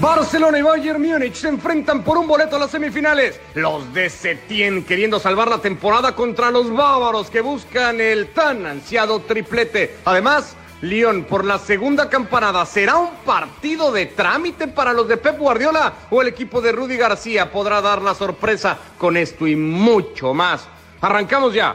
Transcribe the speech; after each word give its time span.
Barcelona 0.00 0.58
y 0.60 0.62
Bayern 0.62 1.02
Múnich 1.02 1.34
se 1.34 1.48
enfrentan 1.48 2.04
por 2.04 2.18
un 2.18 2.28
boleto 2.28 2.54
a 2.54 2.60
las 2.60 2.70
semifinales. 2.70 3.40
Los 3.54 3.92
de 3.92 4.08
Setién 4.08 4.84
queriendo 4.84 5.18
salvar 5.18 5.48
la 5.48 5.58
temporada 5.58 6.14
contra 6.14 6.52
los 6.52 6.72
bávaros 6.72 7.30
que 7.30 7.40
buscan 7.40 8.00
el 8.00 8.28
tan 8.28 8.64
ansiado 8.64 9.18
triplete. 9.20 9.96
Además, 10.04 10.54
Lyon 10.82 11.24
por 11.24 11.44
la 11.44 11.58
segunda 11.58 12.08
campanada. 12.08 12.64
¿Será 12.64 12.96
un 12.96 13.10
partido 13.26 13.90
de 13.90 14.06
trámite 14.06 14.68
para 14.68 14.92
los 14.92 15.08
de 15.08 15.16
Pep 15.16 15.36
Guardiola 15.36 15.92
o 16.10 16.22
el 16.22 16.28
equipo 16.28 16.60
de 16.60 16.70
Rudy 16.70 16.96
García 16.96 17.50
podrá 17.50 17.80
dar 17.80 18.00
la 18.00 18.14
sorpresa 18.14 18.78
con 18.98 19.16
esto 19.16 19.48
y 19.48 19.56
mucho 19.56 20.32
más? 20.32 20.68
Arrancamos 21.00 21.54
ya. 21.54 21.74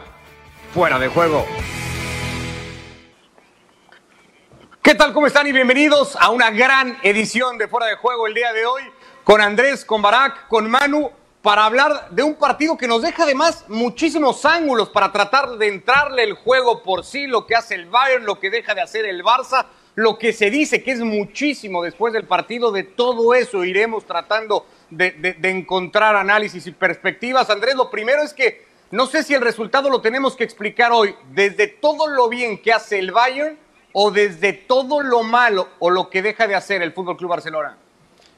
Fuera 0.74 0.98
de 0.98 1.10
juego. 1.10 1.46
¿Qué 4.84 4.96
tal? 4.96 5.14
¿Cómo 5.14 5.28
están? 5.28 5.48
Y 5.48 5.54
bienvenidos 5.54 6.18
a 6.20 6.30
una 6.30 6.52
gran 6.52 6.98
edición 7.04 7.58
de 7.58 7.70
Fuera 7.70 7.86
de 7.86 7.96
Juego 7.96 8.28
el 8.28 8.34
día 8.34 8.52
de 8.52 8.66
hoy 8.66 8.84
con 9.24 9.40
Andrés, 9.40 9.86
con 9.86 10.02
Barak, 10.02 10.50
con 10.50 10.70
Manu, 10.70 11.10
para 11.42 11.64
hablar 11.64 12.10
de 12.10 12.22
un 12.22 12.36
partido 12.36 12.78
que 12.78 12.86
nos 12.86 13.02
deja 13.02 13.24
además 13.24 13.64
muchísimos 13.70 14.44
ángulos 14.44 14.90
para 14.90 15.14
tratar 15.14 15.52
de 15.52 15.70
entrarle 15.70 16.24
el 16.24 16.34
juego 16.34 16.84
por 16.84 17.06
sí, 17.06 17.28
lo 17.28 17.48
que 17.48 17.56
hace 17.56 17.76
el 17.76 17.86
Bayern, 17.86 18.26
lo 18.26 18.42
que 18.42 18.50
deja 18.50 18.76
de 18.76 18.82
hacer 18.82 19.06
el 19.06 19.24
Barça, 19.24 19.68
lo 19.96 20.18
que 20.18 20.34
se 20.34 20.50
dice 20.50 20.84
que 20.84 20.92
es 20.92 21.00
muchísimo 21.00 21.82
después 21.82 22.12
del 22.12 22.28
partido, 22.28 22.70
de 22.74 22.84
todo 22.84 23.34
eso 23.36 23.64
iremos 23.64 24.06
tratando 24.06 24.66
de, 24.90 25.12
de 25.12 25.50
encontrar 25.50 26.18
análisis 26.18 26.68
y 26.68 26.72
perspectivas. 26.72 27.50
Andrés, 27.50 27.76
lo 27.76 27.90
primero 27.90 28.22
es 28.22 28.34
que 28.34 28.66
no 28.92 29.06
sé 29.06 29.24
si 29.24 29.34
el 29.34 29.40
resultado 29.40 29.90
lo 29.90 30.02
tenemos 30.02 30.36
que 30.36 30.44
explicar 30.44 30.92
hoy, 30.92 31.16
desde 31.30 31.68
todo 31.68 32.08
lo 32.08 32.28
bien 32.28 32.62
que 32.62 32.74
hace 32.74 33.00
el 33.00 33.14
Bayern 33.14 33.63
o 33.94 34.12
desde 34.12 34.54
todo 34.54 35.02
lo 35.02 35.24
malo 35.24 35.70
o 35.80 35.90
lo 35.90 36.10
que 36.10 36.22
deja 36.22 36.48
de 36.48 36.56
hacer 36.56 36.82
el 36.82 36.92
Fútbol 36.92 37.16
Club 37.16 37.30
Barcelona? 37.30 37.78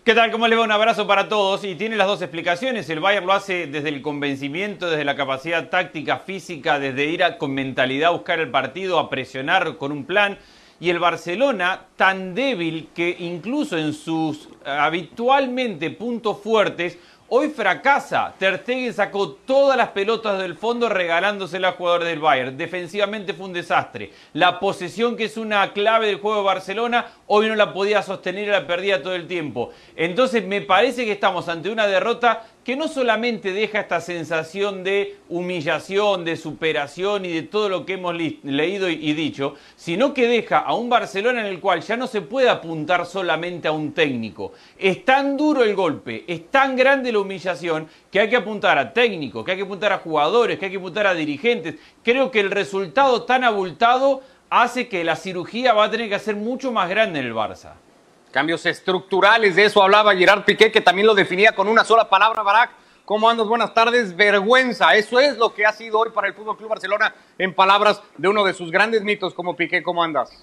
¿Qué 0.04 0.14
tal? 0.14 0.30
¿Cómo 0.30 0.48
le 0.48 0.56
va? 0.56 0.64
Un 0.64 0.72
abrazo 0.72 1.08
para 1.08 1.28
todos. 1.28 1.64
Y 1.64 1.74
tiene 1.74 1.96
las 1.96 2.06
dos 2.06 2.22
explicaciones. 2.22 2.88
El 2.92 3.00
Bayern 3.00 3.26
lo 3.26 3.34
hace 3.34 3.66
desde 3.66 3.90
el 3.90 4.04
convencimiento, 4.04 4.88
desde 4.88 5.04
la 5.04 5.16
capacidad 5.16 5.68
táctica, 5.70 6.20
física, 6.20 6.78
desde 6.78 7.06
ir 7.06 7.24
con 7.40 7.56
mentalidad 7.56 8.10
a 8.10 8.12
buscar 8.12 8.40
el 8.40 8.52
partido, 8.52 9.00
a 9.00 9.10
presionar 9.10 9.78
con 9.78 9.92
un 9.92 10.06
plan. 10.06 10.38
Y 10.80 10.92
el 10.92 11.00
Barcelona 11.00 11.86
tan 11.96 12.36
débil 12.36 12.90
que 12.94 13.16
incluso 13.18 13.78
en 13.78 13.94
sus 13.94 14.50
habitualmente 14.64 15.90
puntos 15.90 16.40
fuertes 16.40 17.00
Hoy 17.38 17.50
fracasa. 17.50 18.34
Ter 18.40 18.64
sacó 18.94 19.32
todas 19.32 19.76
las 19.76 19.90
pelotas 19.90 20.40
del 20.40 20.56
fondo 20.56 20.88
regalándoselas 20.88 21.74
al 21.74 21.78
jugador 21.78 22.06
del 22.06 22.20
Bayern. 22.22 22.56
Defensivamente 22.56 23.34
fue 23.34 23.48
un 23.48 23.52
desastre. 23.52 24.14
La 24.32 24.58
posesión, 24.58 25.18
que 25.18 25.26
es 25.26 25.36
una 25.36 25.74
clave 25.74 26.08
del 26.08 26.22
juego 26.22 26.38
de 26.38 26.46
Barcelona, 26.46 27.08
hoy 27.28 27.50
no 27.50 27.56
la 27.56 27.74
podía 27.74 28.02
sostener 28.04 28.48
y 28.48 28.52
la 28.52 28.66
perdía 28.66 29.04
todo 29.04 29.16
el 29.16 29.28
tiempo. 29.28 29.72
Entonces 29.98 30.46
me 30.46 30.62
parece 30.62 31.04
que 31.04 31.12
estamos 31.12 31.50
ante 31.50 31.70
una 31.70 31.88
derrota 31.88 32.46
que 32.66 32.76
no 32.76 32.88
solamente 32.88 33.54
deja 33.54 33.82
esta 33.82 34.02
sensación 34.02 34.84
de 34.84 35.18
humillación, 35.30 36.26
de 36.26 36.36
superación 36.36 37.24
y 37.24 37.32
de 37.32 37.44
todo 37.44 37.70
lo 37.70 37.86
que 37.86 37.94
hemos 37.94 38.16
leído 38.16 38.90
y 38.90 39.14
dicho, 39.14 39.54
sino 39.76 40.16
que 40.16 40.28
deja 40.28 40.58
a 40.58 40.74
un 40.74 40.90
Barcelona 40.90 41.42
en 41.42 41.46
el 41.46 41.60
cual 41.60 41.82
ya 41.82 41.96
no 41.96 42.08
se 42.08 42.22
puede 42.22 42.50
apuntar 42.50 43.06
solamente 43.06 43.68
a 43.68 43.72
un 43.72 43.94
técnico. 43.94 44.54
Es 44.80 45.06
tan 45.06 45.38
duro 45.38 45.64
el 45.64 45.76
golpe, 45.76 46.26
es 46.28 46.50
tan 46.50 46.76
grande 46.76 47.12
la 47.12 47.20
humillación 47.20 47.88
que 48.12 48.20
hay 48.20 48.30
que 48.30 48.38
apuntar 48.38 48.80
a 48.80 48.92
técnicos, 48.92 49.46
que 49.46 49.52
hay 49.52 49.58
que 49.58 49.64
apuntar 49.64 49.94
a 49.94 50.00
jugadores, 50.00 50.58
que 50.58 50.66
hay 50.66 50.72
que 50.72 50.78
apuntar 50.78 51.06
a 51.06 51.14
dirigentes. 51.14 51.76
Creo 52.04 52.32
que 52.32 52.40
el 52.40 52.50
resultado 52.50 53.26
tan 53.26 53.44
abultado 53.44 54.24
hace 54.50 54.88
que 54.88 55.04
la 55.04 55.16
cirugía 55.16 55.74
va 55.74 55.84
a 55.84 55.92
tener 55.92 56.10
que 56.10 56.18
ser 56.18 56.36
mucho 56.36 56.72
más 56.72 56.90
grande 56.90 57.20
en 57.20 57.28
el 57.28 57.34
Barça. 57.36 57.74
Cambios 58.36 58.66
estructurales, 58.66 59.56
de 59.56 59.64
eso 59.64 59.82
hablaba 59.82 60.14
Gerard 60.14 60.44
Piqué, 60.44 60.70
que 60.70 60.82
también 60.82 61.08
lo 61.08 61.16
definía 61.16 61.56
con 61.56 61.70
una 61.70 61.86
sola 61.86 62.10
palabra, 62.10 62.44
Barak. 62.44 62.70
¿Cómo 63.06 63.30
andas? 63.30 63.48
Buenas 63.48 63.74
tardes. 63.74 64.14
Vergüenza. 64.14 64.94
Eso 64.94 65.22
es 65.22 65.38
lo 65.38 65.54
que 65.54 65.66
ha 65.66 65.72
sido 65.72 66.00
hoy 66.00 66.10
para 66.10 66.28
el 66.28 66.34
Fútbol 66.34 66.58
Club 66.58 66.68
Barcelona, 66.68 67.16
en 67.38 67.56
palabras 67.56 68.04
de 68.18 68.28
uno 68.28 68.44
de 68.44 68.54
sus 68.54 68.72
grandes 68.72 69.04
mitos 69.04 69.34
como 69.34 69.56
Piqué. 69.56 69.82
¿Cómo 69.82 70.04
andas? 70.04 70.38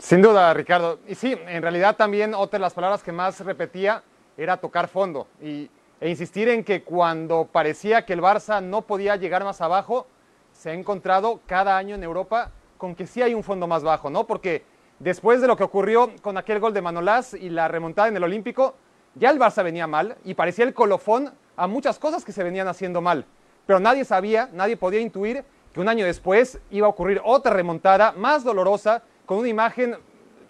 Sin 0.00 0.20
duda, 0.20 0.52
Ricardo. 0.52 0.98
Y 1.06 1.14
sí, 1.14 1.38
en 1.46 1.62
realidad 1.62 1.94
también 1.94 2.34
otra 2.34 2.58
de 2.58 2.62
las 2.62 2.74
palabras 2.74 3.04
que 3.04 3.12
más 3.12 3.38
repetía 3.38 4.02
era 4.36 4.56
tocar 4.56 4.88
fondo 4.88 5.28
y, 5.40 5.70
e 6.00 6.10
insistir 6.10 6.48
en 6.48 6.64
que 6.64 6.82
cuando 6.82 7.44
parecía 7.52 8.04
que 8.04 8.14
el 8.14 8.20
Barça 8.20 8.60
no 8.60 8.82
podía 8.82 9.14
llegar 9.14 9.44
más 9.44 9.60
abajo, 9.60 10.08
se 10.52 10.70
ha 10.70 10.74
encontrado 10.74 11.38
cada 11.46 11.76
año 11.76 11.94
en 11.94 12.02
Europa 12.02 12.50
con 12.78 12.96
que 12.96 13.06
sí 13.06 13.22
hay 13.22 13.32
un 13.32 13.44
fondo 13.44 13.68
más 13.68 13.84
bajo, 13.84 14.10
¿no? 14.10 14.26
Porque 14.26 14.64
después 14.98 15.40
de 15.40 15.46
lo 15.46 15.56
que 15.56 15.64
ocurrió 15.64 16.12
con 16.22 16.38
aquel 16.38 16.60
gol 16.60 16.74
de 16.74 16.82
Manolás 16.82 17.34
y 17.34 17.48
la 17.50 17.68
remontada 17.68 18.08
en 18.08 18.16
el 18.16 18.24
Olímpico, 18.24 18.74
ya 19.14 19.30
el 19.30 19.38
Barça 19.38 19.62
venía 19.62 19.86
mal 19.86 20.16
y 20.24 20.34
parecía 20.34 20.64
el 20.64 20.74
colofón 20.74 21.32
a 21.56 21.66
muchas 21.66 21.98
cosas 21.98 22.24
que 22.24 22.32
se 22.32 22.42
venían 22.42 22.68
haciendo 22.68 23.00
mal. 23.00 23.26
Pero 23.66 23.80
nadie 23.80 24.04
sabía, 24.04 24.48
nadie 24.52 24.76
podía 24.76 25.00
intuir 25.00 25.44
que 25.72 25.80
un 25.80 25.88
año 25.88 26.04
después 26.04 26.58
iba 26.70 26.86
a 26.86 26.90
ocurrir 26.90 27.20
otra 27.24 27.52
remontada 27.52 28.12
más 28.12 28.44
dolorosa, 28.44 29.02
con 29.26 29.38
una 29.38 29.48
imagen 29.48 29.96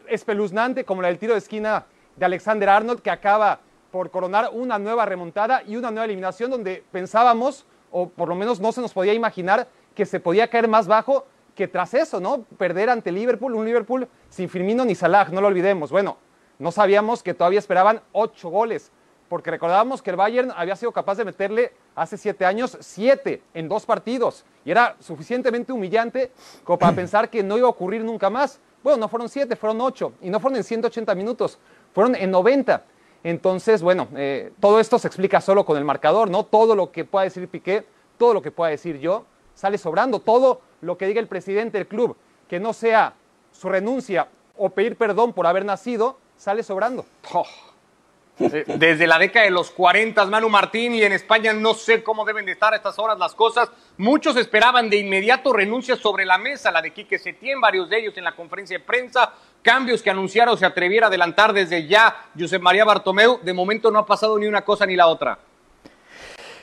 espeluznante 0.09 0.85
como 0.85 1.03
la 1.03 1.09
del 1.09 1.19
tiro 1.19 1.35
de 1.35 1.39
esquina 1.39 1.87
de 2.17 2.25
Alexander 2.25 2.69
Arnold, 2.69 3.01
que 3.01 3.11
acaba 3.11 3.61
por 3.91 4.11
coronar 4.11 4.51
una 4.53 4.79
nueva 4.79 5.05
remontada 5.05 5.63
y 5.67 5.77
una 5.77 5.91
nueva 5.91 6.07
eliminación 6.07 6.51
donde 6.51 6.83
pensábamos, 6.91 7.67
o 7.91 8.09
por 8.09 8.29
lo 8.29 8.35
menos 8.35 8.59
no 8.59 8.73
se 8.73 8.81
nos 8.81 8.93
podía 8.93 9.13
imaginar, 9.13 9.69
que 9.95 10.07
se 10.07 10.19
podía 10.19 10.49
caer 10.49 10.67
más 10.67 10.87
bajo 10.87 11.27
que 11.55 11.69
tras 11.69 11.95
eso, 11.95 12.21
¿no? 12.21 12.45
Perder 12.59 12.91
ante 12.91 13.13
Liverpool, 13.13 13.55
un 13.55 13.65
Liverpool 13.65 14.09
sin 14.29 14.49
Firmino 14.49 14.85
ni 14.85 14.95
Salah, 14.95 15.29
no 15.31 15.41
lo 15.41 15.49
olvidemos. 15.49 15.91
Bueno, 15.91 16.17
no 16.59 16.73
sabíamos 16.73 17.23
que 17.23 17.35
todavía 17.35 17.59
esperaban 17.59 18.01
ocho 18.13 18.49
goles, 18.49 18.91
porque 19.29 19.51
recordábamos 19.51 20.03
que 20.03 20.11
el 20.11 20.17
Bayern 20.17 20.53
había 20.55 20.77
sido 20.77 20.93
capaz 20.93 21.17
de 21.17 21.25
meterle 21.25 21.73
hace 21.95 22.17
siete 22.17 22.45
años 22.45 22.77
siete 22.81 23.43
en 23.55 23.69
dos 23.69 23.85
partidos, 23.85 24.45
y 24.65 24.71
era 24.71 24.97
suficientemente 25.01 25.73
humillante 25.73 26.33
como 26.65 26.79
para 26.79 26.93
pensar 26.97 27.29
que 27.31 27.43
no 27.43 27.59
iba 27.59 27.67
a 27.67 27.71
ocurrir 27.71 28.05
nunca 28.05 28.31
más. 28.31 28.61
Bueno, 28.83 28.99
no 28.99 29.09
fueron 29.09 29.29
siete, 29.29 29.57
fueron 29.57 29.81
ocho, 29.81 30.13
y 30.21 30.31
no 30.31 30.41
fueron 30.41 30.57
en 30.57 30.65
180 30.65 31.15
minutos, 31.15 31.59
fueron 31.93 32.15
en 32.17 32.31
90. 32.31 32.83
Entonces, 33.25 33.83
bueno, 33.83 34.09
eh, 34.17 34.53
todo 34.59 34.81
esto 34.81 34.99
se 34.99 35.07
explica 35.07 35.41
solo 35.41 35.65
con 35.65 35.77
el 35.77 35.85
marcador, 35.85 36.29
¿no? 36.29 36.45
Todo 36.45 36.75
lo 36.75 36.91
que 36.91 37.05
pueda 37.05 37.25
decir 37.25 37.47
Piqué, 37.49 37.85
todo 38.19 38.35
lo 38.35 38.43
que 38.43 38.51
pueda 38.51 38.71
decir 38.71 38.99
yo, 38.99 39.25
sale 39.55 39.79
sobrando. 39.79 40.21
Todo 40.21 40.61
lo 40.81 40.97
que 40.99 41.07
diga 41.07 41.21
el 41.21 41.29
presidente 41.29 41.79
del 41.79 41.87
club, 41.87 42.17
que 42.49 42.61
no 42.61 42.73
sea 42.73 43.15
su 43.53 43.69
renuncia 43.69 44.29
o 44.57 44.71
pedir 44.71 44.97
perdón 44.97 45.33
por 45.33 45.47
haber 45.47 45.65
nacido, 45.65 46.19
sale 46.37 46.63
sobrando. 46.63 47.07
Oh. 47.33 47.47
Desde 48.39 49.07
la 49.07 49.19
década 49.19 49.45
de 49.45 49.51
los 49.51 49.71
40, 49.71 50.25
Manu 50.27 50.49
Martín, 50.49 50.95
y 50.95 51.03
en 51.03 51.13
España 51.13 51.53
no 51.53 51.75
sé 51.75 52.03
cómo 52.03 52.25
deben 52.25 52.47
de 52.47 52.53
estar 52.53 52.73
a 52.73 52.77
estas 52.77 52.99
horas 52.99 53.19
las 53.19 53.35
cosas. 53.35 53.71
Muchos 53.99 54.37
esperaban 54.37 54.89
de 54.91 54.97
inmediato 54.97 55.53
renuncias 55.53 55.99
sobre 55.99 56.25
la 56.25 56.39
mesa, 56.39 56.71
la 56.71 56.83
de 56.83 56.93
Quique 56.93 57.19
Setién, 57.19 57.61
varios 57.61 57.89
de 57.91 57.99
ellos 57.99 58.17
en 58.17 58.25
la 58.25 58.35
conferencia 58.35 58.79
de 58.79 58.85
prensa, 58.85 59.33
cambios 59.63 60.03
que 60.03 60.11
anunciaron 60.11 60.57
se 60.59 60.67
atreviera 60.67 61.07
a 61.07 61.09
adelantar 61.09 61.53
desde 61.53 61.87
ya 61.87 62.31
Josep 62.37 62.63
María 62.63 62.85
Bartomeu. 62.85 63.39
De 63.43 63.53
momento 63.53 63.91
no 63.91 63.99
ha 63.99 64.07
pasado 64.07 64.39
ni 64.39 64.47
una 64.47 64.63
cosa 64.63 64.87
ni 64.87 64.97
la 64.97 65.07
otra. 65.07 65.39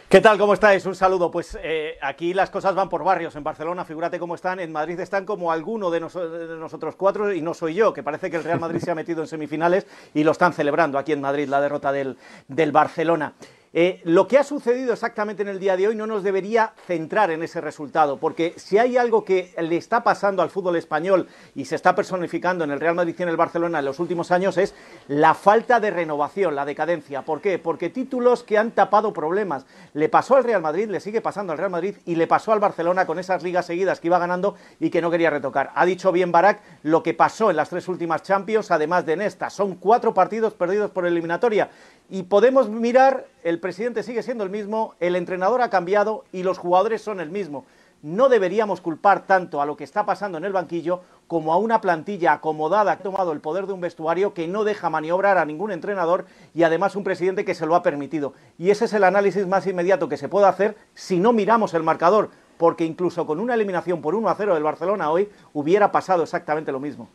¿Qué 0.09 0.21
tal? 0.21 0.39
¿Cómo 0.39 0.55
estáis? 0.55 0.87
Un 0.87 0.95
saludo. 0.95 1.29
Pues 1.29 1.55
eh, 1.61 1.95
aquí 2.01 2.33
las 2.33 2.49
cosas 2.49 2.73
van 2.73 2.89
por 2.89 3.03
barrios. 3.03 3.35
En 3.35 3.43
Barcelona, 3.43 3.85
figúrate 3.85 4.17
cómo 4.17 4.33
están. 4.33 4.59
En 4.59 4.71
Madrid 4.71 4.99
están 4.99 5.23
como 5.23 5.51
alguno 5.51 5.91
de, 5.91 5.99
de, 5.99 6.57
nosotros 6.57 6.95
cuatro 6.95 7.31
y 7.31 7.43
no 7.43 7.53
soy 7.53 7.75
yo, 7.75 7.93
que 7.93 8.01
parece 8.01 8.31
que 8.31 8.37
el 8.37 8.43
Real 8.43 8.59
Madrid 8.59 8.79
se 8.79 8.89
ha 8.89 8.95
metido 8.95 9.21
en 9.21 9.27
semifinales 9.27 9.85
y 10.15 10.23
lo 10.23 10.31
están 10.31 10.53
celebrando 10.53 10.97
aquí 10.97 11.11
en 11.11 11.21
Madrid, 11.21 11.47
la 11.47 11.61
derrota 11.61 11.91
del, 11.91 12.17
del 12.47 12.71
Barcelona. 12.71 13.33
Eh, 13.71 14.01
lo 14.03 14.27
que 14.27 14.39
ha 14.39 14.43
sucedido 14.43 14.93
exactamente 14.93 15.43
en 15.43 15.47
el 15.47 15.59
día 15.59 15.77
de 15.77 15.87
hoy 15.87 15.95
no 15.95 16.07
nos 16.07 16.23
debería 16.23 16.73
centrar 16.87 17.29
en 17.29 17.43
ese 17.43 17.61
resultado, 17.61 18.17
porque 18.17 18.55
si 18.57 18.79
hay 18.79 18.97
algo 18.97 19.23
que 19.23 19.53
le 19.59 19.77
está 19.77 20.03
pasando 20.03 20.41
al 20.41 20.49
fútbol 20.49 20.75
español 20.75 21.27
y 21.53 21.65
se 21.65 21.75
está 21.75 21.93
personificando 21.93 22.63
en 22.63 22.71
el 22.71 22.79
Real 22.79 22.95
Madrid 22.95 23.13
y 23.17 23.21
en 23.21 23.29
el 23.29 23.37
Barcelona 23.37 23.77
en 23.79 23.85
los 23.85 23.99
últimos 23.99 24.31
años 24.31 24.57
es 24.57 24.73
la 25.07 25.35
falta 25.35 25.79
de 25.79 25.91
renovación, 25.91 26.55
la 26.55 26.65
decadencia. 26.65 27.21
¿Por 27.21 27.41
qué? 27.41 27.59
Porque 27.59 27.91
títulos 27.91 28.43
que 28.43 28.57
han 28.57 28.71
tapado 28.71 29.13
problemas. 29.13 29.67
Le 29.93 30.09
pasó 30.09 30.35
al 30.35 30.45
Real 30.45 30.63
Madrid, 30.63 30.89
le 30.89 30.99
sigue 30.99 31.21
pasando 31.21 31.51
al 31.51 31.59
Real 31.59 31.69
Madrid 31.69 31.95
y 32.05 32.15
le 32.15 32.25
pasó 32.25 32.51
al 32.51 32.59
Barcelona 32.59 33.05
con 33.05 33.19
esas 33.19 33.43
ligas 33.43 33.67
seguidas 33.67 33.99
que 33.99 34.07
iba 34.07 34.17
ganando 34.17 34.55
y 34.79 34.89
que 34.89 35.01
no 35.01 35.11
quería 35.11 35.29
retocar. 35.29 35.71
Ha 35.75 35.85
dicho 35.85 36.11
bien 36.11 36.31
Barak 36.31 36.61
lo 36.81 37.03
que 37.03 37.13
pasó 37.13 37.51
en 37.51 37.57
las 37.57 37.69
tres 37.69 37.87
últimas 37.87 38.23
Champions, 38.23 38.71
además 38.71 39.05
de 39.05 39.13
en 39.13 39.21
esta. 39.21 39.51
Son 39.51 39.75
cuatro 39.75 40.15
partidos 40.15 40.55
perdidos 40.55 40.89
por 40.89 41.05
eliminatoria 41.05 41.69
y 42.09 42.23
podemos 42.23 42.69
mirar, 42.69 43.27
el 43.43 43.58
presidente 43.59 44.03
sigue 44.03 44.23
siendo 44.23 44.43
el 44.43 44.49
mismo, 44.49 44.95
el 44.99 45.15
entrenador 45.15 45.61
ha 45.61 45.69
cambiado 45.69 46.23
y 46.31 46.43
los 46.43 46.57
jugadores 46.57 47.01
son 47.01 47.19
el 47.19 47.29
mismo. 47.29 47.65
No 48.01 48.29
deberíamos 48.29 48.79
culpar 48.79 49.27
tanto 49.27 49.61
a 49.61 49.65
lo 49.65 49.75
que 49.75 49.83
está 49.83 50.05
pasando 50.05 50.37
en 50.37 50.45
el 50.45 50.53
banquillo 50.53 51.01
como 51.27 51.51
a 51.51 51.57
una 51.57 51.81
plantilla 51.81 52.33
acomodada 52.33 52.95
que 52.95 53.01
ha 53.01 53.03
tomado 53.03 53.33
el 53.33 53.41
poder 53.41 53.67
de 53.67 53.73
un 53.73 53.81
vestuario 53.81 54.33
que 54.33 54.47
no 54.47 54.63
deja 54.63 54.89
maniobrar 54.89 55.37
a 55.37 55.45
ningún 55.45 55.71
entrenador 55.71 56.25
y 56.55 56.63
además 56.63 56.95
un 56.95 57.03
presidente 57.03 57.43
que 57.43 57.55
se 57.55 57.65
lo 57.65 57.75
ha 57.75 57.83
permitido. 57.83 58.33
Y 58.57 58.69
ese 58.69 58.85
es 58.85 58.93
el 58.93 59.03
análisis 59.03 59.45
más 59.47 59.67
inmediato 59.67 60.07
que 60.07 60.17
se 60.17 60.29
puede 60.29 60.47
hacer 60.47 60.77
si 60.93 61.19
no 61.19 61.33
miramos 61.33 61.73
el 61.73 61.83
marcador, 61.83 62.29
porque 62.57 62.85
incluso 62.85 63.25
con 63.25 63.39
una 63.39 63.53
eliminación 63.53 64.01
por 64.01 64.15
1 64.15 64.29
a 64.29 64.35
0 64.35 64.53
del 64.53 64.63
Barcelona 64.63 65.11
hoy 65.11 65.29
hubiera 65.53 65.91
pasado 65.91 66.23
exactamente 66.23 66.71
lo 66.71 66.79
mismo. 66.79 67.09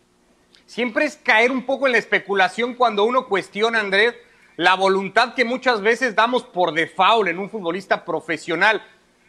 Siempre 0.67 1.07
es 1.07 1.17
caer 1.17 1.51
un 1.51 1.67
poco 1.67 1.87
en 1.87 1.93
la 1.93 1.99
especulación 1.99 2.75
cuando 2.75 3.05
uno 3.05 3.27
cuestiona, 3.27 3.81
Andrés, 3.81 4.15
la 4.57 4.75
voluntad 4.75 5.35
que 5.35 5.45
muchas 5.45 5.81
veces 5.81 6.15
damos 6.15 6.45
por 6.45 6.73
default 6.73 7.29
en 7.29 7.39
un 7.39 7.51
futbolista 7.51 8.05
profesional. 8.05 8.83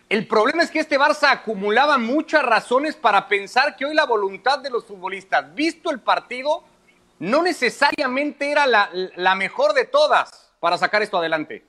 El 0.07 0.27
problema 0.27 0.61
es 0.61 0.69
que 0.69 0.79
este 0.79 0.99
Barça 0.99 1.31
acumulaba 1.31 1.97
muchas 1.97 2.43
razones 2.43 2.95
para 2.95 3.27
pensar 3.27 3.75
que 3.75 3.85
hoy 3.85 3.95
la 3.95 4.05
voluntad 4.05 4.59
de 4.59 4.69
los 4.69 4.85
futbolistas, 4.85 5.53
visto 5.55 5.89
el 5.89 5.99
partido, 5.99 6.63
no 7.17 7.41
necesariamente 7.41 8.51
era 8.51 8.67
la, 8.67 8.89
la 9.15 9.35
mejor 9.35 9.73
de 9.73 9.85
todas 9.85 10.53
para 10.59 10.77
sacar 10.77 11.01
esto 11.01 11.17
adelante. 11.17 11.65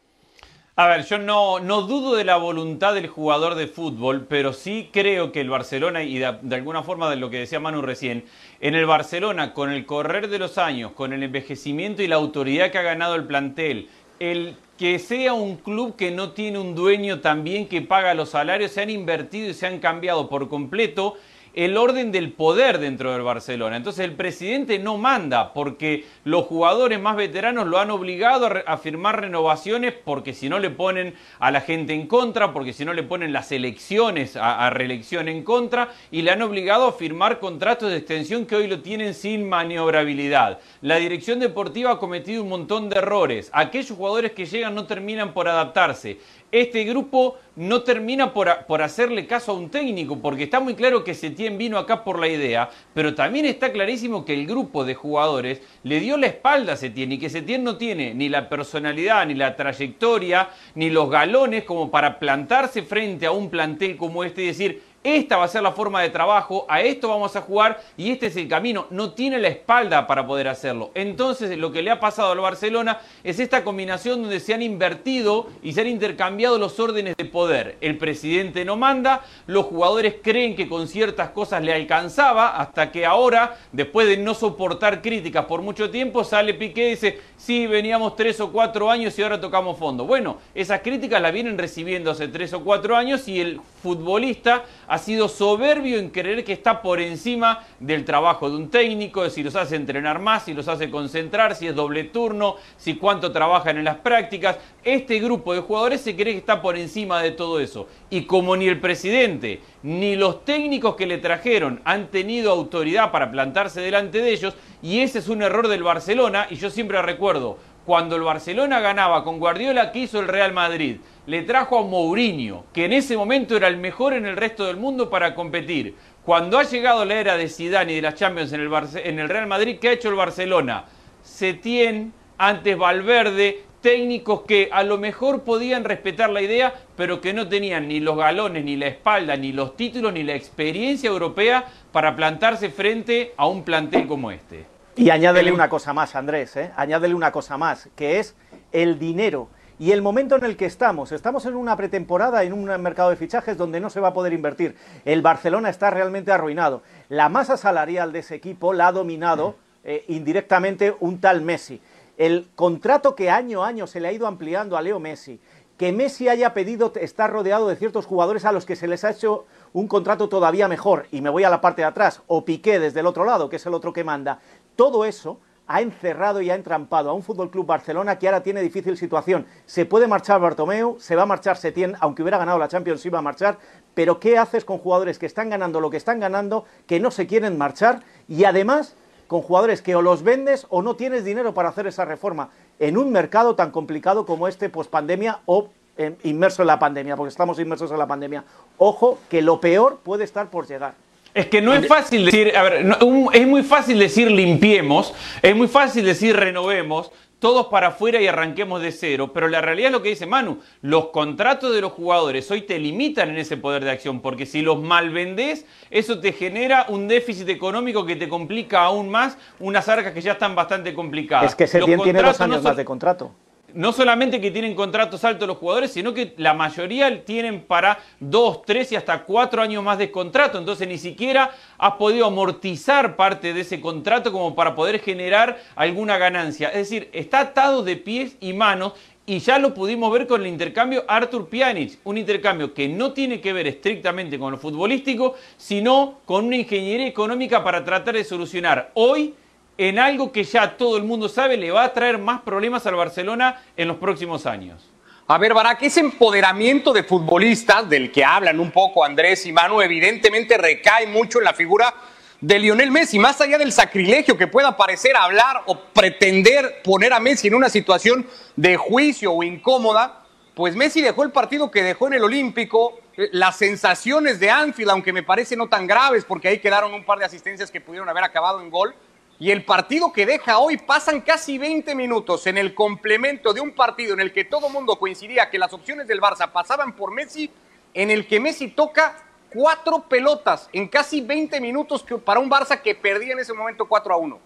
A 0.78 0.88
ver, 0.88 1.06
yo 1.06 1.16
no, 1.16 1.58
no 1.58 1.80
dudo 1.80 2.16
de 2.16 2.24
la 2.24 2.36
voluntad 2.36 2.92
del 2.92 3.06
jugador 3.06 3.54
de 3.54 3.66
fútbol, 3.66 4.26
pero 4.28 4.52
sí 4.52 4.90
creo 4.92 5.32
que 5.32 5.40
el 5.40 5.48
Barcelona, 5.48 6.02
y 6.02 6.18
de, 6.18 6.36
de, 6.42 6.54
alguna 6.54 6.82
forma 6.82 7.08
de 7.08 7.16
lo 7.16 7.30
que 7.30 7.38
decía 7.38 7.58
Manu 7.58 7.80
recién, 7.80 8.26
en 8.60 8.74
el 8.74 8.84
Barcelona, 8.84 9.54
con 9.54 9.72
el 9.72 9.86
correr 9.86 10.28
de 10.28 10.38
los 10.38 10.58
años, 10.58 10.92
con 10.92 11.14
el 11.14 11.22
envejecimiento 11.22 12.02
y 12.02 12.08
la 12.08 12.16
autoridad 12.16 12.70
que 12.70 12.76
ha 12.76 12.82
ganado 12.82 13.14
el 13.14 13.24
plantel, 13.24 13.88
el 14.20 14.54
que 14.76 14.98
sea 14.98 15.32
un 15.32 15.56
club 15.56 15.96
que 15.96 16.10
no 16.10 16.32
tiene 16.32 16.58
un 16.58 16.74
dueño 16.74 17.20
también 17.20 17.68
que 17.68 17.80
paga 17.80 18.12
los 18.12 18.28
salarios, 18.28 18.72
se 18.72 18.82
han 18.82 18.90
invertido 18.90 19.48
y 19.48 19.54
se 19.54 19.66
han 19.66 19.78
cambiado 19.78 20.28
por 20.28 20.50
completo 20.50 21.16
el 21.56 21.78
orden 21.78 22.12
del 22.12 22.32
poder 22.32 22.78
dentro 22.78 23.12
del 23.12 23.22
Barcelona. 23.22 23.78
Entonces 23.78 24.04
el 24.04 24.12
presidente 24.12 24.78
no 24.78 24.98
manda 24.98 25.54
porque 25.54 26.04
los 26.22 26.44
jugadores 26.44 27.00
más 27.00 27.16
veteranos 27.16 27.66
lo 27.66 27.78
han 27.78 27.90
obligado 27.90 28.48
a, 28.66 28.76
firmar 28.76 29.22
renovaciones 29.22 29.94
porque 30.04 30.34
si 30.34 30.50
no 30.50 30.58
le 30.58 30.68
ponen 30.68 31.14
a 31.38 31.50
la 31.50 31.62
gente 31.62 31.94
en 31.94 32.06
contra, 32.06 32.52
porque 32.52 32.74
si 32.74 32.84
no 32.84 32.92
le 32.92 33.02
ponen 33.02 33.32
las 33.32 33.50
elecciones 33.52 34.36
a, 34.36 34.66
a 34.66 34.70
reelección 34.70 35.28
en 35.28 35.42
contra 35.42 35.88
y 36.10 36.20
le 36.20 36.30
han 36.30 36.42
obligado 36.42 36.88
a 36.88 36.92
firmar 36.92 37.40
contratos 37.40 37.90
de 37.90 37.96
extensión 37.96 38.44
que 38.44 38.56
hoy 38.56 38.66
lo 38.66 38.82
tienen 38.82 39.14
sin 39.14 39.48
maniobrabilidad. 39.48 40.60
La 40.82 40.96
dirección 40.96 41.40
deportiva 41.40 41.92
ha 41.92 41.98
cometido 41.98 42.42
un 42.42 42.50
montón 42.50 42.90
de 42.90 42.98
errores. 42.98 43.48
Aquellos 43.54 43.96
jugadores 43.96 44.32
que 44.32 44.44
llegan 44.44 44.74
no 44.74 44.86
terminan 44.86 45.32
por 45.32 45.48
adaptarse 45.48 46.18
este 46.52 46.84
grupo 46.84 47.36
no 47.56 47.82
termina 47.82 48.32
por, 48.32 48.66
por, 48.66 48.82
hacerle 48.82 49.26
caso 49.26 49.52
a 49.52 49.54
un 49.54 49.70
técnico, 49.70 50.18
porque 50.18 50.44
está 50.44 50.60
muy 50.60 50.74
claro 50.74 51.04
que 51.04 51.14
Setién 51.14 51.56
vino 51.56 51.78
acá 51.78 52.04
por 52.04 52.18
la 52.18 52.28
idea, 52.28 52.68
pero 52.92 53.14
también 53.14 53.46
está 53.46 53.72
clarísimo 53.72 54.24
que 54.24 54.34
el 54.34 54.46
grupo 54.46 54.84
de 54.84 54.94
jugadores 54.94 55.62
le 55.82 56.00
dio 56.00 56.18
la 56.18 56.26
espalda 56.26 56.74
a 56.74 56.76
Setién 56.76 57.12
y 57.12 57.18
que 57.18 57.30
Setién 57.30 57.64
no 57.64 57.76
tiene 57.76 58.14
ni 58.14 58.28
la 58.28 58.48
personalidad, 58.48 59.26
ni 59.26 59.34
la 59.34 59.56
trayectoria, 59.56 60.50
ni 60.74 60.90
los 60.90 61.10
galones 61.10 61.64
como 61.64 61.90
para 61.90 62.18
plantarse 62.18 62.82
frente 62.82 63.26
a 63.26 63.32
un 63.32 63.48
plantel 63.48 63.96
como 63.96 64.22
este 64.22 64.42
y 64.42 64.46
decir, 64.48 64.82
esta 65.02 65.36
va 65.36 65.44
a 65.44 65.48
ser 65.48 65.62
la 65.62 65.72
forma 65.72 66.02
de 66.02 66.10
trabajo, 66.10 66.66
a 66.68 66.80
esto 66.80 67.08
vamos 67.08 67.36
a 67.36 67.40
jugar 67.40 67.80
y 67.96 68.10
este 68.10 68.26
es 68.26 68.36
el 68.36 68.48
camino. 68.48 68.86
No 68.90 69.12
tiene 69.12 69.38
la 69.38 69.48
espalda 69.48 70.06
para 70.06 70.26
poder 70.26 70.48
hacerlo. 70.48 70.90
Entonces 70.94 71.56
lo 71.56 71.70
que 71.70 71.82
le 71.82 71.90
ha 71.90 72.00
pasado 72.00 72.32
al 72.32 72.40
Barcelona 72.40 72.98
es 73.22 73.38
esta 73.38 73.62
combinación 73.62 74.22
donde 74.22 74.40
se 74.40 74.52
han 74.52 74.62
invertido 74.62 75.48
y 75.62 75.72
se 75.72 75.82
han 75.82 75.86
intercambiado 75.86 76.58
los 76.58 76.80
órdenes 76.80 77.16
de 77.16 77.24
poder. 77.24 77.76
El 77.80 77.98
presidente 77.98 78.64
no 78.64 78.76
manda, 78.76 79.22
los 79.46 79.66
jugadores 79.66 80.16
creen 80.22 80.56
que 80.56 80.68
con 80.68 80.88
ciertas 80.88 81.30
cosas 81.30 81.62
le 81.62 81.72
alcanzaba, 81.72 82.56
hasta 82.56 82.90
que 82.90 83.06
ahora, 83.06 83.56
después 83.72 84.08
de 84.08 84.16
no 84.16 84.34
soportar 84.34 85.02
críticas 85.02 85.44
por 85.44 85.62
mucho 85.62 85.90
tiempo, 85.90 86.24
sale 86.24 86.54
Piqué 86.54 86.88
y 86.88 86.90
dice, 86.90 87.20
sí, 87.36 87.66
veníamos 87.66 88.16
tres 88.16 88.40
o 88.40 88.50
cuatro 88.50 88.90
años 88.90 89.18
y 89.18 89.22
ahora 89.22 89.40
tocamos 89.40 89.78
fondo. 89.78 90.04
Bueno, 90.04 90.38
esas 90.54 90.80
críticas 90.80 91.22
las 91.22 91.32
vienen 91.32 91.58
recibiendo 91.58 92.10
hace 92.10 92.28
tres 92.28 92.52
o 92.52 92.64
cuatro 92.64 92.96
años 92.96 93.28
y 93.28 93.40
el 93.40 93.60
futbolista 93.82 94.64
ha 94.88 94.98
sido 94.98 95.28
soberbio 95.28 95.98
en 95.98 96.10
creer 96.10 96.44
que 96.44 96.52
está 96.52 96.82
por 96.82 97.00
encima 97.00 97.64
del 97.80 98.04
trabajo 98.04 98.48
de 98.48 98.56
un 98.56 98.70
técnico, 98.70 99.22
de 99.22 99.30
si 99.30 99.42
los 99.42 99.56
hace 99.56 99.76
entrenar 99.76 100.18
más, 100.18 100.44
si 100.44 100.54
los 100.54 100.68
hace 100.68 100.90
concentrar, 100.90 101.54
si 101.54 101.66
es 101.66 101.74
doble 101.74 102.04
turno, 102.04 102.56
si 102.76 102.94
cuánto 102.94 103.32
trabajan 103.32 103.76
en 103.78 103.84
las 103.84 103.96
prácticas. 103.96 104.58
Este 104.84 105.18
grupo 105.18 105.54
de 105.54 105.60
jugadores 105.60 106.00
se 106.00 106.14
cree 106.14 106.32
que 106.32 106.38
está 106.38 106.62
por 106.62 106.76
encima 106.76 107.22
de 107.22 107.32
todo 107.32 107.60
eso. 107.60 107.88
Y 108.10 108.22
como 108.22 108.56
ni 108.56 108.68
el 108.68 108.80
presidente 108.80 109.60
ni 109.82 110.16
los 110.16 110.44
técnicos 110.44 110.96
que 110.96 111.06
le 111.06 111.18
trajeron 111.18 111.80
han 111.84 112.08
tenido 112.08 112.50
autoridad 112.50 113.12
para 113.12 113.30
plantarse 113.30 113.80
delante 113.80 114.20
de 114.20 114.32
ellos, 114.32 114.54
y 114.82 115.00
ese 115.00 115.20
es 115.20 115.28
un 115.28 115.42
error 115.42 115.68
del 115.68 115.82
Barcelona, 115.82 116.46
y 116.50 116.56
yo 116.56 116.70
siempre 116.70 117.00
recuerdo, 117.02 117.58
cuando 117.86 118.16
el 118.16 118.22
Barcelona 118.22 118.80
ganaba 118.80 119.22
con 119.22 119.38
Guardiola, 119.38 119.92
¿qué 119.92 120.00
hizo 120.00 120.18
el 120.18 120.26
Real 120.26 120.52
Madrid? 120.52 120.96
Le 121.26 121.42
trajo 121.42 121.78
a 121.78 121.82
Mourinho, 121.84 122.64
que 122.72 122.84
en 122.84 122.92
ese 122.92 123.16
momento 123.16 123.56
era 123.56 123.68
el 123.68 123.76
mejor 123.76 124.12
en 124.12 124.26
el 124.26 124.36
resto 124.36 124.66
del 124.66 124.76
mundo 124.76 125.08
para 125.08 125.36
competir. 125.36 125.94
Cuando 126.24 126.58
ha 126.58 126.64
llegado 126.64 127.04
la 127.04 127.14
era 127.14 127.36
de 127.36 127.48
Zidane 127.48 127.92
y 127.92 127.96
de 127.96 128.02
las 128.02 128.16
Champions 128.16 128.52
en 128.52 128.60
el, 128.60 128.70
en 129.04 129.18
el 129.20 129.28
Real 129.28 129.46
Madrid, 129.46 129.78
¿qué 129.80 129.88
ha 129.88 129.92
hecho 129.92 130.08
el 130.08 130.16
Barcelona? 130.16 130.86
Setién, 131.22 132.12
antes 132.38 132.76
Valverde, 132.76 133.62
técnicos 133.80 134.42
que 134.42 134.68
a 134.72 134.82
lo 134.82 134.98
mejor 134.98 135.44
podían 135.44 135.84
respetar 135.84 136.30
la 136.30 136.42
idea, 136.42 136.74
pero 136.96 137.20
que 137.20 137.32
no 137.32 137.48
tenían 137.48 137.86
ni 137.86 138.00
los 138.00 138.16
galones, 138.16 138.64
ni 138.64 138.74
la 138.74 138.88
espalda, 138.88 139.36
ni 139.36 139.52
los 139.52 139.76
títulos, 139.76 140.12
ni 140.12 140.24
la 140.24 140.34
experiencia 140.34 141.08
europea 141.08 141.64
para 141.92 142.16
plantarse 142.16 142.68
frente 142.68 143.32
a 143.36 143.46
un 143.46 143.62
plantel 143.62 144.08
como 144.08 144.32
este. 144.32 144.75
Y 144.98 145.10
añádele 145.10 145.52
una 145.52 145.68
cosa 145.68 145.92
más, 145.92 146.16
Andrés, 146.16 146.56
¿eh? 146.56 146.72
añádele 146.74 147.14
una 147.14 147.30
cosa 147.30 147.58
más, 147.58 147.90
que 147.94 148.18
es 148.18 148.34
el 148.72 148.98
dinero 148.98 149.48
y 149.78 149.92
el 149.92 150.00
momento 150.00 150.36
en 150.36 150.44
el 150.44 150.56
que 150.56 150.64
estamos. 150.64 151.12
Estamos 151.12 151.44
en 151.44 151.54
una 151.54 151.76
pretemporada, 151.76 152.44
en 152.44 152.54
un 152.54 152.64
mercado 152.80 153.10
de 153.10 153.16
fichajes 153.16 153.58
donde 153.58 153.78
no 153.78 153.90
se 153.90 154.00
va 154.00 154.08
a 154.08 154.14
poder 154.14 154.32
invertir. 154.32 154.74
El 155.04 155.20
Barcelona 155.20 155.68
está 155.68 155.90
realmente 155.90 156.32
arruinado. 156.32 156.82
La 157.10 157.28
masa 157.28 157.58
salarial 157.58 158.10
de 158.10 158.20
ese 158.20 158.36
equipo 158.36 158.72
la 158.72 158.88
ha 158.88 158.92
dominado 158.92 159.56
eh, 159.84 160.06
indirectamente 160.08 160.96
un 160.98 161.20
tal 161.20 161.42
Messi. 161.42 161.82
El 162.16 162.48
contrato 162.54 163.14
que 163.14 163.28
año 163.28 163.64
a 163.64 163.68
año 163.68 163.86
se 163.86 164.00
le 164.00 164.08
ha 164.08 164.12
ido 164.12 164.26
ampliando 164.26 164.78
a 164.78 164.82
Leo 164.82 164.98
Messi, 164.98 165.38
que 165.76 165.92
Messi 165.92 166.28
haya 166.28 166.54
pedido 166.54 166.92
estar 166.96 167.30
rodeado 167.30 167.68
de 167.68 167.76
ciertos 167.76 168.06
jugadores 168.06 168.44
a 168.44 168.52
los 168.52 168.64
que 168.64 168.76
se 168.76 168.88
les 168.88 169.04
ha 169.04 169.10
hecho 169.10 169.44
un 169.72 169.88
contrato 169.88 170.28
todavía 170.28 170.68
mejor, 170.68 171.06
y 171.12 171.20
me 171.20 171.28
voy 171.28 171.44
a 171.44 171.50
la 171.50 171.60
parte 171.60 171.82
de 171.82 171.88
atrás, 171.88 172.22
o 172.28 172.46
Piqué 172.46 172.78
desde 172.78 173.00
el 173.00 173.06
otro 173.06 173.26
lado, 173.26 173.50
que 173.50 173.56
es 173.56 173.66
el 173.66 173.74
otro 173.74 173.92
que 173.92 174.04
manda, 174.04 174.38
todo 174.76 175.04
eso 175.04 175.40
ha 175.66 175.80
encerrado 175.80 176.40
y 176.40 176.50
ha 176.50 176.54
entrampado 176.54 177.10
a 177.10 177.12
un 177.12 177.22
Fútbol 177.22 177.50
Club 177.50 177.66
Barcelona 177.66 178.18
que 178.18 178.28
ahora 178.28 178.42
tiene 178.42 178.62
difícil 178.62 178.96
situación. 178.96 179.46
Se 179.66 179.84
puede 179.84 180.06
marchar 180.06 180.40
Bartomeu, 180.40 180.96
se 181.00 181.16
va 181.16 181.22
a 181.22 181.26
marchar 181.26 181.56
Setién, 181.56 181.96
aunque 182.00 182.22
hubiera 182.22 182.38
ganado 182.38 182.58
la 182.58 182.68
Champions 182.68 183.04
iba 183.04 183.18
a 183.18 183.22
marchar, 183.22 183.58
pero 183.94 184.20
¿qué 184.20 184.38
haces 184.38 184.64
con 184.64 184.78
jugadores 184.78 185.18
que 185.18 185.26
están 185.26 185.50
ganando 185.50 185.80
lo 185.80 185.90
que 185.90 185.96
están 185.96 186.20
ganando, 186.20 186.66
que 186.86 187.00
no 187.00 187.10
se 187.10 187.26
quieren 187.26 187.58
marchar 187.58 188.02
y 188.28 188.44
además 188.44 188.94
con 189.26 189.42
jugadores 189.42 189.82
que 189.82 189.96
o 189.96 190.02
los 190.02 190.22
vendes 190.22 190.66
o 190.70 190.82
no 190.82 190.94
tienes 190.94 191.24
dinero 191.24 191.52
para 191.52 191.70
hacer 191.70 191.88
esa 191.88 192.04
reforma 192.04 192.50
en 192.78 192.96
un 192.96 193.10
mercado 193.10 193.56
tan 193.56 193.72
complicado 193.72 194.24
como 194.24 194.46
este 194.46 194.68
post 194.68 194.90
pandemia 194.90 195.40
o 195.46 195.70
eh, 195.96 196.16
inmerso 196.22 196.62
en 196.62 196.68
la 196.68 196.78
pandemia, 196.78 197.16
porque 197.16 197.30
estamos 197.30 197.58
inmersos 197.58 197.90
en 197.90 197.98
la 197.98 198.06
pandemia. 198.06 198.44
Ojo 198.78 199.18
que 199.28 199.42
lo 199.42 199.60
peor 199.60 199.98
puede 200.04 200.22
estar 200.24 200.48
por 200.48 200.66
llegar. 200.68 200.94
Es 201.36 201.48
que 201.48 201.60
no 201.60 201.74
es 201.74 201.86
fácil 201.86 202.24
decir, 202.24 202.56
a 202.56 202.62
ver, 202.62 202.82
no, 202.82 203.30
es 203.30 203.46
muy 203.46 203.62
fácil 203.62 203.98
decir 203.98 204.30
limpiemos, 204.30 205.12
es 205.42 205.54
muy 205.54 205.68
fácil 205.68 206.06
decir 206.06 206.34
renovemos, 206.34 207.12
todos 207.38 207.66
para 207.66 207.88
afuera 207.88 208.18
y 208.22 208.26
arranquemos 208.26 208.80
de 208.80 208.90
cero, 208.90 209.32
pero 209.34 209.46
la 209.46 209.60
realidad 209.60 209.88
es 209.88 209.92
lo 209.92 210.02
que 210.02 210.08
dice 210.08 210.24
Manu, 210.24 210.60
los 210.80 211.08
contratos 211.08 211.74
de 211.74 211.82
los 211.82 211.92
jugadores 211.92 212.50
hoy 212.50 212.62
te 212.62 212.78
limitan 212.78 213.28
en 213.28 213.36
ese 213.36 213.58
poder 213.58 213.84
de 213.84 213.90
acción, 213.90 214.22
porque 214.22 214.46
si 214.46 214.62
los 214.62 214.80
mal 214.80 215.10
vendés, 215.10 215.66
eso 215.90 216.20
te 216.20 216.32
genera 216.32 216.86
un 216.88 217.06
déficit 217.06 217.50
económico 217.50 218.06
que 218.06 218.16
te 218.16 218.30
complica 218.30 218.84
aún 218.84 219.10
más 219.10 219.36
unas 219.60 219.86
arcas 219.90 220.14
que 220.14 220.22
ya 220.22 220.32
están 220.32 220.54
bastante 220.54 220.94
complicadas. 220.94 221.50
Es 221.50 221.54
que 221.54 221.66
se 221.66 221.82
tiene 221.82 222.14
dos 222.14 222.40
años 222.40 222.62
no 222.62 222.62
más 222.62 222.78
de 222.78 222.84
contrato 222.86 223.32
no 223.76 223.92
solamente 223.92 224.40
que 224.40 224.50
tienen 224.50 224.74
contratos 224.74 225.22
altos 225.22 225.46
los 225.46 225.58
jugadores, 225.58 225.92
sino 225.92 226.14
que 226.14 226.34
la 226.38 226.54
mayoría 226.54 227.24
tienen 227.24 227.62
para 227.62 227.98
dos, 228.18 228.62
tres 228.62 228.90
y 228.92 228.96
hasta 228.96 229.22
cuatro 229.24 229.62
años 229.62 229.84
más 229.84 229.98
de 229.98 230.10
contrato. 230.10 230.58
Entonces 230.58 230.88
ni 230.88 230.98
siquiera 230.98 231.50
has 231.78 231.92
podido 231.92 232.26
amortizar 232.26 233.16
parte 233.16 233.52
de 233.52 233.60
ese 233.60 233.80
contrato 233.80 234.32
como 234.32 234.54
para 234.54 234.74
poder 234.74 234.98
generar 235.00 235.58
alguna 235.76 236.16
ganancia. 236.16 236.68
Es 236.68 236.88
decir, 236.90 237.10
está 237.12 237.40
atado 237.40 237.82
de 237.82 237.96
pies 237.96 238.36
y 238.40 238.54
manos 238.54 238.94
y 239.26 239.40
ya 239.40 239.58
lo 239.58 239.74
pudimos 239.74 240.10
ver 240.10 240.26
con 240.26 240.40
el 240.40 240.46
intercambio 240.46 241.04
Artur 241.06 241.48
Pjanic, 241.48 241.98
un 242.04 242.16
intercambio 242.16 242.72
que 242.72 242.88
no 242.88 243.12
tiene 243.12 243.40
que 243.40 243.52
ver 243.52 243.66
estrictamente 243.66 244.38
con 244.38 244.52
lo 244.52 244.58
futbolístico, 244.58 245.34
sino 245.58 246.20
con 246.24 246.46
una 246.46 246.56
ingeniería 246.56 247.08
económica 247.08 247.62
para 247.62 247.84
tratar 247.84 248.14
de 248.14 248.24
solucionar 248.24 248.92
hoy 248.94 249.34
en 249.78 249.98
algo 249.98 250.32
que 250.32 250.44
ya 250.44 250.76
todo 250.76 250.96
el 250.96 251.04
mundo 251.04 251.28
sabe 251.28 251.56
le 251.56 251.70
va 251.70 251.84
a 251.84 251.92
traer 251.92 252.18
más 252.18 252.40
problemas 252.40 252.86
al 252.86 252.94
Barcelona 252.94 253.62
en 253.76 253.88
los 253.88 253.96
próximos 253.98 254.46
años. 254.46 254.90
A 255.28 255.38
ver, 255.38 255.54
Barak, 255.54 255.82
ese 255.82 256.00
empoderamiento 256.00 256.92
de 256.92 257.02
futbolistas 257.02 257.88
del 257.88 258.12
que 258.12 258.24
hablan 258.24 258.60
un 258.60 258.70
poco 258.70 259.04
Andrés 259.04 259.44
y 259.46 259.52
Manu, 259.52 259.80
evidentemente 259.80 260.56
recae 260.56 261.08
mucho 261.08 261.38
en 261.38 261.44
la 261.44 261.52
figura 261.52 261.92
de 262.40 262.58
Lionel 262.58 262.90
Messi, 262.90 263.18
más 263.18 263.40
allá 263.40 263.58
del 263.58 263.72
sacrilegio 263.72 264.36
que 264.36 264.46
pueda 264.46 264.76
parecer 264.76 265.16
hablar 265.16 265.62
o 265.66 265.78
pretender 265.92 266.80
poner 266.84 267.12
a 267.12 267.18
Messi 267.18 267.48
en 267.48 267.54
una 267.54 267.68
situación 267.68 268.26
de 268.54 268.76
juicio 268.76 269.32
o 269.32 269.42
incómoda, 269.42 270.22
pues 270.54 270.76
Messi 270.76 271.02
dejó 271.02 271.24
el 271.24 271.32
partido 271.32 271.70
que 271.70 271.82
dejó 271.82 272.06
en 272.06 272.14
el 272.14 272.24
Olímpico, 272.24 273.00
eh, 273.16 273.28
las 273.32 273.56
sensaciones 273.56 274.38
de 274.38 274.50
Anfield, 274.50 274.90
aunque 274.90 275.12
me 275.12 275.22
parece 275.22 275.56
no 275.56 275.68
tan 275.68 275.86
graves, 275.86 276.24
porque 276.24 276.48
ahí 276.48 276.58
quedaron 276.60 276.94
un 276.94 277.04
par 277.04 277.18
de 277.18 277.24
asistencias 277.24 277.70
que 277.70 277.80
pudieron 277.80 278.08
haber 278.08 278.24
acabado 278.24 278.60
en 278.60 278.70
gol, 278.70 278.94
Y 279.38 279.50
el 279.50 279.64
partido 279.64 280.12
que 280.12 280.24
deja 280.24 280.58
hoy 280.58 280.78
pasan 280.78 281.20
casi 281.20 281.58
20 281.58 281.94
minutos 281.94 282.46
en 282.46 282.56
el 282.56 282.74
complemento 282.74 283.52
de 283.52 283.60
un 283.60 283.72
partido 283.72 284.14
en 284.14 284.20
el 284.20 284.32
que 284.32 284.44
todo 284.44 284.70
mundo 284.70 284.98
coincidía 284.98 285.50
que 285.50 285.58
las 285.58 285.72
opciones 285.74 286.06
del 286.06 286.20
Barça 286.20 286.50
pasaban 286.50 286.96
por 286.96 287.12
Messi, 287.12 287.50
en 287.92 288.10
el 288.10 288.26
que 288.26 288.40
Messi 288.40 288.68
toca 288.68 289.24
cuatro 289.50 290.04
pelotas 290.08 290.68
en 290.72 290.88
casi 290.88 291.20
20 291.20 291.60
minutos 291.60 292.04
para 292.24 292.40
un 292.40 292.50
Barça 292.50 292.80
que 292.80 292.94
perdía 292.94 293.34
en 293.34 293.40
ese 293.40 293.52
momento 293.52 293.86
4 293.86 294.14
a 294.14 294.16
1. 294.16 294.38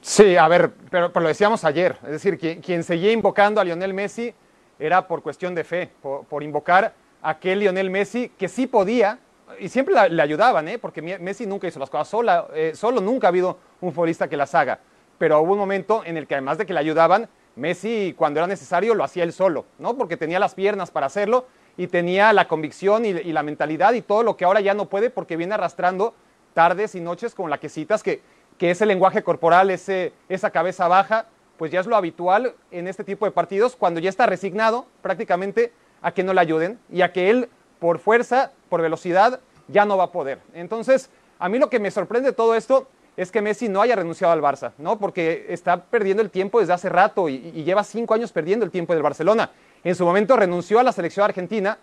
Sí, 0.00 0.36
a 0.36 0.48
ver, 0.48 0.72
pero, 0.90 1.10
lo 1.14 1.28
decíamos 1.28 1.64
ayer, 1.64 1.96
es 2.04 2.10
decir, 2.10 2.38
quien, 2.60 2.84
seguía 2.84 3.12
invocando 3.12 3.60
a 3.60 3.64
Lionel 3.64 3.94
Messi 3.94 4.34
era 4.78 5.06
por 5.06 5.22
cuestión 5.22 5.54
de 5.54 5.64
fe, 5.64 5.90
por, 6.02 6.42
invocar 6.42 6.94
a 7.22 7.30
aquel 7.30 7.60
Lionel 7.60 7.90
Messi 7.90 8.30
que 8.36 8.48
sí 8.48 8.66
podía, 8.66 9.18
y 9.58 9.68
siempre 9.68 9.94
le 10.08 10.22
ayudaban, 10.22 10.68
¿eh? 10.68 10.78
porque 10.78 11.02
Messi 11.02 11.46
nunca 11.46 11.66
hizo 11.66 11.78
las 11.78 11.90
cosas 11.90 12.08
sola, 12.08 12.46
eh, 12.54 12.72
solo 12.74 13.00
nunca 13.00 13.26
ha 13.26 13.28
habido 13.28 13.58
un 13.80 13.92
futbolista 13.92 14.28
que 14.28 14.36
las 14.36 14.54
haga. 14.54 14.80
Pero 15.18 15.40
hubo 15.40 15.52
un 15.52 15.58
momento 15.58 16.02
en 16.04 16.16
el 16.16 16.26
que 16.26 16.34
además 16.34 16.58
de 16.58 16.66
que 16.66 16.72
le 16.72 16.80
ayudaban, 16.80 17.28
Messi 17.56 18.14
cuando 18.16 18.40
era 18.40 18.46
necesario 18.46 18.94
lo 18.94 19.04
hacía 19.04 19.22
él 19.22 19.32
solo, 19.32 19.64
¿no? 19.78 19.96
Porque 19.96 20.16
tenía 20.16 20.38
las 20.38 20.54
piernas 20.54 20.90
para 20.90 21.06
hacerlo 21.06 21.46
y 21.76 21.86
tenía 21.86 22.32
la 22.32 22.48
convicción 22.48 23.04
y, 23.04 23.12
la 23.12 23.42
mentalidad 23.42 23.92
y 23.94 24.02
todo 24.02 24.22
lo 24.22 24.36
que 24.36 24.44
ahora 24.44 24.60
ya 24.60 24.74
no 24.74 24.88
puede 24.88 25.10
porque 25.10 25.36
viene 25.36 25.54
arrastrando 25.54 26.14
tardes 26.52 26.94
y 26.94 27.00
noches 27.00 27.34
con 27.34 27.50
la 27.50 27.58
que 27.58 27.68
citas, 27.68 28.02
que, 28.02 28.22
que 28.58 28.70
ese 28.70 28.86
lenguaje 28.86 29.22
corporal, 29.22 29.70
ese, 29.70 30.12
esa 30.28 30.50
cabeza 30.50 30.88
baja, 30.88 31.26
pues 31.56 31.70
ya 31.70 31.80
es 31.80 31.86
lo 31.86 31.96
habitual 31.96 32.54
en 32.70 32.88
este 32.88 33.04
tipo 33.04 33.24
de 33.24 33.32
partidos 33.32 33.76
cuando 33.76 34.00
ya 34.00 34.08
está 34.08 34.26
resignado 34.26 34.86
prácticamente 35.02 35.72
a 36.02 36.12
que 36.12 36.24
no 36.24 36.32
le 36.32 36.40
ayuden 36.40 36.78
y 36.90 37.02
a 37.02 37.12
que 37.12 37.30
él 37.30 37.48
por 37.78 37.98
fuerza, 37.98 38.52
por 38.74 38.82
velocidad, 38.82 39.38
ya 39.68 39.84
no 39.84 39.96
va 39.96 40.02
a 40.02 40.10
poder. 40.10 40.40
Entonces, 40.52 41.08
a 41.38 41.48
mí 41.48 41.60
lo 41.60 41.70
que 41.70 41.78
me 41.78 41.92
sorprende 41.92 42.30
de 42.30 42.32
todo 42.34 42.56
esto 42.56 42.88
es 43.16 43.30
que 43.30 43.40
Messi 43.40 43.68
no 43.68 43.80
haya 43.80 43.94
renunciado 43.94 44.32
al 44.32 44.42
Barça, 44.42 44.72
¿no? 44.78 44.98
Porque 44.98 45.46
está 45.48 45.80
perdiendo 45.80 46.24
el 46.24 46.30
tiempo 46.30 46.58
desde 46.58 46.72
hace 46.72 46.88
rato 46.88 47.28
y, 47.28 47.38
lleva 47.62 47.84
cinco 47.84 48.14
años 48.14 48.32
perdiendo 48.32 48.64
el 48.64 48.72
tiempo 48.72 48.92
del 48.92 49.04
Barcelona. 49.04 49.52
En 49.84 49.94
su 49.94 50.04
momento 50.04 50.36
renunció 50.36 50.80
a 50.80 50.82
la 50.82 50.90
selección 50.90 51.24
argentina, 51.24 51.78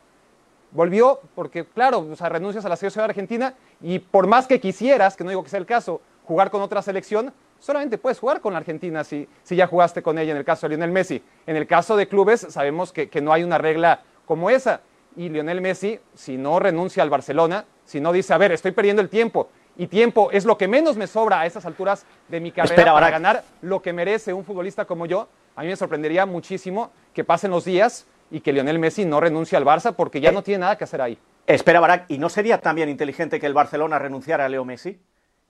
volvió 0.71 1.21
porque, 1.33 1.63
claro, 1.63 1.99
o 1.99 2.15
sea, 2.17 2.27
renuncias 2.27 2.65
a 2.65 2.67
la 2.67 2.75
selección 2.75 3.05
argentina 3.05 3.53
y 3.79 3.99
por 3.99 4.27
más 4.27 4.45
que 4.45 4.59
quisieras, 4.59 5.15
que 5.15 5.23
no 5.23 5.29
digo 5.29 5.45
que 5.45 5.49
sea 5.49 5.59
el 5.59 5.65
caso, 5.65 6.01
jugar 6.25 6.51
con 6.51 6.61
otra 6.61 6.81
selección, 6.81 7.31
solamente 7.57 7.99
puedes 7.99 8.19
jugar 8.19 8.41
con 8.41 8.51
la 8.51 8.59
Argentina 8.59 9.05
si, 9.05 9.29
si 9.43 9.55
ya 9.55 9.65
jugaste 9.65 10.03
con 10.03 10.19
ella 10.19 10.31
en 10.31 10.37
el 10.39 10.43
caso 10.43 10.67
de 10.67 10.75
Lionel 10.75 10.91
Messi. 10.91 11.23
En 11.47 11.55
el 11.55 11.67
caso 11.67 11.95
de 11.95 12.09
clubes 12.09 12.47
sabemos 12.49 12.91
que 12.91 13.21
no 13.21 13.31
hay 13.31 13.43
una 13.43 13.57
regla 13.57 14.01
como 14.25 14.49
esa. 14.49 14.81
Y 15.15 15.29
Lionel 15.29 15.61
Messi, 15.61 15.99
si 16.13 16.37
no 16.37 16.59
renuncia 16.59 17.03
al 17.03 17.09
Barcelona, 17.09 17.65
si 17.85 17.99
no 17.99 18.11
dice, 18.11 18.33
a 18.33 18.37
ver, 18.37 18.51
estoy 18.51 18.71
perdiendo 18.71 19.01
el 19.01 19.09
tiempo, 19.09 19.49
y 19.77 19.87
tiempo 19.87 20.29
es 20.31 20.45
lo 20.45 20.57
que 20.57 20.67
menos 20.67 20.97
me 20.97 21.07
sobra 21.07 21.41
a 21.41 21.45
estas 21.45 21.65
alturas 21.65 22.05
de 22.27 22.39
mi 22.39 22.51
carrera 22.51 22.93
para 22.93 23.09
ganar 23.09 23.43
lo 23.61 23.81
que 23.81 23.93
merece 23.93 24.33
un 24.33 24.43
futbolista 24.43 24.85
como 24.85 25.05
yo, 25.05 25.27
a 25.55 25.61
mí 25.61 25.67
me 25.67 25.75
sorprendería 25.75 26.25
muchísimo 26.25 26.91
que 27.13 27.23
pasen 27.23 27.51
los 27.51 27.65
días 27.65 28.05
y 28.29 28.41
que 28.41 28.53
Lionel 28.53 28.79
Messi 28.79 29.05
no 29.05 29.19
renuncie 29.19 29.57
al 29.57 29.65
Barça 29.65 29.93
porque 29.95 30.21
ya 30.21 30.29
eh, 30.29 30.33
no 30.33 30.43
tiene 30.43 30.59
nada 30.59 30.77
que 30.77 30.83
hacer 30.83 31.01
ahí. 31.01 31.17
Espera, 31.47 31.79
Barak, 31.79 32.05
¿y 32.09 32.17
no 32.17 32.29
sería 32.29 32.59
también 32.59 32.89
inteligente 32.89 33.39
que 33.39 33.45
el 33.45 33.53
Barcelona 33.53 33.99
renunciara 33.99 34.45
a 34.45 34.49
Leo 34.49 34.63
Messi 34.63 35.01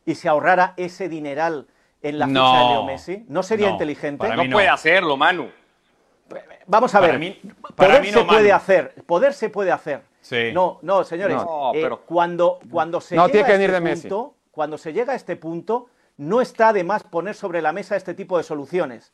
y 0.05 0.15
se 0.15 0.27
ahorrara 0.27 0.73
ese 0.77 1.09
dineral 1.09 1.67
en 2.01 2.17
la 2.17 2.27
ficha 2.27 2.59
de 2.59 2.69
Leo 2.69 2.83
Messi? 2.85 3.25
¿No 3.27 3.43
sería 3.43 3.69
inteligente? 3.69 4.27
no, 4.35 4.49
puede 4.49 4.69
hacerlo, 4.69 5.15
Manu. 5.17 5.49
Vamos 6.67 6.93
a 6.95 6.99
ver, 6.99 7.37
poder 7.75 8.05
se 8.05 8.23
puede 8.23 8.51
hacer, 8.51 8.93
poder 9.05 9.33
se 9.33 9.49
puede 9.49 9.71
hacer. 9.71 10.01
No, 10.53 10.79
no, 10.81 11.03
señores. 11.03 11.37
Eh, 11.73 11.89
cuando, 12.05 12.59
cuando 12.69 13.01
se 13.01 13.15
llega 13.15 13.47
a 13.47 13.55
este 13.55 13.79
punto, 14.09 14.35
cuando 14.51 14.77
se 14.77 14.93
llega 14.93 15.13
a 15.13 15.15
este 15.15 15.35
punto, 15.35 15.87
no 16.17 16.41
está 16.41 16.73
de 16.73 16.83
más 16.83 17.03
poner 17.03 17.35
sobre 17.35 17.61
la 17.61 17.73
mesa 17.73 17.95
este 17.95 18.13
tipo 18.13 18.37
de 18.37 18.43
soluciones. 18.43 19.11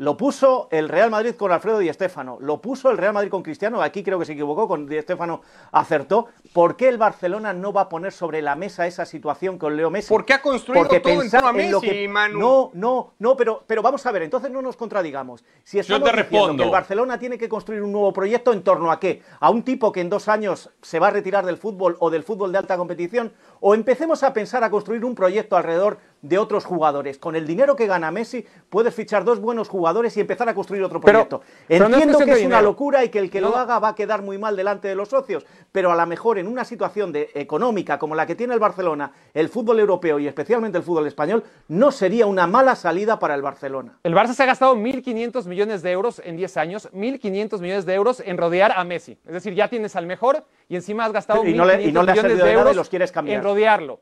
Lo 0.00 0.16
puso 0.16 0.66
el 0.70 0.88
Real 0.88 1.10
Madrid 1.10 1.34
con 1.34 1.52
Alfredo 1.52 1.78
Di 1.78 1.92
Stéfano, 1.92 2.38
lo 2.40 2.62
puso 2.62 2.90
el 2.90 2.96
Real 2.96 3.12
Madrid 3.12 3.28
con 3.28 3.42
Cristiano, 3.42 3.82
aquí 3.82 4.02
creo 4.02 4.18
que 4.18 4.24
se 4.24 4.32
equivocó, 4.32 4.66
con 4.66 4.86
Di 4.86 4.98
Stéfano 5.02 5.42
acertó. 5.72 6.28
¿Por 6.54 6.76
qué 6.76 6.88
el 6.88 6.96
Barcelona 6.96 7.52
no 7.52 7.70
va 7.74 7.82
a 7.82 7.88
poner 7.90 8.10
sobre 8.10 8.40
la 8.40 8.56
mesa 8.56 8.86
esa 8.86 9.04
situación 9.04 9.58
con 9.58 9.76
Leo 9.76 9.90
Messi? 9.90 10.08
Porque 10.08 10.32
ha 10.32 10.40
construido 10.40 10.82
Porque 10.82 11.00
todo 11.00 11.22
en 11.22 11.36
a 11.36 11.52
Messi, 11.52 11.80
que... 11.82 12.08
Manu. 12.08 12.38
No, 12.38 12.70
no, 12.72 13.12
no, 13.18 13.36
pero, 13.36 13.62
pero 13.66 13.82
vamos 13.82 14.06
a 14.06 14.10
ver, 14.10 14.22
entonces 14.22 14.50
no 14.50 14.62
nos 14.62 14.74
contradigamos. 14.74 15.44
Si 15.64 15.78
estamos 15.78 16.08
Yo 16.08 16.14
te 16.14 16.22
diciendo 16.22 16.56
que 16.56 16.62
el 16.62 16.70
Barcelona 16.70 17.18
tiene 17.18 17.36
que 17.36 17.50
construir 17.50 17.82
un 17.82 17.92
nuevo 17.92 18.10
proyecto, 18.14 18.54
¿en 18.54 18.62
torno 18.62 18.90
a 18.90 18.98
qué? 18.98 19.20
¿A 19.38 19.50
un 19.50 19.64
tipo 19.64 19.92
que 19.92 20.00
en 20.00 20.08
dos 20.08 20.28
años 20.28 20.70
se 20.80 20.98
va 20.98 21.08
a 21.08 21.10
retirar 21.10 21.44
del 21.44 21.58
fútbol 21.58 21.98
o 22.00 22.08
del 22.08 22.22
fútbol 22.22 22.52
de 22.52 22.56
alta 22.56 22.78
competición? 22.78 23.34
¿O 23.60 23.74
empecemos 23.74 24.22
a 24.22 24.32
pensar 24.32 24.64
a 24.64 24.70
construir 24.70 25.04
un 25.04 25.14
proyecto 25.14 25.58
alrededor 25.58 25.98
de 26.22 26.38
otros 26.38 26.64
jugadores. 26.64 27.18
Con 27.18 27.36
el 27.36 27.46
dinero 27.46 27.76
que 27.76 27.86
gana 27.86 28.10
Messi, 28.10 28.44
puedes 28.68 28.94
fichar 28.94 29.24
dos 29.24 29.40
buenos 29.40 29.68
jugadores 29.68 30.16
y 30.16 30.20
empezar 30.20 30.48
a 30.48 30.54
construir 30.54 30.82
otro 30.82 31.00
proyecto. 31.00 31.42
Entiendo 31.68 32.18
que 32.18 32.32
es 32.32 32.44
una 32.44 32.62
locura 32.62 33.04
y 33.04 33.08
que 33.08 33.18
el 33.18 33.30
que 33.30 33.40
lo 33.40 33.56
haga 33.56 33.78
va 33.78 33.88
a 33.88 33.94
quedar 33.94 34.22
muy 34.22 34.38
mal 34.38 34.56
delante 34.56 34.88
de 34.88 34.94
los 34.94 35.08
socios, 35.08 35.46
pero 35.72 35.90
a 35.90 35.96
lo 35.96 36.06
mejor 36.06 36.38
en 36.38 36.46
una 36.46 36.64
situación 36.64 37.12
de, 37.12 37.30
económica 37.34 37.98
como 37.98 38.14
la 38.14 38.26
que 38.26 38.34
tiene 38.34 38.54
el 38.54 38.60
Barcelona, 38.60 39.12
el 39.34 39.48
fútbol 39.48 39.80
europeo 39.80 40.18
y 40.18 40.26
especialmente 40.26 40.78
el 40.78 40.84
fútbol 40.84 41.06
español, 41.06 41.44
no 41.68 41.90
sería 41.90 42.26
una 42.26 42.46
mala 42.46 42.74
salida 42.76 43.18
para 43.18 43.34
el 43.34 43.42
Barcelona. 43.42 43.98
El 44.02 44.14
Barça 44.14 44.34
se 44.34 44.42
ha 44.42 44.46
gastado 44.46 44.76
1.500 44.76 45.46
millones 45.46 45.82
de 45.82 45.90
euros 45.92 46.20
en 46.24 46.36
10 46.36 46.56
años, 46.56 46.88
1.500 46.92 47.60
millones 47.60 47.86
de 47.86 47.94
euros 47.94 48.22
en 48.24 48.36
rodear 48.36 48.72
a 48.76 48.84
Messi. 48.84 49.18
Es 49.26 49.32
decir, 49.32 49.54
ya 49.54 49.68
tienes 49.68 49.96
al 49.96 50.06
mejor 50.06 50.44
y 50.68 50.76
encima 50.76 51.04
has 51.04 51.12
gastado 51.12 51.42
1.500 51.42 51.78
millones 51.78 52.38
de 52.38 52.52
euros 52.52 52.90
en 53.26 53.42
rodearlo. 53.42 54.00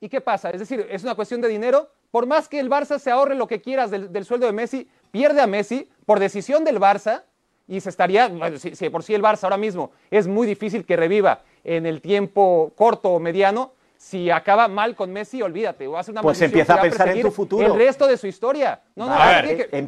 ¿Y 0.00 0.08
qué 0.08 0.20
pasa? 0.20 0.50
Es 0.50 0.60
decir, 0.60 0.86
es 0.90 1.02
una 1.02 1.14
cuestión 1.14 1.40
de 1.40 1.48
dinero. 1.48 1.88
Por 2.10 2.26
más 2.26 2.48
que 2.48 2.60
el 2.60 2.70
Barça 2.70 2.98
se 2.98 3.10
ahorre 3.10 3.34
lo 3.34 3.46
que 3.46 3.60
quieras 3.60 3.90
del, 3.90 4.24
sueldo 4.24 4.46
de 4.46 4.52
Messi, 4.52 4.88
pierde 5.10 5.40
a 5.40 5.46
Messi 5.46 5.88
por 6.04 6.20
decisión 6.20 6.64
del 6.64 6.78
Barça 6.78 7.24
y 7.66 7.80
se 7.80 7.90
estaría, 7.90 8.30
si, 8.58 8.90
por 8.90 9.02
sí 9.02 9.14
el 9.14 9.22
Barça 9.22 9.44
ahora 9.44 9.56
mismo 9.56 9.90
es 10.10 10.26
muy 10.26 10.46
difícil 10.46 10.84
que 10.84 10.96
reviva 10.96 11.42
en 11.64 11.84
el 11.84 12.00
tiempo 12.00 12.72
corto 12.76 13.10
o 13.10 13.18
mediano, 13.18 13.72
si 13.96 14.30
acaba 14.30 14.68
mal 14.68 14.94
con 14.94 15.12
Messi, 15.12 15.42
olvídate. 15.42 15.86
Va 15.86 16.00
a 16.00 16.04
una 16.10 16.22
pues 16.22 16.40
empieza 16.42 16.74
a 16.74 16.82
pensar 16.82 17.08
en 17.08 17.22
tu 17.22 17.30
futuro. 17.30 17.66
El 17.66 17.74
resto 17.74 18.06
de 18.06 18.16
su 18.16 18.26
historia. 18.26 18.82
No, 18.94 19.06
no, 19.06 19.16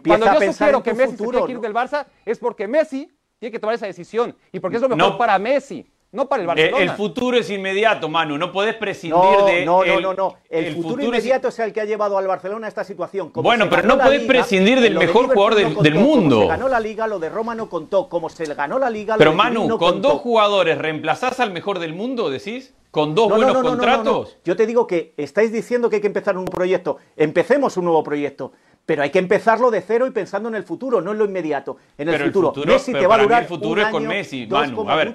cuando 0.06 0.26
yo 0.40 0.52
sugiero 0.52 0.82
que 0.82 0.94
Messi 0.94 1.16
se 1.16 1.24
tiene 1.24 1.46
que 1.46 1.52
ir 1.52 1.60
del 1.60 1.74
Barça 1.74 2.06
es 2.24 2.38
porque 2.38 2.66
Messi 2.66 3.10
tiene 3.38 3.52
que 3.52 3.58
tomar 3.58 3.74
esa 3.74 3.86
decisión 3.86 4.34
y 4.50 4.58
porque 4.58 4.76
es 4.76 4.82
lo 4.82 4.88
mejor 4.88 5.16
para 5.18 5.38
Messi. 5.38 5.86
No 6.10 6.26
para 6.26 6.42
el 6.42 6.44
eh, 6.44 6.48
Barcelona. 6.48 6.82
El, 6.82 6.90
futuro 6.96 7.36
es 7.36 7.50
inmediato, 7.50 8.08
Manu. 8.08 8.38
No 8.38 8.50
podés 8.50 8.74
prescindir 8.76 9.44
de. 9.46 9.66
No, 9.66 9.84
no, 9.84 10.00
no, 10.00 10.14
no. 10.14 10.36
El, 10.48 10.74
futuro, 10.74 11.02
inmediato 11.02 11.48
es... 11.48 11.58
el 11.58 11.72
que 11.72 11.82
ha 11.82 11.84
llevado 11.84 12.16
al 12.16 12.26
Barcelona 12.26 12.66
a 12.66 12.68
esta 12.68 12.82
situación. 12.82 13.30
bueno, 13.34 13.68
pero 13.68 13.82
no 13.82 13.98
podés 13.98 14.22
prescindir 14.22 14.80
del 14.80 14.94
mejor 14.94 15.26
jugador 15.26 15.54
del, 15.54 15.94
mundo. 15.94 16.36
Como 16.36 16.42
se 16.42 16.48
ganó 16.48 16.68
la 16.68 16.80
liga, 16.80 17.06
lo 17.06 17.18
de 17.18 17.28
Roma 17.28 17.54
no 17.54 17.68
contó. 17.68 18.08
Como 18.08 18.30
se 18.30 18.46
ganó 18.46 18.78
la 18.78 18.88
liga, 18.88 19.16
pero 19.18 19.34
Manu, 19.34 19.76
con 19.76 20.00
dos 20.00 20.20
jugadores, 20.20 20.78
¿reemplazás 20.78 21.40
al 21.40 21.52
mejor 21.52 21.78
del 21.78 21.92
mundo, 21.92 22.30
decís? 22.30 22.74
¿Con 22.90 23.14
dos 23.14 23.28
buenos 23.28 23.58
contratos? 23.58 24.38
Yo 24.44 24.56
te 24.56 24.66
digo 24.66 24.86
que 24.86 25.12
estáis 25.18 25.52
diciendo 25.52 25.90
que 25.90 25.96
hay 25.96 26.02
que 26.02 26.06
empezar 26.06 26.38
un 26.38 26.46
proyecto. 26.46 26.96
Empecemos 27.16 27.76
un 27.76 27.84
nuevo 27.84 28.02
proyecto 28.02 28.52
pero 28.86 29.02
hay 29.02 29.10
que 29.10 29.18
empezarlo 29.18 29.70
de 29.70 29.82
cero 29.82 30.06
y 30.06 30.12
pensando 30.12 30.48
en 30.48 30.54
el 30.54 30.62
futuro, 30.62 31.02
no 31.02 31.12
en 31.12 31.18
lo 31.18 31.26
inmediato, 31.26 31.76
en 31.98 32.08
el 32.08 32.18
futuro. 32.24 32.54
Messi 32.64 32.94
te 32.94 33.06
va 33.06 33.16
a 33.16 33.22
durar 33.22 33.42
el 33.42 33.48
futuro 33.48 33.82
es 33.82 33.88
con 33.88 34.06
Messi, 34.06 34.46
Manu. 34.46 34.88
A 34.88 34.96
ver, 34.96 35.14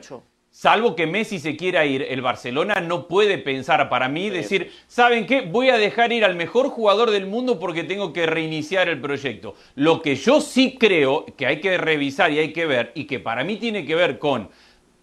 Salvo 0.54 0.96
que 0.96 1.08
Messi 1.08 1.40
se 1.40 1.58
quiera 1.58 1.84
ir, 1.84 2.06
el 2.08 2.22
Barcelona 2.22 2.80
no 2.80 3.08
puede 3.08 3.40
pensar 3.40 3.90
para 3.90 4.08
mí, 4.08 4.30
decir, 4.30 4.72
¿saben 4.86 5.26
qué? 5.26 5.42
Voy 5.42 5.72
a 5.72 5.80
dejar 5.80 6.14
ir 6.14 6.24
al 6.24 6.36
mejor 6.36 6.70
jugador 6.70 7.10
del 7.10 7.26
mundo 7.26 7.58
porque 7.58 7.84
tengo 7.84 8.14
que 8.14 8.28
reiniciar 8.28 8.88
el 8.88 9.02
proyecto. 9.02 9.56
Lo 9.74 10.04
que 10.04 10.16
yo 10.16 10.42
sí 10.42 10.78
creo 10.80 11.26
que 11.36 11.48
hay 11.48 11.60
que 11.60 11.76
revisar 11.80 12.32
y 12.32 12.38
hay 12.38 12.54
que 12.54 12.68
ver, 12.68 12.92
y 12.94 13.06
que 13.06 13.20
para 13.20 13.44
mí 13.44 13.58
tiene 13.58 13.84
que 13.84 13.96
ver 13.96 14.20
con 14.20 14.50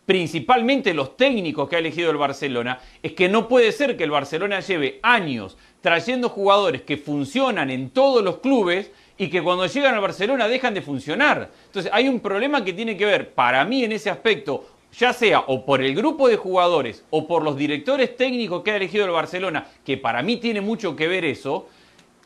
principalmente 0.07 0.95
los 0.95 1.17
técnicos 1.17 1.69
que 1.69 1.75
ha 1.75 1.81
elegido 1.81 2.13
el 2.13 2.17
Barcelona, 2.17 2.79
es 3.03 3.13
que 3.15 3.29
no 3.29 3.49
puede 3.49 3.73
ser 3.73 3.97
que 3.97 4.05
el 4.05 4.13
Barcelona 4.13 4.61
lleve 4.61 5.01
años 5.03 5.59
trayendo 5.81 6.29
jugadores 6.29 6.83
que 6.83 6.97
funcionan 6.97 7.71
en 7.71 7.91
todos 7.91 8.23
los 8.23 8.39
clubes 8.39 8.93
y 9.19 9.29
que 9.29 9.43
cuando 9.43 9.67
llegan 9.67 9.97
al 9.97 10.01
Barcelona 10.01 10.47
dejan 10.47 10.75
de 10.75 10.83
funcionar. 10.83 11.51
Entonces 11.67 11.91
hay 11.93 12.09
un 12.09 12.21
problema 12.21 12.65
que 12.65 12.73
tiene 12.73 12.97
que 12.97 13.05
ver, 13.05 13.33
para 13.35 13.65
mí 13.65 13.83
en 13.83 13.91
ese 13.91 14.11
aspecto, 14.11 14.79
ya 14.99 15.13
sea 15.13 15.41
o 15.47 15.65
por 15.65 15.83
el 15.83 15.95
grupo 15.95 16.29
de 16.29 16.37
jugadores 16.37 17.05
o 17.11 17.27
por 17.27 17.43
los 17.43 17.57
directores 17.57 18.17
técnicos 18.17 18.63
que 18.63 18.73
ha 18.73 18.77
elegido 18.77 19.05
el 19.05 19.11
Barcelona, 19.11 19.67
que 19.85 19.97
para 19.97 20.23
mí 20.23 20.37
tiene 20.37 20.61
mucho 20.61 20.97
que 20.97 21.09
ver 21.09 21.25
eso, 21.25 21.69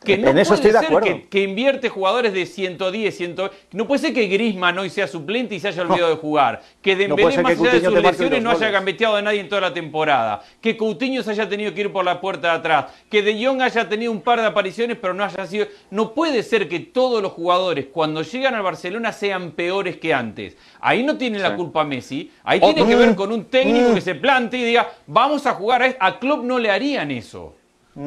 que 0.05 0.17
no 0.17 0.31
puede 0.31 0.45
ser 0.45 1.27
que, 1.29 1.41
invierte 1.41 1.89
jugadores 1.89 2.33
de 2.33 2.45
110, 2.45 3.17
120. 3.17 3.57
No 3.73 3.85
puede 3.85 3.99
ser 3.99 4.13
que 4.13 4.27
Griezmann 4.27 4.79
hoy 4.79 4.89
sea 4.89 5.07
suplente 5.07 5.55
y 5.55 5.59
se 5.59 5.67
haya 5.67 5.81
olvidado 5.81 6.11
de 6.11 6.15
jugar. 6.15 6.61
Que 6.81 6.95
Dembélé, 6.95 7.41
más 7.41 7.59
allá 7.59 7.71
de 7.73 7.81
sus 7.81 8.01
lesiones, 8.01 8.41
no 8.41 8.51
haya 8.51 8.69
gambeteado 8.69 9.17
a 9.17 9.21
nadie 9.21 9.41
en 9.41 9.49
toda 9.49 9.61
la 9.61 9.73
temporada. 9.73 10.41
Que 10.61 10.77
Coutinho 10.77 11.21
se 11.23 11.31
haya 11.31 11.49
tenido 11.49 11.73
que 11.73 11.81
ir 11.81 11.91
por 11.91 12.05
la 12.05 12.21
puerta 12.21 12.51
de 12.51 12.57
atrás. 12.59 12.85
Que 13.09 13.21
De 13.21 13.45
Jong 13.45 13.61
haya 13.61 13.89
tenido 13.89 14.11
un 14.11 14.21
par 14.21 14.39
de 14.39 14.47
apariciones, 14.47 14.97
pero 15.01 15.13
no 15.13 15.25
haya 15.25 15.45
sido... 15.45 15.67
No 15.89 16.13
puede 16.13 16.43
ser 16.43 16.69
que 16.69 16.79
todos 16.79 17.21
los 17.21 17.33
jugadores, 17.33 17.87
cuando 17.91 18.21
llegan 18.21 18.55
al 18.55 18.63
Barcelona, 18.63 19.11
sean 19.11 19.51
peores 19.51 19.97
que 19.97 20.13
antes. 20.13 20.55
Ahí 20.79 21.03
no 21.03 21.17
tiene 21.17 21.39
la 21.39 21.55
culpa 21.55 21.83
Messi. 21.83 22.31
Ahí 22.43 22.61
tiene 22.61 22.85
que 22.85 22.95
ver 22.95 23.15
con 23.15 23.31
un 23.31 23.45
técnico 23.45 23.93
que 23.93 24.01
se 24.01 24.15
plante 24.15 24.57
y 24.57 24.63
diga, 24.63 24.89
vamos 25.07 25.45
a 25.45 25.53
jugar 25.53 25.83
a... 25.83 25.95
A 25.99 26.19
Klopp 26.19 26.43
no 26.43 26.59
le 26.59 26.69
harían 26.69 27.09
eso. 27.09 27.55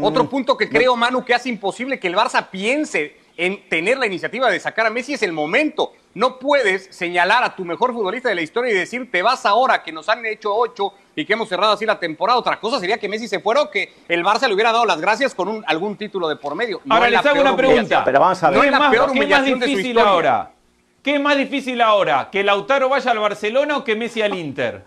Otro 0.03 0.29
punto 0.29 0.57
que 0.57 0.69
creo, 0.69 0.97
Manu, 0.97 1.25
que 1.25 1.35
hace 1.35 1.49
imposible 1.49 1.99
que 1.99 2.09
el 2.09 2.15
Barça 2.15 2.49
piense 2.51 3.17
en 3.39 3.69
tener 3.69 3.97
la 3.99 4.07
iniciativa 4.07 4.51
de 4.51 4.59
sacar 4.59 4.87
a 4.87 4.91
Messi 4.91 5.15
es 5.15 5.23
el 5.23 5.33
momento. 5.33 5.93
No 6.15 6.39
puedes 6.39 6.89
señalar 6.91 7.45
a 7.45 7.55
tu 7.55 7.65
mejor 7.65 7.93
futbolista 7.93 8.29
de 8.29 8.35
la 8.35 8.43
historia 8.43 8.73
y 8.73 8.75
decir, 8.75 9.11
te 9.11 9.23
vas 9.23 9.47
ahora, 9.47 9.83
que 9.83 9.93
nos 9.93 10.09
han 10.09 10.27
hecho 10.27 10.55
ocho 10.55 10.93
y 11.15 11.25
que 11.25 11.35
hemos 11.35 11.49
cerrado 11.49 11.73
así 11.73 11.87
la 11.87 12.01
temporada. 12.01 12.39
Otra 12.39 12.59
cosa 12.59 12.81
sería 12.81 12.99
que 12.99 13.09
Messi 13.09 13.29
se 13.29 13.39
fuera 13.39 13.63
o 13.63 13.71
que 13.71 13.95
el 14.09 14.25
Barça 14.25 14.49
le 14.49 14.55
hubiera 14.55 14.73
dado 14.73 14.85
las 14.85 15.01
gracias 15.01 15.35
con 15.35 15.49
un, 15.49 15.65
algún 15.69 15.97
título 15.97 16.29
de 16.29 16.35
por 16.35 16.57
medio. 16.57 16.81
No 16.85 16.97
ahora 16.97 17.09
les 17.09 17.25
hago 17.25 17.41
una 17.41 17.57
pregunta. 17.57 18.05
Pero 18.05 18.21
vamos 18.21 18.43
a 18.43 18.51
ver. 18.51 18.61
¿Qué, 18.61 18.67
es 18.67 18.73
más, 18.73 18.93
¿qué 18.93 19.27
más 19.27 19.45
difícil 19.45 19.99
ahora? 20.01 20.51
¿Qué 21.03 21.15
es 21.15 21.21
más 21.21 21.37
difícil 21.37 21.81
ahora? 21.81 22.29
¿Que 22.31 22.43
Lautaro 22.43 22.89
vaya 22.89 23.13
al 23.13 23.21
Barcelona 23.21 23.77
o 23.77 23.85
que 23.85 23.95
Messi 23.95 24.21
al 24.21 24.35
Inter? 24.35 24.85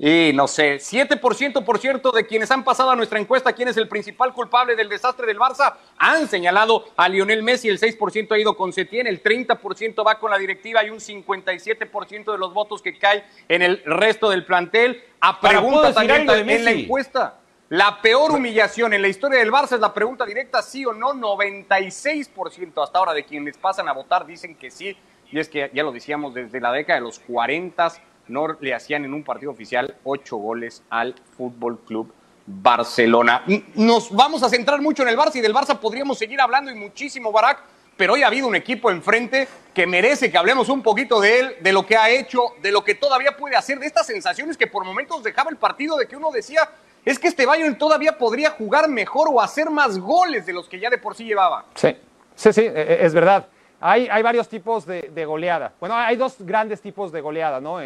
Y 0.00 0.32
no 0.32 0.46
sé, 0.46 0.76
7% 0.76 1.64
por 1.64 1.78
cierto 1.78 2.12
de 2.12 2.24
quienes 2.24 2.52
han 2.52 2.62
pasado 2.62 2.90
a 2.90 2.96
nuestra 2.96 3.18
encuesta 3.18 3.52
quién 3.52 3.66
es 3.66 3.76
el 3.76 3.88
principal 3.88 4.32
culpable 4.32 4.76
del 4.76 4.88
desastre 4.88 5.26
del 5.26 5.38
Barça 5.38 5.74
han 5.98 6.28
señalado 6.28 6.84
a 6.96 7.08
Lionel 7.08 7.42
Messi, 7.42 7.68
el 7.68 7.80
6% 7.80 8.30
ha 8.30 8.38
ido 8.38 8.56
con 8.56 8.72
Setién, 8.72 9.08
el 9.08 9.20
30% 9.20 10.06
va 10.06 10.20
con 10.20 10.30
la 10.30 10.38
directiva 10.38 10.84
y 10.84 10.90
un 10.90 11.00
57% 11.00 12.30
de 12.30 12.38
los 12.38 12.54
votos 12.54 12.80
que 12.80 12.96
cae 12.96 13.24
en 13.48 13.62
el 13.62 13.82
resto 13.84 14.30
del 14.30 14.44
plantel. 14.44 15.02
A 15.20 15.40
pregunta 15.40 15.92
también 15.92 16.30
en 16.30 16.64
la 16.64 16.70
encuesta. 16.70 17.40
La 17.68 18.00
peor 18.00 18.30
humillación 18.30 18.94
en 18.94 19.02
la 19.02 19.08
historia 19.08 19.40
del 19.40 19.50
Barça 19.50 19.72
es 19.72 19.80
la 19.80 19.92
pregunta 19.92 20.24
directa, 20.24 20.62
sí 20.62 20.86
o 20.86 20.92
no, 20.92 21.12
96% 21.12 22.82
hasta 22.82 22.98
ahora 22.98 23.12
de 23.12 23.24
quienes 23.24 23.58
pasan 23.58 23.88
a 23.88 23.92
votar 23.92 24.24
dicen 24.24 24.54
que 24.54 24.70
sí, 24.70 24.96
y 25.30 25.38
es 25.38 25.48
que 25.48 25.70
ya 25.74 25.82
lo 25.82 25.92
decíamos 25.92 26.32
desde 26.32 26.60
la 26.60 26.72
década 26.72 27.00
de 27.00 27.04
los 27.04 27.18
40 27.18 27.92
no 28.28 28.56
le 28.60 28.74
hacían 28.74 29.04
en 29.04 29.14
un 29.14 29.22
partido 29.22 29.50
oficial 29.50 29.96
ocho 30.04 30.36
goles 30.36 30.82
al 30.90 31.14
Fútbol 31.36 31.78
Club 31.86 32.12
Barcelona. 32.46 33.44
Nos 33.74 34.10
vamos 34.10 34.42
a 34.42 34.48
centrar 34.48 34.80
mucho 34.80 35.02
en 35.02 35.10
el 35.10 35.16
Barça 35.16 35.36
y 35.36 35.40
del 35.40 35.54
Barça 35.54 35.78
podríamos 35.78 36.18
seguir 36.18 36.40
hablando 36.40 36.70
y 36.70 36.74
muchísimo, 36.74 37.30
Barak, 37.30 37.62
pero 37.96 38.14
hoy 38.14 38.22
ha 38.22 38.28
habido 38.28 38.46
un 38.46 38.54
equipo 38.54 38.90
enfrente 38.90 39.46
que 39.74 39.86
merece 39.86 40.30
que 40.30 40.38
hablemos 40.38 40.68
un 40.68 40.82
poquito 40.82 41.20
de 41.20 41.40
él, 41.40 41.56
de 41.60 41.72
lo 41.72 41.84
que 41.84 41.96
ha 41.96 42.08
hecho, 42.08 42.54
de 42.62 42.72
lo 42.72 42.82
que 42.84 42.94
todavía 42.94 43.36
puede 43.36 43.56
hacer, 43.56 43.78
de 43.78 43.86
estas 43.86 44.06
sensaciones 44.06 44.56
que 44.56 44.66
por 44.66 44.84
momentos 44.84 45.22
dejaba 45.22 45.50
el 45.50 45.56
partido, 45.56 45.96
de 45.96 46.06
que 46.06 46.16
uno 46.16 46.30
decía, 46.30 46.70
es 47.04 47.18
que 47.18 47.28
este 47.28 47.44
Bayern 47.44 47.76
todavía 47.76 48.16
podría 48.16 48.50
jugar 48.50 48.88
mejor 48.88 49.28
o 49.30 49.40
hacer 49.40 49.68
más 49.68 49.98
goles 49.98 50.46
de 50.46 50.52
los 50.52 50.68
que 50.68 50.78
ya 50.78 50.88
de 50.90 50.98
por 50.98 51.14
sí 51.14 51.24
llevaba. 51.24 51.66
Sí, 51.74 51.96
sí, 52.34 52.52
sí, 52.52 52.62
e, 52.62 52.72
e, 52.72 53.04
es 53.04 53.12
verdad. 53.12 53.46
Hay, 53.80 54.08
hay 54.08 54.22
varios 54.22 54.48
tipos 54.48 54.86
de, 54.86 55.24
goleada. 55.24 55.72
Bueno, 55.78 55.94
hay 55.96 56.16
dos 56.16 56.36
grandes 56.40 56.80
tipos 56.80 57.12
de 57.12 57.20
goleada, 57.20 57.60
¿no? 57.60 57.78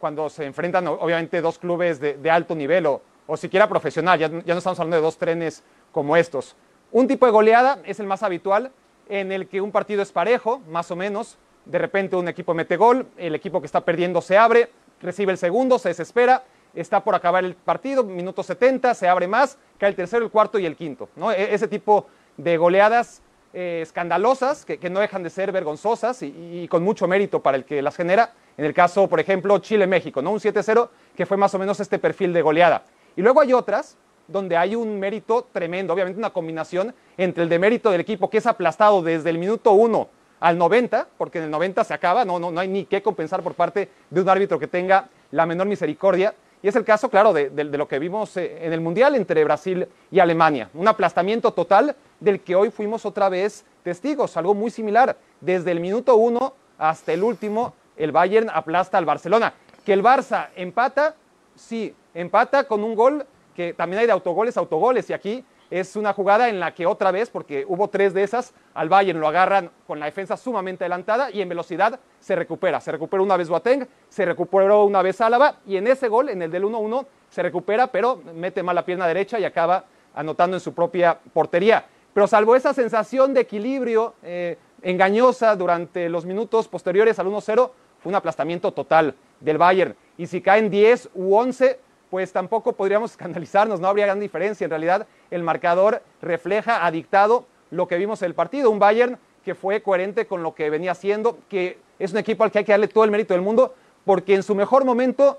Cuando 0.00 0.28
se 0.30 0.46
enfrentan 0.46 0.88
obviamente 0.88 1.40
dos 1.40 1.58
clubes 1.58 2.00
de, 2.00 2.30
alto 2.30 2.56
nivel 2.56 2.86
o, 2.86 3.02
o, 3.26 3.36
siquiera 3.36 3.68
profesional, 3.68 4.18
ya, 4.18 4.28
ya 4.28 4.54
no 4.54 4.58
estamos 4.58 4.80
hablando 4.80 4.96
de 4.96 5.02
dos 5.02 5.18
trenes 5.18 5.62
como 5.92 6.16
estos. 6.16 6.56
Un 6.90 7.06
tipo 7.06 7.26
de 7.26 7.32
goleada 7.32 7.78
es 7.84 8.00
el 8.00 8.06
más 8.06 8.22
habitual, 8.22 8.72
en 9.10 9.30
el 9.30 9.46
que 9.46 9.60
un 9.60 9.70
partido 9.70 10.02
es 10.02 10.10
parejo, 10.10 10.60
más 10.68 10.90
o 10.90 10.96
menos, 10.96 11.36
de 11.66 11.78
repente 11.78 12.16
un 12.16 12.28
equipo 12.28 12.54
mete 12.54 12.76
gol, 12.76 13.06
el 13.18 13.34
equipo 13.34 13.60
que 13.60 13.66
está 13.66 13.82
perdiendo 13.82 14.22
se 14.22 14.38
abre, 14.38 14.70
recibe 15.02 15.32
el 15.32 15.38
segundo, 15.38 15.78
se 15.78 15.90
desespera, 15.90 16.44
está 16.74 17.02
por 17.04 17.14
acabar 17.14 17.44
el 17.44 17.54
partido, 17.54 18.04
minuto 18.04 18.42
70, 18.42 18.94
se 18.94 19.08
abre 19.08 19.26
más, 19.28 19.58
cae 19.78 19.90
el 19.90 19.96
tercero, 19.96 20.24
el 20.24 20.30
cuarto 20.30 20.58
y 20.58 20.66
el 20.66 20.76
quinto. 20.76 21.08
¿no? 21.16 21.30
E, 21.32 21.54
ese 21.54 21.68
tipo 21.68 22.06
de 22.36 22.56
goleadas 22.56 23.22
eh, 23.52 23.80
escandalosas, 23.82 24.64
que, 24.64 24.78
no 24.90 25.00
dejan 25.00 25.22
de 25.22 25.30
ser 25.30 25.50
vergonzosas 25.50 26.22
y, 26.22 26.68
con 26.68 26.82
mucho 26.82 27.08
mérito 27.08 27.40
para 27.40 27.56
el 27.56 27.64
que 27.64 27.82
las 27.82 27.96
genera, 27.96 28.32
en 28.56 28.64
el 28.64 28.72
caso, 28.74 29.08
por 29.08 29.18
ejemplo, 29.20 29.58
Chile-México, 29.58 30.22
¿no? 30.22 30.30
Un 30.30 30.38
7-0 30.38 30.88
que 31.16 31.26
fue 31.26 31.36
más 31.36 31.54
o 31.54 31.58
menos 31.58 31.80
este 31.80 31.98
perfil 31.98 32.32
de 32.32 32.42
goleada. 32.42 32.84
Y 33.16 33.22
luego 33.22 33.40
hay 33.40 33.52
otras 33.52 33.96
donde 34.28 34.56
hay 34.56 34.76
un 34.76 35.00
mérito 35.00 35.48
tremendo, 35.52 35.92
obviamente 35.92 36.18
una 36.18 36.30
combinación 36.30 36.94
entre 37.16 37.42
el 37.42 37.48
demérito 37.48 37.90
del 37.90 38.00
equipo 38.00 38.30
que 38.30 38.38
es 38.38 38.46
aplastado 38.46 39.02
desde 39.02 39.30
el 39.30 39.38
minuto 39.38 39.72
1 39.72 40.08
al 40.38 40.56
90, 40.56 41.08
porque 41.18 41.38
en 41.38 41.44
el 41.44 41.50
90 41.50 41.84
se 41.84 41.94
acaba, 41.94 42.24
no, 42.24 42.38
no, 42.38 42.50
no 42.50 42.60
hay 42.60 42.68
ni 42.68 42.84
qué 42.84 43.02
compensar 43.02 43.42
por 43.42 43.54
parte 43.54 43.88
de 44.08 44.20
un 44.20 44.28
árbitro 44.28 44.58
que 44.58 44.66
tenga 44.66 45.08
la 45.32 45.46
menor 45.46 45.66
misericordia. 45.66 46.34
Y 46.62 46.68
es 46.68 46.76
el 46.76 46.84
caso, 46.84 47.08
claro, 47.08 47.32
de, 47.32 47.50
lo 47.64 47.88
que 47.88 47.98
vimos 47.98 48.36
eh, 48.36 48.66
en 48.66 48.72
el 48.72 48.80
Mundial 48.80 49.14
entre 49.14 49.42
Brasil 49.44 49.88
y 50.10 50.18
Alemania. 50.18 50.68
Un 50.74 50.88
aplastamiento 50.88 51.52
total 51.52 51.96
del 52.18 52.40
que 52.40 52.54
hoy 52.54 52.70
fuimos 52.70 53.06
otra 53.06 53.28
vez 53.28 53.64
testigos, 53.82 54.36
algo 54.36 54.54
muy 54.54 54.70
similar. 54.70 55.16
Desde 55.40 55.70
el 55.70 55.80
minuto 55.80 56.16
1 56.16 56.54
hasta 56.78 57.12
el 57.12 57.22
último, 57.22 57.74
el 57.96 58.12
Bayern 58.12 58.50
aplasta 58.50 58.98
al 58.98 59.06
Barcelona. 59.06 59.54
Que 59.84 59.94
el 59.94 60.02
Barça 60.02 60.48
empata, 60.54 61.14
sí, 61.54 61.94
empata 62.12 62.64
con 62.64 62.84
un 62.84 62.94
gol 62.94 63.26
que 63.56 63.72
también 63.72 64.00
hay 64.00 64.06
de 64.06 64.12
autogoles, 64.12 64.56
autogoles, 64.56 65.08
y 65.08 65.12
aquí 65.14 65.44
es 65.70 65.94
una 65.96 66.12
jugada 66.12 66.48
en 66.48 66.58
la 66.58 66.74
que 66.74 66.86
otra 66.86 67.10
vez, 67.12 67.30
porque 67.30 67.64
hubo 67.66 67.88
tres 67.88 68.12
de 68.12 68.24
esas, 68.24 68.52
al 68.74 68.88
Bayern 68.88 69.20
lo 69.20 69.28
agarran 69.28 69.70
con 69.86 70.00
la 70.00 70.06
defensa 70.06 70.36
sumamente 70.36 70.84
adelantada 70.84 71.30
y 71.30 71.40
en 71.40 71.48
velocidad 71.48 72.00
se 72.18 72.34
recupera. 72.34 72.80
Se 72.80 72.90
recupera 72.90 73.22
una 73.22 73.36
vez 73.36 73.48
Boateng, 73.48 73.86
se 74.08 74.24
recuperó 74.24 74.84
una 74.84 75.02
vez 75.02 75.20
Álava 75.20 75.56
y 75.66 75.76
en 75.76 75.86
ese 75.86 76.08
gol, 76.08 76.28
en 76.28 76.42
el 76.42 76.50
del 76.50 76.64
1-1, 76.64 77.06
se 77.30 77.42
recupera, 77.42 77.86
pero 77.86 78.20
mete 78.34 78.62
mal 78.62 78.74
la 78.74 78.84
pierna 78.84 79.06
derecha 79.06 79.38
y 79.38 79.44
acaba 79.44 79.84
anotando 80.14 80.56
en 80.56 80.60
su 80.60 80.74
propia 80.74 81.18
portería. 81.32 81.84
Pero 82.12 82.26
salvo 82.26 82.56
esa 82.56 82.74
sensación 82.74 83.32
de 83.32 83.42
equilibrio 83.42 84.14
eh, 84.22 84.58
engañosa 84.82 85.54
durante 85.54 86.08
los 86.08 86.26
minutos 86.26 86.66
posteriores 86.66 87.18
al 87.20 87.28
1-0, 87.28 87.70
fue 88.00 88.10
un 88.10 88.16
aplastamiento 88.16 88.72
total 88.72 89.14
del 89.38 89.58
Bayern. 89.58 89.94
Y 90.18 90.26
si 90.26 90.40
caen 90.40 90.70
10 90.70 91.10
u 91.14 91.36
11, 91.36 91.78
pues 92.10 92.32
tampoco 92.32 92.72
podríamos 92.72 93.10
escandalizarnos, 93.12 93.80
no 93.80 93.88
habría 93.88 94.06
gran 94.06 94.20
diferencia. 94.20 94.64
En 94.64 94.70
realidad, 94.70 95.06
el 95.30 95.42
marcador 95.42 96.02
refleja, 96.20 96.84
ha 96.84 96.90
dictado 96.90 97.46
lo 97.70 97.86
que 97.88 97.96
vimos 97.96 98.20
en 98.22 98.26
el 98.26 98.34
partido. 98.34 98.70
Un 98.70 98.78
Bayern 98.78 99.18
que 99.44 99.54
fue 99.54 99.82
coherente 99.82 100.26
con 100.26 100.42
lo 100.42 100.54
que 100.54 100.68
venía 100.68 100.92
haciendo, 100.92 101.38
que 101.48 101.78
es 101.98 102.12
un 102.12 102.18
equipo 102.18 102.44
al 102.44 102.50
que 102.50 102.58
hay 102.58 102.64
que 102.64 102.72
darle 102.72 102.88
todo 102.88 103.04
el 103.04 103.10
mérito 103.10 103.34
del 103.34 103.42
mundo, 103.42 103.74
porque 104.04 104.34
en 104.34 104.42
su 104.42 104.54
mejor 104.54 104.84
momento 104.84 105.38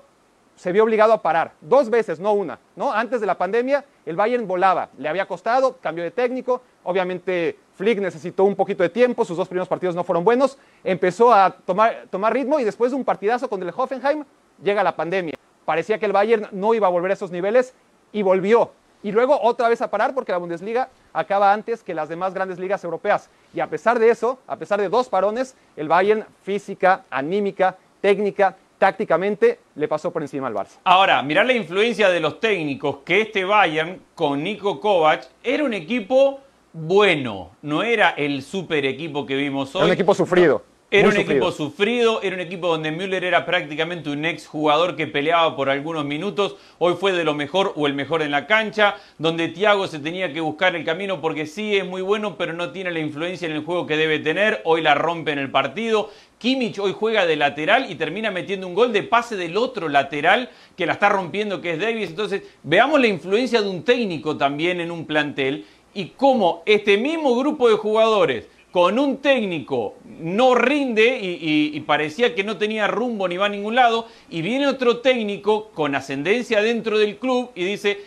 se 0.56 0.72
vio 0.72 0.84
obligado 0.84 1.12
a 1.12 1.22
parar, 1.22 1.52
dos 1.60 1.88
veces, 1.88 2.20
no 2.20 2.32
una, 2.32 2.58
¿no? 2.76 2.92
Antes 2.92 3.20
de 3.20 3.26
la 3.26 3.38
pandemia, 3.38 3.84
el 4.04 4.16
Bayern 4.16 4.46
volaba, 4.46 4.90
le 4.98 5.08
había 5.08 5.26
costado, 5.26 5.78
cambio 5.78 6.04
de 6.04 6.10
técnico, 6.10 6.62
obviamente 6.84 7.58
Flick 7.74 7.98
necesitó 8.00 8.44
un 8.44 8.54
poquito 8.54 8.82
de 8.82 8.90
tiempo, 8.90 9.24
sus 9.24 9.36
dos 9.36 9.48
primeros 9.48 9.68
partidos 9.68 9.94
no 9.94 10.04
fueron 10.04 10.24
buenos, 10.24 10.58
empezó 10.84 11.32
a 11.32 11.50
tomar, 11.50 12.06
tomar 12.10 12.32
ritmo 12.32 12.60
y 12.60 12.64
después 12.64 12.92
de 12.92 12.96
un 12.96 13.04
partidazo 13.04 13.48
con 13.48 13.62
el 13.62 13.72
Hoffenheim, 13.74 14.24
llega 14.62 14.82
la 14.82 14.94
pandemia. 14.94 15.34
Parecía 15.64 15.98
que 15.98 16.06
el 16.06 16.12
Bayern 16.12 16.48
no 16.52 16.74
iba 16.74 16.86
a 16.86 16.90
volver 16.90 17.10
a 17.10 17.14
esos 17.14 17.30
niveles 17.30 17.74
y 18.12 18.22
volvió. 18.22 18.72
Y 19.02 19.10
luego 19.10 19.40
otra 19.42 19.68
vez 19.68 19.82
a 19.82 19.90
parar 19.90 20.14
porque 20.14 20.32
la 20.32 20.38
Bundesliga 20.38 20.88
acaba 21.12 21.52
antes 21.52 21.82
que 21.82 21.94
las 21.94 22.08
demás 22.08 22.34
grandes 22.34 22.58
ligas 22.58 22.84
europeas. 22.84 23.30
Y 23.52 23.60
a 23.60 23.66
pesar 23.66 23.98
de 23.98 24.10
eso, 24.10 24.38
a 24.46 24.56
pesar 24.56 24.80
de 24.80 24.88
dos 24.88 25.08
parones, 25.08 25.56
el 25.76 25.88
Bayern 25.88 26.24
física, 26.42 27.04
anímica, 27.10 27.76
técnica, 28.00 28.56
tácticamente 28.78 29.60
le 29.74 29.88
pasó 29.88 30.12
por 30.12 30.22
encima 30.22 30.46
al 30.46 30.54
Barça. 30.54 30.78
Ahora, 30.84 31.22
mirá 31.22 31.44
la 31.44 31.52
influencia 31.52 32.08
de 32.08 32.20
los 32.20 32.40
técnicos, 32.40 32.98
que 33.04 33.22
este 33.22 33.44
Bayern 33.44 34.00
con 34.14 34.42
Nico 34.42 34.80
Kovac 34.80 35.28
era 35.42 35.64
un 35.64 35.74
equipo 35.74 36.40
bueno, 36.72 37.50
no 37.62 37.82
era 37.82 38.10
el 38.10 38.42
super 38.42 38.84
equipo 38.86 39.26
que 39.26 39.36
vimos 39.36 39.74
hoy. 39.74 39.82
Era 39.82 39.86
un 39.86 39.92
equipo 39.92 40.14
sufrido. 40.14 40.64
Era 40.94 41.08
un 41.08 41.16
equipo 41.16 41.50
sufrido, 41.52 42.20
era 42.20 42.36
un 42.36 42.42
equipo 42.42 42.68
donde 42.68 42.90
Müller 42.90 43.24
era 43.24 43.46
prácticamente 43.46 44.10
un 44.10 44.26
ex 44.26 44.46
jugador 44.46 44.94
que 44.94 45.06
peleaba 45.06 45.56
por 45.56 45.70
algunos 45.70 46.04
minutos. 46.04 46.56
Hoy 46.76 46.96
fue 47.00 47.12
de 47.12 47.24
lo 47.24 47.32
mejor 47.32 47.72
o 47.76 47.86
el 47.86 47.94
mejor 47.94 48.20
en 48.20 48.30
la 48.30 48.46
cancha, 48.46 48.96
donde 49.16 49.48
Thiago 49.48 49.86
se 49.86 50.00
tenía 50.00 50.34
que 50.34 50.42
buscar 50.42 50.76
el 50.76 50.84
camino 50.84 51.22
porque 51.22 51.46
sí 51.46 51.78
es 51.78 51.86
muy 51.86 52.02
bueno, 52.02 52.36
pero 52.36 52.52
no 52.52 52.72
tiene 52.72 52.90
la 52.90 53.00
influencia 53.00 53.46
en 53.46 53.52
el 53.52 53.64
juego 53.64 53.86
que 53.86 53.96
debe 53.96 54.18
tener. 54.18 54.60
Hoy 54.66 54.82
la 54.82 54.94
rompe 54.94 55.32
en 55.32 55.38
el 55.38 55.50
partido. 55.50 56.10
Kimmich 56.36 56.78
hoy 56.78 56.92
juega 56.92 57.24
de 57.24 57.36
lateral 57.36 57.90
y 57.90 57.94
termina 57.94 58.30
metiendo 58.30 58.66
un 58.66 58.74
gol 58.74 58.92
de 58.92 59.02
pase 59.02 59.34
del 59.34 59.56
otro 59.56 59.88
lateral 59.88 60.50
que 60.76 60.84
la 60.84 60.92
está 60.92 61.08
rompiendo, 61.08 61.62
que 61.62 61.72
es 61.72 61.80
Davis. 61.80 62.10
Entonces, 62.10 62.42
veamos 62.64 63.00
la 63.00 63.06
influencia 63.06 63.62
de 63.62 63.70
un 63.70 63.82
técnico 63.82 64.36
también 64.36 64.78
en 64.78 64.90
un 64.90 65.06
plantel 65.06 65.64
y 65.94 66.08
cómo 66.08 66.62
este 66.66 66.98
mismo 66.98 67.34
grupo 67.34 67.70
de 67.70 67.76
jugadores 67.76 68.46
con 68.72 68.98
un 68.98 69.18
técnico 69.18 69.96
no 70.18 70.54
rinde 70.54 71.18
y, 71.20 71.78
parecía 71.80 72.34
que 72.34 72.42
no 72.42 72.56
tenía 72.56 72.86
rumbo 72.86 73.28
ni 73.28 73.36
va 73.36 73.46
a 73.46 73.50
ningún 73.50 73.74
lado, 73.74 74.08
y 74.30 74.40
viene 74.40 74.66
otro 74.66 74.98
técnico 74.98 75.70
con 75.72 75.94
ascendencia 75.94 76.62
dentro 76.62 76.98
del 76.98 77.18
club 77.18 77.50
y 77.54 77.64
dice, 77.64 77.98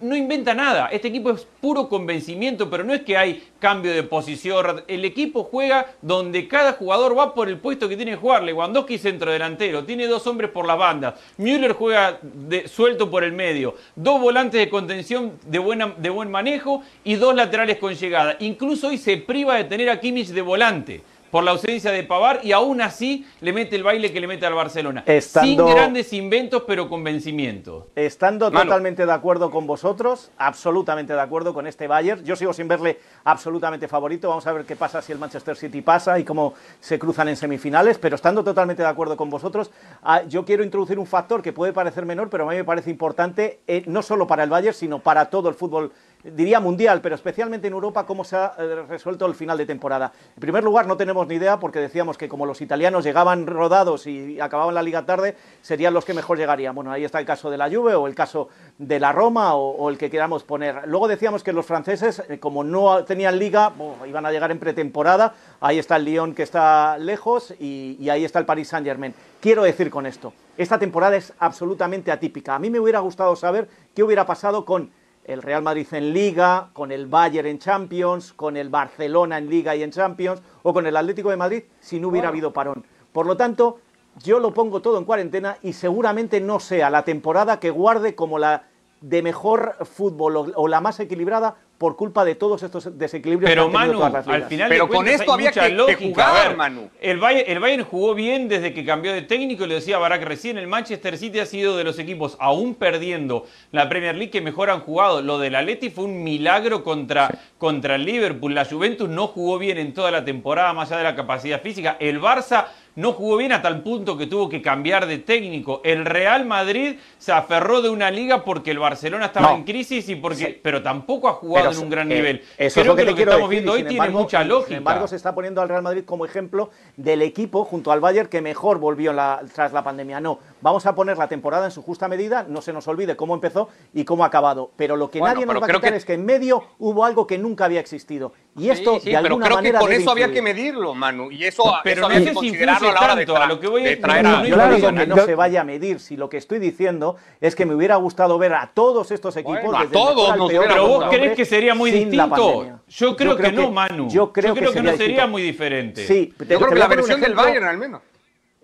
no 0.00 0.16
inventa 0.16 0.54
nada. 0.54 0.88
Este 0.88 1.08
equipo 1.08 1.30
es 1.30 1.46
puro 1.60 1.88
convencimiento, 1.88 2.70
pero 2.70 2.84
no 2.84 2.94
es 2.94 3.02
que 3.02 3.16
hay 3.16 3.42
cambio 3.58 3.92
de 3.92 4.02
posición. 4.02 4.82
El 4.88 5.04
equipo 5.04 5.44
juega 5.44 5.94
donde 6.02 6.48
cada 6.48 6.72
jugador 6.72 7.16
va 7.16 7.34
por 7.34 7.48
el 7.48 7.58
puesto 7.58 7.88
que 7.88 7.96
tiene 7.96 8.12
que 8.12 8.16
jugar. 8.16 8.42
Lewandowski 8.42 8.98
centro 8.98 9.30
delantero, 9.30 9.84
tiene 9.84 10.06
dos 10.06 10.26
hombres 10.26 10.50
por 10.50 10.66
la 10.66 10.74
banda. 10.74 11.16
Müller 11.36 11.72
juega 11.72 12.18
de, 12.22 12.68
suelto 12.68 13.10
por 13.10 13.24
el 13.24 13.32
medio. 13.32 13.74
Dos 13.94 14.20
volantes 14.20 14.60
de 14.60 14.70
contención 14.70 15.38
de, 15.46 15.58
buena, 15.58 15.94
de 15.96 16.10
buen 16.10 16.30
manejo 16.30 16.82
y 17.04 17.14
dos 17.14 17.34
laterales 17.34 17.78
con 17.78 17.94
llegada. 17.94 18.36
Incluso 18.40 18.88
hoy 18.88 18.98
se 18.98 19.16
priva 19.18 19.56
de 19.56 19.64
tener 19.64 19.90
a 19.90 20.00
Kimmich 20.00 20.28
de 20.28 20.42
volante 20.42 21.02
por 21.30 21.44
la 21.44 21.52
ausencia 21.52 21.90
de 21.92 22.02
Pavar 22.02 22.40
y 22.42 22.52
aún 22.52 22.80
así 22.80 23.26
le 23.40 23.52
mete 23.52 23.76
el 23.76 23.82
baile 23.84 24.12
que 24.12 24.20
le 24.20 24.26
mete 24.26 24.46
al 24.46 24.54
Barcelona. 24.54 25.04
Estando- 25.06 25.66
Sin 25.66 25.74
grandes 25.76 26.12
inventos, 26.12 26.64
pero 26.66 26.88
con 26.88 27.04
vencimiento. 27.04 27.88
Estando 27.94 28.50
Manu. 28.50 28.64
totalmente 28.64 29.06
de 29.06 29.12
acuerdo 29.12 29.50
con 29.50 29.66
vosotros, 29.66 30.30
absolutamente 30.38 31.12
de 31.12 31.20
acuerdo 31.20 31.54
con 31.54 31.66
este 31.66 31.86
Bayern. 31.86 32.24
Yo 32.24 32.34
sigo 32.36 32.52
sin 32.52 32.66
verle 32.68 32.98
absolutamente 33.24 33.86
favorito. 33.88 34.28
Vamos 34.28 34.46
a 34.46 34.52
ver 34.52 34.64
qué 34.64 34.76
pasa 34.76 35.00
si 35.02 35.12
el 35.12 35.18
Manchester 35.18 35.56
City 35.56 35.80
pasa 35.82 36.18
y 36.18 36.24
cómo 36.24 36.54
se 36.80 36.98
cruzan 36.98 37.28
en 37.28 37.36
semifinales. 37.36 37.98
Pero 37.98 38.16
estando 38.16 38.42
totalmente 38.42 38.82
de 38.82 38.88
acuerdo 38.88 39.16
con 39.16 39.30
vosotros, 39.30 39.70
ah, 40.02 40.22
yo 40.28 40.44
quiero 40.44 40.64
introducir 40.64 40.98
un 40.98 41.06
factor 41.06 41.42
que 41.42 41.52
puede 41.52 41.72
parecer 41.72 42.04
menor, 42.06 42.28
pero 42.30 42.46
a 42.46 42.50
mí 42.50 42.56
me 42.56 42.64
parece 42.64 42.90
importante, 42.90 43.60
eh, 43.66 43.82
no 43.86 44.02
solo 44.02 44.26
para 44.26 44.42
el 44.44 44.50
Bayern, 44.50 44.74
sino 44.74 44.98
para 44.98 45.26
todo 45.30 45.48
el 45.48 45.54
fútbol, 45.54 45.92
diría 46.24 46.60
mundial, 46.60 47.00
pero 47.00 47.14
especialmente 47.14 47.66
en 47.66 47.72
Europa, 47.72 48.04
cómo 48.06 48.24
se 48.24 48.36
ha 48.36 48.54
eh, 48.58 48.82
resuelto 48.88 49.26
el 49.26 49.34
final 49.34 49.56
de 49.58 49.66
temporada. 49.66 50.12
En 50.34 50.40
primer 50.40 50.62
lugar, 50.64 50.86
no 50.86 50.96
tenemos 50.96 51.26
ni 51.26 51.36
idea, 51.36 51.58
porque 51.58 51.78
decíamos 51.78 52.18
que 52.18 52.28
como 52.28 52.46
los 52.46 52.60
italianos 52.60 53.04
llegaban 53.04 53.46
rodados 53.46 54.06
y 54.06 54.40
acababan 54.40 54.74
la 54.74 54.82
liga 54.82 55.06
tarde, 55.06 55.36
serían 55.62 55.94
los 55.94 56.04
que 56.04 56.14
mejor 56.14 56.38
llegarían. 56.38 56.74
Bueno, 56.74 56.92
ahí 56.92 57.04
está 57.04 57.18
el 57.18 57.26
caso 57.26 57.50
de 57.50 57.58
la 57.58 57.70
Juve 57.70 57.94
o 57.94 58.06
el 58.06 58.14
caso 58.14 58.48
de 58.78 59.00
la 59.00 59.12
Roma 59.12 59.54
o, 59.54 59.88
el 59.90 59.98
que 59.98 60.10
queramos 60.10 60.44
poner. 60.44 60.86
Luego 60.86 61.08
decíamos 61.08 61.42
que 61.42 61.52
los 61.52 61.66
franceses, 61.66 62.22
eh, 62.28 62.38
como 62.38 62.64
no 62.64 63.04
tenían 63.04 63.38
liga, 63.38 63.72
iban 64.06 64.26
a 64.26 64.32
llegar 64.32 64.50
en 64.50 64.58
pretemporada. 64.58 65.34
Ahí 65.60 65.78
está 65.78 65.96
el 65.96 66.04
Lyon 66.04 66.34
que 66.34 66.42
está 66.42 66.98
lejos 66.98 67.54
y, 67.58 67.96
y 67.98 68.10
ahí 68.10 68.24
está 68.24 68.38
el 68.38 68.46
Paris 68.46 68.68
Saint 68.68 68.86
Germain. 68.86 69.14
Quiero 69.40 69.62
decir 69.62 69.90
con 69.90 70.06
esto, 70.06 70.32
esta 70.58 70.78
temporada 70.78 71.16
es 71.16 71.32
absolutamente 71.38 72.12
atípica. 72.12 72.54
A 72.54 72.58
mí 72.58 72.68
me 72.68 72.78
hubiera 72.78 73.00
gustado 73.00 73.34
saber 73.36 73.68
qué 73.94 74.02
hubiera 74.02 74.26
pasado 74.26 74.64
con 74.64 74.90
el 75.32 75.42
Real 75.42 75.62
Madrid 75.62 75.86
en 75.92 76.12
Liga, 76.12 76.70
con 76.72 76.90
el 76.90 77.06
Bayern 77.06 77.46
en 77.46 77.58
Champions, 77.58 78.32
con 78.32 78.56
el 78.56 78.68
Barcelona 78.68 79.38
en 79.38 79.48
Liga 79.48 79.76
y 79.76 79.82
en 79.82 79.92
Champions, 79.92 80.42
o 80.62 80.72
con 80.72 80.86
el 80.86 80.96
Atlético 80.96 81.30
de 81.30 81.36
Madrid 81.36 81.62
si 81.78 82.00
no 82.00 82.08
hubiera 82.08 82.28
habido 82.28 82.52
parón. 82.52 82.84
Por 83.12 83.26
lo 83.26 83.36
tanto, 83.36 83.78
yo 84.22 84.40
lo 84.40 84.52
pongo 84.52 84.82
todo 84.82 84.98
en 84.98 85.04
cuarentena 85.04 85.56
y 85.62 85.72
seguramente 85.72 86.40
no 86.40 86.58
sea 86.58 86.90
la 86.90 87.04
temporada 87.04 87.60
que 87.60 87.70
guarde 87.70 88.14
como 88.14 88.38
la 88.38 88.64
de 89.00 89.22
mejor 89.22 89.76
fútbol 89.82 90.36
o, 90.36 90.46
o 90.56 90.68
la 90.68 90.80
más 90.80 91.00
equilibrada 91.00 91.56
por 91.78 91.96
culpa 91.96 92.26
de 92.26 92.34
todos 92.34 92.62
estos 92.62 92.98
desequilibrios 92.98 93.50
Pero 93.50 93.68
que 93.68 93.72
Manu, 93.72 93.92
todas 93.94 94.12
las 94.12 94.28
al 94.28 94.44
final 94.44 94.68
Pero 94.68 94.86
de 94.86 94.94
con 94.94 95.08
esto 95.08 95.32
había 95.32 95.50
que- 95.50 95.94
jugar, 95.98 96.48
ver, 96.48 96.56
Manu. 96.58 96.90
El 97.00 97.18
Bayern, 97.18 97.50
el 97.50 97.58
Bayern 97.58 97.84
jugó 97.84 98.14
bien 98.14 98.48
desde 98.48 98.74
que 98.74 98.84
cambió 98.84 99.14
de 99.14 99.22
técnico, 99.22 99.66
lo 99.66 99.72
decía 99.72 99.96
Barak 99.96 100.22
recién, 100.24 100.58
el 100.58 100.66
Manchester 100.66 101.16
City 101.16 101.38
ha 101.38 101.46
sido 101.46 101.78
de 101.78 101.84
los 101.84 101.98
equipos, 101.98 102.36
aún 102.38 102.74
perdiendo 102.74 103.46
la 103.72 103.88
Premier 103.88 104.14
League, 104.14 104.30
que 104.30 104.42
mejor 104.42 104.68
han 104.68 104.80
jugado. 104.80 105.22
Lo 105.22 105.38
del 105.38 105.54
Atleti 105.54 105.88
fue 105.88 106.04
un 106.04 106.22
milagro 106.22 106.84
contra, 106.84 107.30
contra 107.56 107.94
el 107.94 108.04
Liverpool. 108.04 108.54
La 108.54 108.66
Juventus 108.66 109.08
no 109.08 109.28
jugó 109.28 109.58
bien 109.58 109.78
en 109.78 109.94
toda 109.94 110.10
la 110.10 110.22
temporada, 110.22 110.74
más 110.74 110.88
allá 110.90 110.98
de 110.98 111.04
la 111.04 111.16
capacidad 111.16 111.62
física. 111.62 111.96
El 111.98 112.20
Barça 112.20 112.66
no 113.00 113.12
jugó 113.12 113.36
bien 113.38 113.52
hasta 113.52 113.68
el 113.68 113.80
punto 113.82 114.16
que 114.16 114.26
tuvo 114.26 114.48
que 114.48 114.60
cambiar 114.62 115.06
de 115.06 115.18
técnico. 115.18 115.80
El 115.84 116.04
Real 116.04 116.44
Madrid 116.46 116.96
se 117.18 117.32
aferró 117.32 117.82
de 117.82 117.88
una 117.88 118.10
liga 118.10 118.44
porque 118.44 118.70
el 118.70 118.78
Barcelona 118.78 119.26
estaba 119.26 119.50
No. 119.50 119.56
en 119.56 119.64
crisis 119.64 120.08
y 120.08 120.16
porque, 120.16 120.36
Sí. 120.46 120.60
pero 120.62 120.82
tampoco 120.82 121.28
ha 121.28 121.32
jugado 121.32 121.68
Pero, 121.70 121.78
en 121.78 121.84
un 121.84 121.90
gran 121.90 122.12
eh, 122.12 122.14
nivel. 122.14 122.36
Eso 122.40 122.46
es 122.58 122.74
Creo 122.74 122.84
lo 122.86 122.96
que, 122.96 123.02
que 123.02 123.04
te 123.06 123.10
lo 123.10 123.16
que 123.16 123.16
quiero 123.16 123.30
estamos 123.32 123.50
decir, 123.50 123.64
viendo 123.64 123.72
hoy 123.72 123.82
tiene 123.84 124.08
mucha 124.10 124.44
lógica. 124.44 124.68
Sin 124.68 124.76
embargo, 124.76 125.08
se 125.08 125.16
está 125.16 125.34
poniendo 125.34 125.60
al 125.62 125.68
Real 125.68 125.82
Madrid 125.82 126.04
como 126.04 126.24
ejemplo 126.24 126.70
del 126.96 127.22
equipo 127.22 127.64
junto 127.64 127.90
al 127.92 128.00
Bayern 128.00 128.28
que 128.28 128.40
mejor 128.42 128.78
volvió 128.78 129.12
la- 129.12 129.40
tras 129.54 129.72
la 129.72 129.82
pandemia. 129.82 130.20
No, 130.20 130.38
vamos 130.62 130.86
a 130.86 130.94
poner 130.94 131.18
la 131.18 131.28
temporada 131.28 131.64
en 131.66 131.70
su 131.70 131.82
justa 131.82 132.08
medida, 132.08 132.44
no 132.48 132.60
se 132.62 132.72
nos 132.72 132.86
olvide 132.88 133.16
cómo 133.16 133.34
empezó 133.34 133.68
y 133.94 134.04
cómo 134.04 134.24
ha 134.24 134.28
acabado. 134.28 134.70
Pero 134.76 134.96
lo 134.96 135.10
que 135.10 135.18
Bueno, 135.18 135.34
nadie 135.34 135.46
nos 135.46 135.56
va 135.62 135.66
a 135.66 135.68
quitar 135.68 135.90
que- 135.92 135.96
es 135.96 136.04
que 136.04 136.14
en 136.14 136.24
medio 136.24 136.62
hubo 136.78 137.04
algo 137.04 137.26
que 137.26 137.38
nunca 137.38 137.64
había 137.66 137.80
existido. 137.80 138.32
Y 138.56 138.68
esto, 138.70 138.94
Sí, 138.94 139.00
sí, 139.04 139.10
de 139.12 139.18
pero 139.22 139.38
creo 139.38 139.58
que 139.60 139.72
con 139.72 139.92
eso 139.92 140.10
había 140.10 140.30
que 140.32 140.42
medirlo, 140.42 140.94
Manu. 140.94 141.30
Y 141.30 141.44
eso, 141.44 141.62
Pero 141.84 142.00
eso 142.00 142.00
no 142.00 142.06
había 142.14 142.18
que 142.24 142.28
si 142.30 142.34
considerarlo 142.34 142.88
a 142.88 142.92
la 142.92 143.00
hora 143.00 143.14
de, 143.16 143.26
tanto, 143.26 143.36
a 143.36 143.44
tra- 143.44 143.48
lo 143.48 143.60
que 143.60 143.68
voy 143.68 143.82
de 143.84 143.92
es- 143.92 144.00
traer 144.00 144.22
no, 144.24 144.28
a... 144.28 144.32
no, 144.40 144.44
Yo 144.46 144.54
Claro, 144.54 144.70
no 144.70 144.76
digo 144.76 144.88
que 144.88 145.06
no 145.06 145.16
yo- 145.16 145.24
se 145.24 145.34
vaya 145.36 145.60
a 145.60 145.64
medir, 145.64 146.00
si 146.00 146.16
lo 146.16 146.28
que 146.28 146.36
estoy 146.36 146.58
diciendo 146.58 147.16
es 147.40 147.54
que 147.54 147.64
me 147.66 147.74
hubiera 147.74 147.96
gustado 147.96 148.38
ver 148.38 148.54
a 148.54 148.70
todos 148.74 149.10
estos 149.12 149.36
equipos, 149.36 149.60
Bueno, 149.62 149.78
a 149.78 149.80
desde 149.82 149.92
todos 149.92 150.36
nos 150.36 150.50
peor, 150.50 150.66
Pero 150.68 150.86
vos 150.88 151.04
crees 151.10 151.36
que 151.36 151.44
sería 151.44 151.74
muy 151.74 151.90
distinto. 151.90 152.66
Yo 152.88 153.16
creo 153.16 153.36
que 153.36 153.52
no, 153.52 153.70
Manu. 153.70 154.08
Yo 154.10 154.32
creo, 154.32 154.54
que, 154.54 154.60
no 154.82 154.92
sería 154.96 155.26
muy 155.26 155.42
diferente. 155.42 156.04
Sí, 156.06 156.34
te- 156.36 156.46
Yo 156.46 156.58
creo 156.58 156.70
que 156.70 156.78
la 156.78 156.84
a 156.86 156.88
versión 156.88 157.20
del 157.20 157.34
Bayern, 157.34 157.64
al 157.66 157.78
menos. 157.78 158.02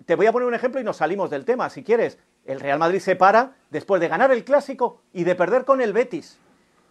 Te 0.07 0.15
voy 0.15 0.25
a 0.25 0.31
poner 0.31 0.47
un 0.47 0.53
ejemplo 0.53 0.79
y 0.79 0.85
nos 0.85 0.95
salimos 0.97 1.29
del 1.29 1.43
tema, 1.43 1.69
si 1.69 1.83
quieres. 1.83 2.17
El 2.45 2.61
Real 2.61 2.79
Madrid 2.79 2.99
se 2.99 3.17
para 3.17 3.51
después 3.69 3.99
de 3.99 4.07
ganar 4.07 4.31
el 4.31 4.45
Clásico 4.45 5.01
y 5.11 5.25
de 5.25 5.35
perder 5.35 5.65
con 5.65 5.81
el 5.81 5.91
Betis. 5.91 6.39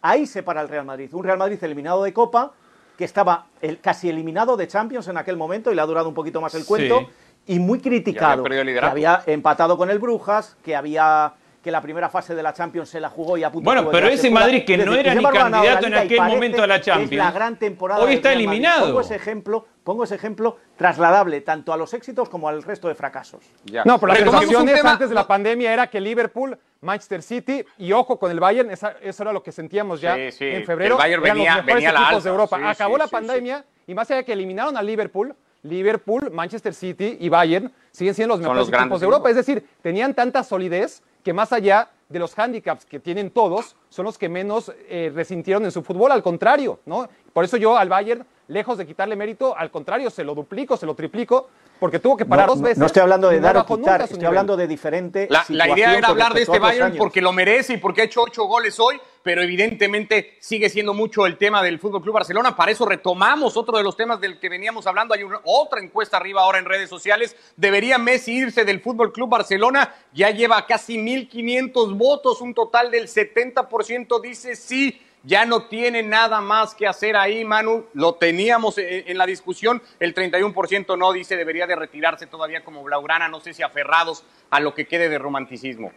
Ahí 0.03 0.27
se 0.27 0.43
para 0.43 0.61
el 0.61 0.69
Real 0.69 0.85
Madrid. 0.85 1.09
Un 1.15 1.25
Real 1.25 1.39
Madrid 1.39 1.59
eliminado 1.65 2.05
de 2.05 2.13
Copa, 2.13 2.53
que 2.99 3.05
estaba 3.07 3.47
el- 3.63 3.81
casi 3.81 4.11
eliminado 4.11 4.59
de 4.59 4.69
Champions 4.69 5.09
en 5.09 5.17
aquel 5.17 5.39
momento 5.39 5.73
y 5.73 5.75
le 5.75 5.81
ha 5.81 5.87
durado 5.87 6.11
un 6.11 6.15
poquito 6.15 6.43
más 6.43 6.55
el 6.55 6.67
cuento. 6.67 6.99
Sí. 7.47 7.55
Y 7.55 7.59
muy 7.59 7.81
criticado. 7.81 8.43
que 8.43 8.65
liderato. 8.65 8.91
había 8.93 9.23
empatado 9.25 9.79
con 9.79 9.89
el 9.91 9.99
Brujas, 9.99 10.59
que 10.63 10.77
había 10.77 11.33
que 11.67 11.73
la 11.73 11.81
primera 11.83 12.09
fase 12.09 12.33
de 12.37 12.45
la 12.45 12.53
Champions 12.53 12.89
se 12.89 13.01
la 13.01 13.11
jugó 13.11 13.37
y 13.37 13.43
a 13.43 13.51
punto 13.51 13.65
Bueno, 13.69 13.91
pero 13.91 14.07
ese. 14.07 14.31
Madrid 14.31 14.65
que 14.65 14.79
no 14.79 14.95
era 14.95 15.13
ni 15.17 15.21
la 15.21 15.33
candidato 15.33 15.89
en 15.89 15.95
aquel 15.95 16.23
momento 16.23 16.63
a 16.63 16.67
la 16.69 16.77
que 16.77 16.81
Es 16.83 16.87
la 16.87 16.95
Champions. 16.95 17.35
gran 17.35 17.59
temporada 17.59 18.05
Hoy 18.05 18.15
está 18.15 18.33
eliminado. 18.33 18.87
Pongo 18.87 19.01
ese 19.01 19.17
ejemplo, 19.17 19.67
pongo 19.83 20.05
ese 20.05 20.15
ejemplo 20.15 20.59
trasladable 20.77 21.41
tanto 21.41 21.73
a 21.73 21.77
los 21.77 21.93
éxitos 21.93 22.29
como 22.29 22.49
al 22.49 22.63
resto 22.63 22.87
de 22.87 22.95
fracasos. 22.95 23.43
Ya. 23.65 23.83
No, 23.85 23.99
pero 23.99 24.13
las 24.13 24.23
sensaciones 24.23 24.77
tema- 24.77 24.93
antes 24.93 25.09
de 25.09 25.15
la 25.17 25.27
pandemia 25.27 25.73
era 25.73 25.89
que 25.89 26.01
Liverpool, 26.01 26.57
Manchester 26.83 27.21
City 27.21 27.65
y 27.79 27.91
ojo 27.91 28.17
con 28.17 28.31
el 28.31 28.39
Bayern, 28.39 28.71
esa- 28.71 28.95
eso 29.03 29.25
era 29.25 29.33
lo 29.33 29.43
que 29.43 29.51
sentíamos 29.51 30.01
ya 30.01 30.15
Sí, 30.15 30.31
sí, 30.31 30.45
en 30.45 30.65
febrero. 30.65 30.95
el 30.95 30.99
Bayern 30.99 31.25
eran 31.25 31.37
venía- 31.37 31.57
los 31.57 31.65
mejores 31.65 31.75
venía 31.75 31.89
a 31.89 31.93
la 31.95 31.99
equipos 31.99 32.15
alza. 32.19 32.29
de 32.29 32.31
Europa. 32.33 32.57
Sí, 32.59 32.63
Acabó 32.65 32.95
sí, 32.95 32.99
la 33.01 33.05
sí, 33.07 33.11
pandemia 33.11 33.65
y 33.89 33.95
más 33.95 34.09
allá 34.09 34.19
de 34.19 34.25
que 34.25 34.33
eliminaron 34.35 34.77
a 34.77 34.83
Liverpool, 34.85 35.35
Liverpool, 35.65 36.31
Manchester 36.31 36.73
City 36.75 37.17
y 37.19 37.29
Bayern 37.29 37.73
siguen 37.91 38.15
siendo 38.15 38.35
los 38.35 38.41
mejores 38.41 38.61
los 38.61 38.69
equipos 38.69 39.01
de 39.01 39.05
Europa. 39.07 39.31
Es 39.31 39.35
decir, 39.37 39.67
tenían 39.83 40.15
tanta 40.15 40.45
solidez 40.45 41.03
que 41.27 41.33
más 41.33 41.53
allá 41.53 41.91
de 42.09 42.21
los 42.21 42.39
handicaps 42.39 42.87
que 42.87 43.01
tienen 43.01 43.31
todos, 43.33 43.75
son 43.89 44.05
los 44.05 44.17
que 44.17 44.29
menos 44.29 44.71
eh, 44.89 45.11
resintieron 45.12 45.65
en 45.65 45.73
su 45.73 45.83
fútbol, 45.83 46.12
al 46.12 46.23
contrario, 46.23 46.79
¿no? 46.87 47.09
Por 47.33 47.45
eso 47.45 47.57
yo 47.57 47.77
al 47.77 47.89
Bayern, 47.89 48.25
lejos 48.47 48.79
de 48.79 48.87
quitarle 48.87 49.17
mérito, 49.17 49.57
al 49.59 49.73
contrario, 49.73 50.09
se 50.09 50.23
lo 50.23 50.37
duplico, 50.37 50.77
se 50.77 50.87
lo 50.87 50.95
triplico, 50.95 51.49
porque 51.79 51.99
tuvo 51.99 52.17
que 52.17 52.25
parar 52.25 52.47
no, 52.47 52.55
dos 52.55 52.62
veces. 52.62 52.79
no 52.79 52.87
estoy 52.87 53.03
hablando 53.03 53.29
de 53.29 53.41
dar 53.41 53.57
o 53.57 53.67
quitar, 53.67 54.01
estoy 54.03 54.17
nivel. 54.19 54.29
hablando 54.29 54.57
de 54.57 54.67
diferente. 54.67 55.29
La, 55.31 55.69
idea 55.69 55.97
era 55.97 56.09
hablar 56.09 56.33
de 56.35 56.43
este 56.43 56.59
Bayern 56.59 56.87
años. 56.87 56.99
porque 56.99 57.21
lo 57.21 57.33
merece 57.33 57.75
y 57.75 57.77
porque 57.77 58.01
ha 58.03 58.05
hecho 58.05 58.23
ocho 58.23 58.45
goles 58.45 58.79
hoy, 58.81 59.01
pero 59.23 59.43
evidentemente 59.43 60.37
sigue 60.41 60.69
siendo 60.69 60.95
mucho 60.95 61.27
el 61.27 61.37
tema 61.37 61.62
del 61.62 61.79
Fútbol 61.79 62.03
Club 62.03 62.15
Barcelona. 62.15 62.55
Para 62.57 62.71
eso 62.73 62.87
retomamos 62.87 63.57
otro 63.57 63.77
de 63.77 63.83
los 63.83 63.97
temas 63.97 64.21
del 64.21 64.39
que 64.39 64.49
veníamos 64.49 64.87
hablando. 64.87 65.15
Hay 65.15 65.23
una- 65.23 65.41
otra 65.45 65.81
encuesta 65.83 66.17
arriba 66.17 66.43
ahora 66.43 66.59
en 66.59 66.65
redes 66.65 66.89
sociales. 66.89 67.37
¿Debería 67.57 67.99
Messi 67.99 68.33
irse 68.33 68.65
del 68.65 68.81
Fútbol 68.81 69.12
Club 69.12 69.29
Barcelona? 69.29 69.95
Ya 70.12 70.31
lleva 70.31 70.65
casi 70.67 70.97
1.500 70.99 71.97
votos, 71.97 72.41
un 72.41 72.55
total 72.55 72.91
del 72.91 73.09
70% 73.09 74.21
dice 74.21 74.57
sí. 74.57 75.03
Ya 75.27 75.45
no 75.45 75.65
tiene 75.65 76.05
nada 76.05 76.41
más 76.41 76.75
que 76.75 76.87
hacer 76.87 77.17
ahí, 77.17 77.45
Manu. 77.45 77.87
Lo 77.95 78.15
teníamos 78.15 78.79
en, 78.79 79.05
en 79.07 79.19
la 79.19 79.27
discusión. 79.27 79.83
El 79.99 80.15
31% 80.15 80.97
no 80.97 81.12
dice 81.12 81.37
debería 81.37 81.67
de 81.67 81.75
retirarse 81.75 82.27
todavía 82.27 82.65
como 82.65 82.85
Blaugrana. 82.85 83.29
No 83.29 83.41
sé 83.41 83.53
si 83.53 83.65
aferrados 83.65 84.25
a 84.51 84.61
lo 84.61 84.73
que 84.73 84.87
quede 84.87 85.09
de 85.09 85.19
romanticismo. 85.19 85.91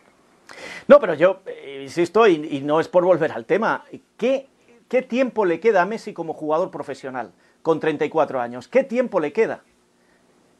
No, 0.87 0.99
pero 0.99 1.13
yo 1.13 1.41
eh, 1.45 1.81
insisto, 1.83 2.27
y, 2.27 2.61
no 2.61 2.79
es 2.79 2.87
por 2.87 3.03
volver 3.05 3.31
al 3.31 3.45
tema, 3.45 3.85
¿qué, 4.17 4.47
¿qué 4.87 5.01
tiempo 5.01 5.45
le 5.45 5.59
queda 5.59 5.83
a 5.83 5.85
Messi 5.85 6.13
como 6.13 6.33
jugador 6.33 6.71
profesional 6.71 7.31
con 7.61 7.79
34 7.79 8.41
años? 8.41 8.67
¿Qué 8.67 8.83
tiempo 8.83 9.19
le 9.19 9.31
queda? 9.31 9.63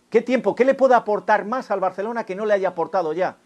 ¿Qué 0.09 0.21
tiempo? 0.21 0.55
¿Qué 0.55 0.65
le 0.65 0.73
puede 0.73 0.95
aportar 0.95 1.45
más 1.45 1.71
al 1.71 1.79
Barcelona 1.79 2.25
que 2.25 2.35
no 2.35 2.45
le 2.45 2.53
haya 2.53 2.69
aportado 2.69 3.13
ya? 3.13 3.37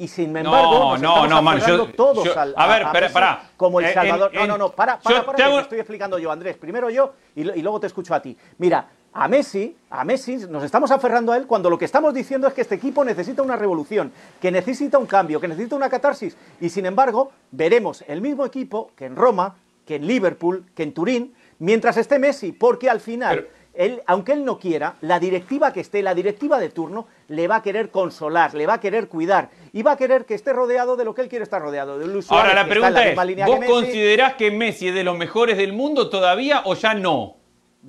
Y 0.00 0.06
sin 0.06 0.26
embargo, 0.36 0.50
No, 0.52 0.90
nos 0.92 1.00
no, 1.02 1.24
estamos 1.24 1.54
no, 1.60 1.66
yo- 1.66 1.86
todos 1.94 2.24
yo- 2.24 2.38
al, 2.38 2.54
a 2.56 2.66
ver, 2.68 2.86
Messi 2.92 3.12
pará. 3.12 3.42
como 3.56 3.80
el 3.80 3.86
En- 3.86 3.94
Salvador. 3.94 4.30
en- 4.32 4.40
no, 4.40 4.46
no, 4.46 4.58
no, 4.58 4.70
para, 4.70 4.98
para, 5.00 5.26
para, 5.26 5.44
hago- 5.46 5.56
te 5.56 5.62
estoy 5.62 5.78
explicando 5.80 6.18
yo, 6.20 6.30
Andrés. 6.30 6.56
Primero 6.56 6.88
yo 6.88 7.14
y 7.34 7.42
luego 7.62 7.80
te 7.80 7.88
escucho 7.88 8.14
a 8.14 8.22
ti. 8.22 8.36
Mira, 8.58 8.86
a 9.12 9.26
Messi, 9.26 9.76
a 9.90 10.04
Messi 10.04 10.36
nos 10.48 10.62
estamos 10.62 10.92
aferrando 10.92 11.32
a 11.32 11.36
él 11.36 11.46
cuando 11.48 11.68
lo 11.68 11.76
que 11.76 11.84
estamos 11.84 12.14
diciendo 12.14 12.46
es 12.46 12.54
que 12.54 12.60
este 12.60 12.76
equipo 12.76 13.04
necesita 13.04 13.42
una 13.42 13.56
revolución, 13.56 14.12
que 14.40 14.52
necesita 14.52 14.98
un 14.98 15.06
cambio, 15.06 15.40
que 15.40 15.48
necesita 15.48 15.74
una 15.74 15.88
catarsis. 15.90 16.36
Y 16.60 16.68
sin 16.68 16.86
embargo, 16.86 17.32
veremos 17.50 18.04
el 18.06 18.20
mismo 18.20 18.46
equipo 18.46 18.92
que 18.94 19.06
en 19.06 19.16
Roma, 19.16 19.56
que 19.84 19.96
en 19.96 20.06
Liverpool, 20.06 20.64
que 20.76 20.84
en 20.84 20.92
Turín, 20.94 21.34
mientras 21.58 21.96
esté 21.96 22.20
Messi, 22.20 22.52
porque 22.52 22.88
al 22.88 23.00
final 23.00 23.48
él, 23.78 24.02
aunque 24.06 24.32
él 24.32 24.44
no 24.44 24.58
quiera, 24.58 24.96
la 25.02 25.20
directiva 25.20 25.72
que 25.72 25.78
esté, 25.80 26.02
la 26.02 26.12
directiva 26.12 26.58
de 26.58 26.68
turno, 26.68 27.06
le 27.28 27.46
va 27.46 27.56
a 27.56 27.62
querer 27.62 27.90
consolar, 27.90 28.52
le 28.54 28.66
va 28.66 28.74
a 28.74 28.80
querer 28.80 29.06
cuidar 29.08 29.50
y 29.72 29.82
va 29.82 29.92
a 29.92 29.96
querer 29.96 30.24
que 30.26 30.34
esté 30.34 30.52
rodeado 30.52 30.96
de 30.96 31.04
lo 31.04 31.14
que 31.14 31.22
él 31.22 31.28
quiere 31.28 31.44
estar 31.44 31.62
rodeado. 31.62 31.96
De 31.98 32.06
Luis 32.08 32.28
Ahora 32.30 32.50
Suárez, 32.50 32.62
la 32.64 32.68
pregunta 32.68 33.06
es, 33.08 33.16
¿vos 33.46 33.54
que 33.54 33.60
Messi. 33.60 33.72
considerás 33.72 34.34
que 34.34 34.50
Messi 34.50 34.88
es 34.88 34.94
de 34.94 35.04
los 35.04 35.16
mejores 35.16 35.56
del 35.56 35.72
mundo 35.72 36.10
todavía 36.10 36.62
o 36.64 36.74
ya 36.74 36.92
no? 36.94 37.36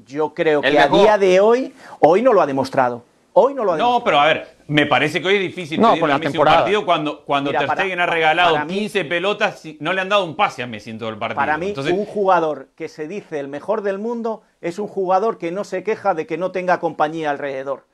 Yo 0.06 0.34
creo 0.36 0.62
El 0.64 0.72
que 0.74 0.80
a 0.80 0.84
mejor. 0.84 1.02
día 1.02 1.18
de 1.18 1.40
hoy, 1.40 1.74
hoy 2.02 2.22
no 2.22 2.34
lo 2.34 2.42
ha 2.42 2.46
demostrado. 2.46 3.04
Hoy 3.34 3.56
no 3.56 3.64
lo 3.64 3.74
ha 3.74 3.78
No, 3.78 3.86
demostrado. 4.00 4.04
pero 4.04 4.20
a 4.20 4.26
ver, 4.28 4.59
Me 4.70 4.86
parece 4.86 5.22
que 5.22 5.28
hoy 5.28 5.36
es 5.36 5.42
difícil 5.42 5.82
No, 5.82 5.96
por 5.98 6.10
a 6.10 6.14
la 6.14 6.20
Messi 6.20 6.38
un 6.38 6.46
partido 6.46 6.86
cuando, 6.86 7.26
cuando 7.26 7.50
Mira, 7.50 7.60
Ter 7.60 7.68
para- 7.68 7.82
Stegen 7.82 8.00
ha 8.00 8.04
para- 8.06 8.14
regalado 8.14 8.54
para 8.54 8.66
mí- 8.66 8.74
15 8.76 9.04
pelotas, 9.06 9.66
y 9.66 9.78
no 9.82 9.94
le 9.94 10.02
han 10.02 10.10
dado 10.10 10.24
un 10.24 10.36
pase 10.36 10.62
a 10.64 10.68
Messi 10.68 10.92
en 10.92 11.00
todo 11.00 11.10
el 11.10 11.18
partido. 11.18 11.36
Para 11.38 11.58
mí, 11.58 11.70
Entonces, 11.70 11.92
un 11.94 12.06
jugador 12.06 12.70
que 12.76 12.88
se 12.88 13.08
dice 13.08 13.40
el 13.40 13.48
mejor 13.48 13.82
del 13.82 13.98
mundo 13.98 14.44
es 14.62 14.78
un 14.80 14.88
jugador 14.88 15.38
que 15.40 15.52
no 15.52 15.64
se 15.64 15.84
queja 15.84 16.14
de 16.14 16.28
que 16.28 16.38
no 16.38 16.52
tenga 16.52 16.80
compañía 16.80 17.32
alrededor. 17.32 17.88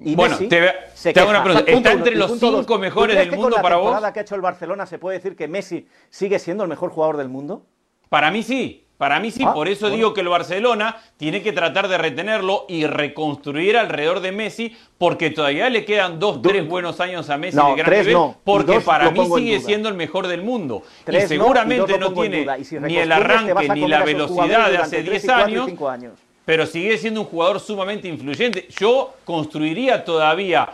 Y 0.00 0.16
Bueno, 0.16 0.34
Messi 0.34 0.48
te- 0.48 0.72
se 0.94 1.12
te 1.12 1.20
hago 1.20 1.30
una 1.30 1.42
pregunta. 1.44 1.70
¿Está 1.70 1.92
entre 1.92 2.14
los 2.16 2.38
cinco 2.38 2.64
¿tú 2.64 2.78
mejores 2.78 3.16
del 3.16 3.30
mundo 3.30 3.50
con 3.56 3.62
para 3.62 3.76
la 3.76 3.76
vos? 3.76 3.86
temporada 3.86 4.12
que 4.12 4.18
ha 4.18 4.22
hecho 4.22 4.34
el 4.34 4.40
Barcelona 4.40 4.86
se 4.86 4.98
puede 4.98 5.18
decir 5.18 5.36
que 5.36 5.46
Messi 5.48 5.86
sigue 6.10 6.38
siendo 6.40 6.64
el 6.64 6.68
mejor 6.68 6.90
jugador 6.90 7.16
del 7.16 7.28
mundo? 7.28 7.64
Para 8.08 8.30
mí 8.32 8.42
sí, 8.42 8.87
para 8.98 9.20
mí 9.20 9.30
sí, 9.30 9.42
Ah, 9.46 9.54
por 9.54 9.68
eso 9.68 9.82
bueno. 9.86 9.96
digo 9.96 10.12
que 10.14 10.20
el 10.20 10.28
Barcelona 10.28 10.96
tiene 11.16 11.40
que 11.40 11.52
tratar 11.52 11.88
de 11.88 11.96
retenerlo 11.96 12.66
y 12.68 12.84
reconstruir 12.84 13.76
alrededor 13.76 14.20
de 14.20 14.32
Messi, 14.32 14.76
porque 14.98 15.30
todavía 15.30 15.70
le 15.70 15.84
quedan 15.84 16.18
dos, 16.18 16.42
Du- 16.42 16.48
tres 16.50 16.66
buenos 16.68 17.00
años 17.00 17.30
a 17.30 17.38
Messi 17.38 17.56
No, 17.56 17.68
de 17.70 17.74
gran 17.76 17.86
tres 17.86 18.00
nivel, 18.06 18.14
no, 18.14 18.36
porque 18.44 18.80
para 18.80 19.10
mí 19.10 19.24
sigue 19.36 19.60
siendo 19.60 19.88
el 19.88 19.94
mejor 19.94 20.26
del 20.26 20.42
mundo. 20.42 20.82
Tres 21.04 21.30
y 21.30 21.38
no, 21.38 21.44
seguramente 21.44 21.94
y 21.94 21.98
no 21.98 22.12
tiene 22.12 22.64
si 22.64 22.78
ni 22.80 22.96
el 22.98 23.12
arranque 23.12 23.68
ni 23.70 23.86
la 23.88 24.02
velocidad 24.04 24.68
de 24.70 24.78
hace 24.78 25.02
durante 25.02 25.02
10 25.02 25.08
tres 25.10 25.24
y 25.24 25.26
cuatro 25.26 25.48
y 25.48 25.52
años. 25.54 25.66
cinco 25.66 25.88
años. 25.88 26.12
pero 26.44 26.66
sigue 26.66 26.98
siendo 26.98 27.20
un 27.20 27.26
jugador 27.26 27.60
sumamente 27.60 28.08
influyente. 28.08 28.66
Yo 28.80 29.14
construiría 29.24 30.04
todavía, 30.04 30.68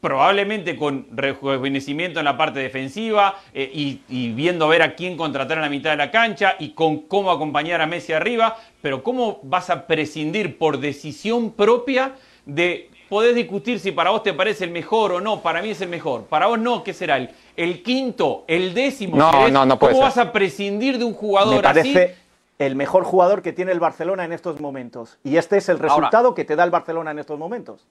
probablemente 0.00 0.76
con 0.76 1.06
rejuvenecimiento 1.12 2.18
en 2.20 2.24
la 2.24 2.36
parte 2.36 2.58
defensiva 2.60 3.36
eh, 3.52 3.70
y, 3.72 4.00
y 4.08 4.32
viendo 4.32 4.64
a 4.64 4.68
ver 4.68 4.82
a 4.82 4.94
quién 4.94 5.16
contratar 5.16 5.58
en 5.58 5.62
la 5.62 5.68
mitad 5.68 5.90
de 5.90 5.96
la 5.96 6.10
cancha 6.10 6.54
y 6.58 6.70
con 6.70 7.00
cómo 7.02 7.30
acompañar 7.30 7.80
a 7.82 7.86
Messi 7.86 8.12
arriba, 8.12 8.56
pero 8.80 9.02
¿cómo 9.02 9.40
vas 9.42 9.68
a 9.70 9.86
prescindir 9.86 10.56
por 10.58 10.78
decisión 10.78 11.52
propia 11.52 12.12
de... 12.46 12.88
Podés 13.10 13.34
discutir 13.34 13.80
si 13.80 13.90
para 13.90 14.10
vos 14.10 14.22
te 14.22 14.32
parece 14.32 14.62
el 14.64 14.70
mejor 14.70 15.10
o 15.10 15.20
no, 15.20 15.40
para 15.40 15.60
mí 15.62 15.70
es 15.70 15.80
el 15.80 15.88
mejor. 15.88 16.26
Para 16.26 16.46
vos 16.46 16.60
no, 16.60 16.84
¿qué 16.84 16.94
será? 16.94 17.16
¿El, 17.16 17.30
el 17.56 17.82
quinto? 17.82 18.44
¿El 18.46 18.72
décimo? 18.72 19.16
No, 19.16 19.32
¿Querés? 19.32 19.52
no, 19.52 19.66
no 19.66 19.80
puede 19.80 19.94
¿Cómo 19.94 20.08
ser. 20.08 20.16
vas 20.22 20.28
a 20.28 20.32
prescindir 20.32 20.96
de 20.96 21.04
un 21.04 21.14
jugador 21.14 21.56
Me 21.56 21.62
parece 21.62 22.04
así? 22.04 22.14
el 22.60 22.76
mejor 22.76 23.02
jugador 23.02 23.42
que 23.42 23.52
tiene 23.52 23.72
el 23.72 23.80
Barcelona 23.80 24.24
en 24.24 24.32
estos 24.32 24.60
momentos. 24.60 25.18
Y 25.24 25.38
este 25.38 25.56
es 25.56 25.68
el 25.68 25.78
Ahora- 25.78 25.88
resultado 25.88 26.34
que 26.36 26.44
te 26.44 26.54
da 26.54 26.62
el 26.62 26.70
Barcelona 26.70 27.10
en 27.10 27.18
estos 27.18 27.36
momentos. 27.36 27.84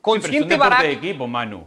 Consciente 0.00 0.56
de 0.56 0.92
equipo, 0.92 1.26
Manu. 1.26 1.66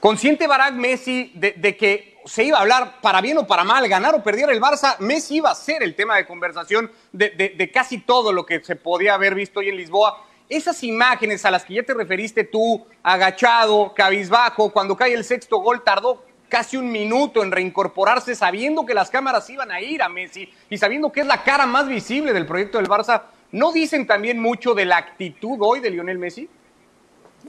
consciente 0.00 0.46
Messi 0.72 1.32
de, 1.34 1.52
de 1.52 1.76
que 1.76 2.18
se 2.24 2.44
iba 2.44 2.58
a 2.58 2.60
hablar 2.60 3.00
para 3.00 3.20
bien 3.20 3.38
o 3.38 3.46
para 3.46 3.64
mal, 3.64 3.86
ganar 3.88 4.14
o 4.14 4.22
perder 4.22 4.50
el 4.50 4.60
Barça, 4.60 4.96
Messi 4.98 5.36
iba 5.36 5.50
a 5.50 5.54
ser 5.54 5.82
el 5.82 5.94
tema 5.94 6.16
de 6.16 6.26
conversación 6.26 6.90
de, 7.12 7.30
de- 7.30 7.48
de 7.50 7.70
casi 7.70 7.98
todo 7.98 8.32
lo 8.32 8.44
que 8.46 8.62
se 8.62 8.76
podía 8.76 9.14
haber 9.14 9.34
visto 9.34 9.60
hoy 9.60 9.68
en 9.70 9.76
Lisboa. 9.76 10.24
Esas 10.48 10.82
imágenes 10.82 11.44
a 11.44 11.50
las 11.50 11.64
que 11.64 11.74
ya 11.74 11.82
te 11.82 11.94
referiste 11.94 12.44
tú, 12.44 12.84
agachado, 13.02 13.94
cabizbajo, 13.94 14.70
cuando 14.72 14.96
cae 14.96 15.14
el 15.14 15.24
sexto 15.24 15.58
gol, 15.58 15.82
tardó 15.84 16.24
casi 16.48 16.76
un 16.76 16.90
minuto 16.90 17.42
en 17.44 17.52
reincorporarse, 17.52 18.34
sabiendo 18.34 18.84
que 18.84 18.92
las 18.92 19.08
cámaras 19.10 19.48
iban 19.48 19.70
a 19.70 19.80
ir 19.80 20.02
a 20.02 20.08
Messi 20.08 20.52
y 20.68 20.76
sabiendo 20.78 21.12
que 21.12 21.20
es 21.20 21.26
la 21.26 21.44
cara 21.44 21.66
más 21.66 21.86
visible 21.86 22.32
del 22.32 22.46
proyecto 22.46 22.78
del 22.78 22.88
Barça. 22.88 23.22
¿No 23.52 23.72
dicen 23.72 24.06
también 24.06 24.40
mucho 24.40 24.74
de 24.74 24.84
la 24.84 24.96
actitud 24.96 25.58
hoy 25.60 25.80
de 25.80 25.90
Lionel 25.90 26.18
Messi? 26.18 26.48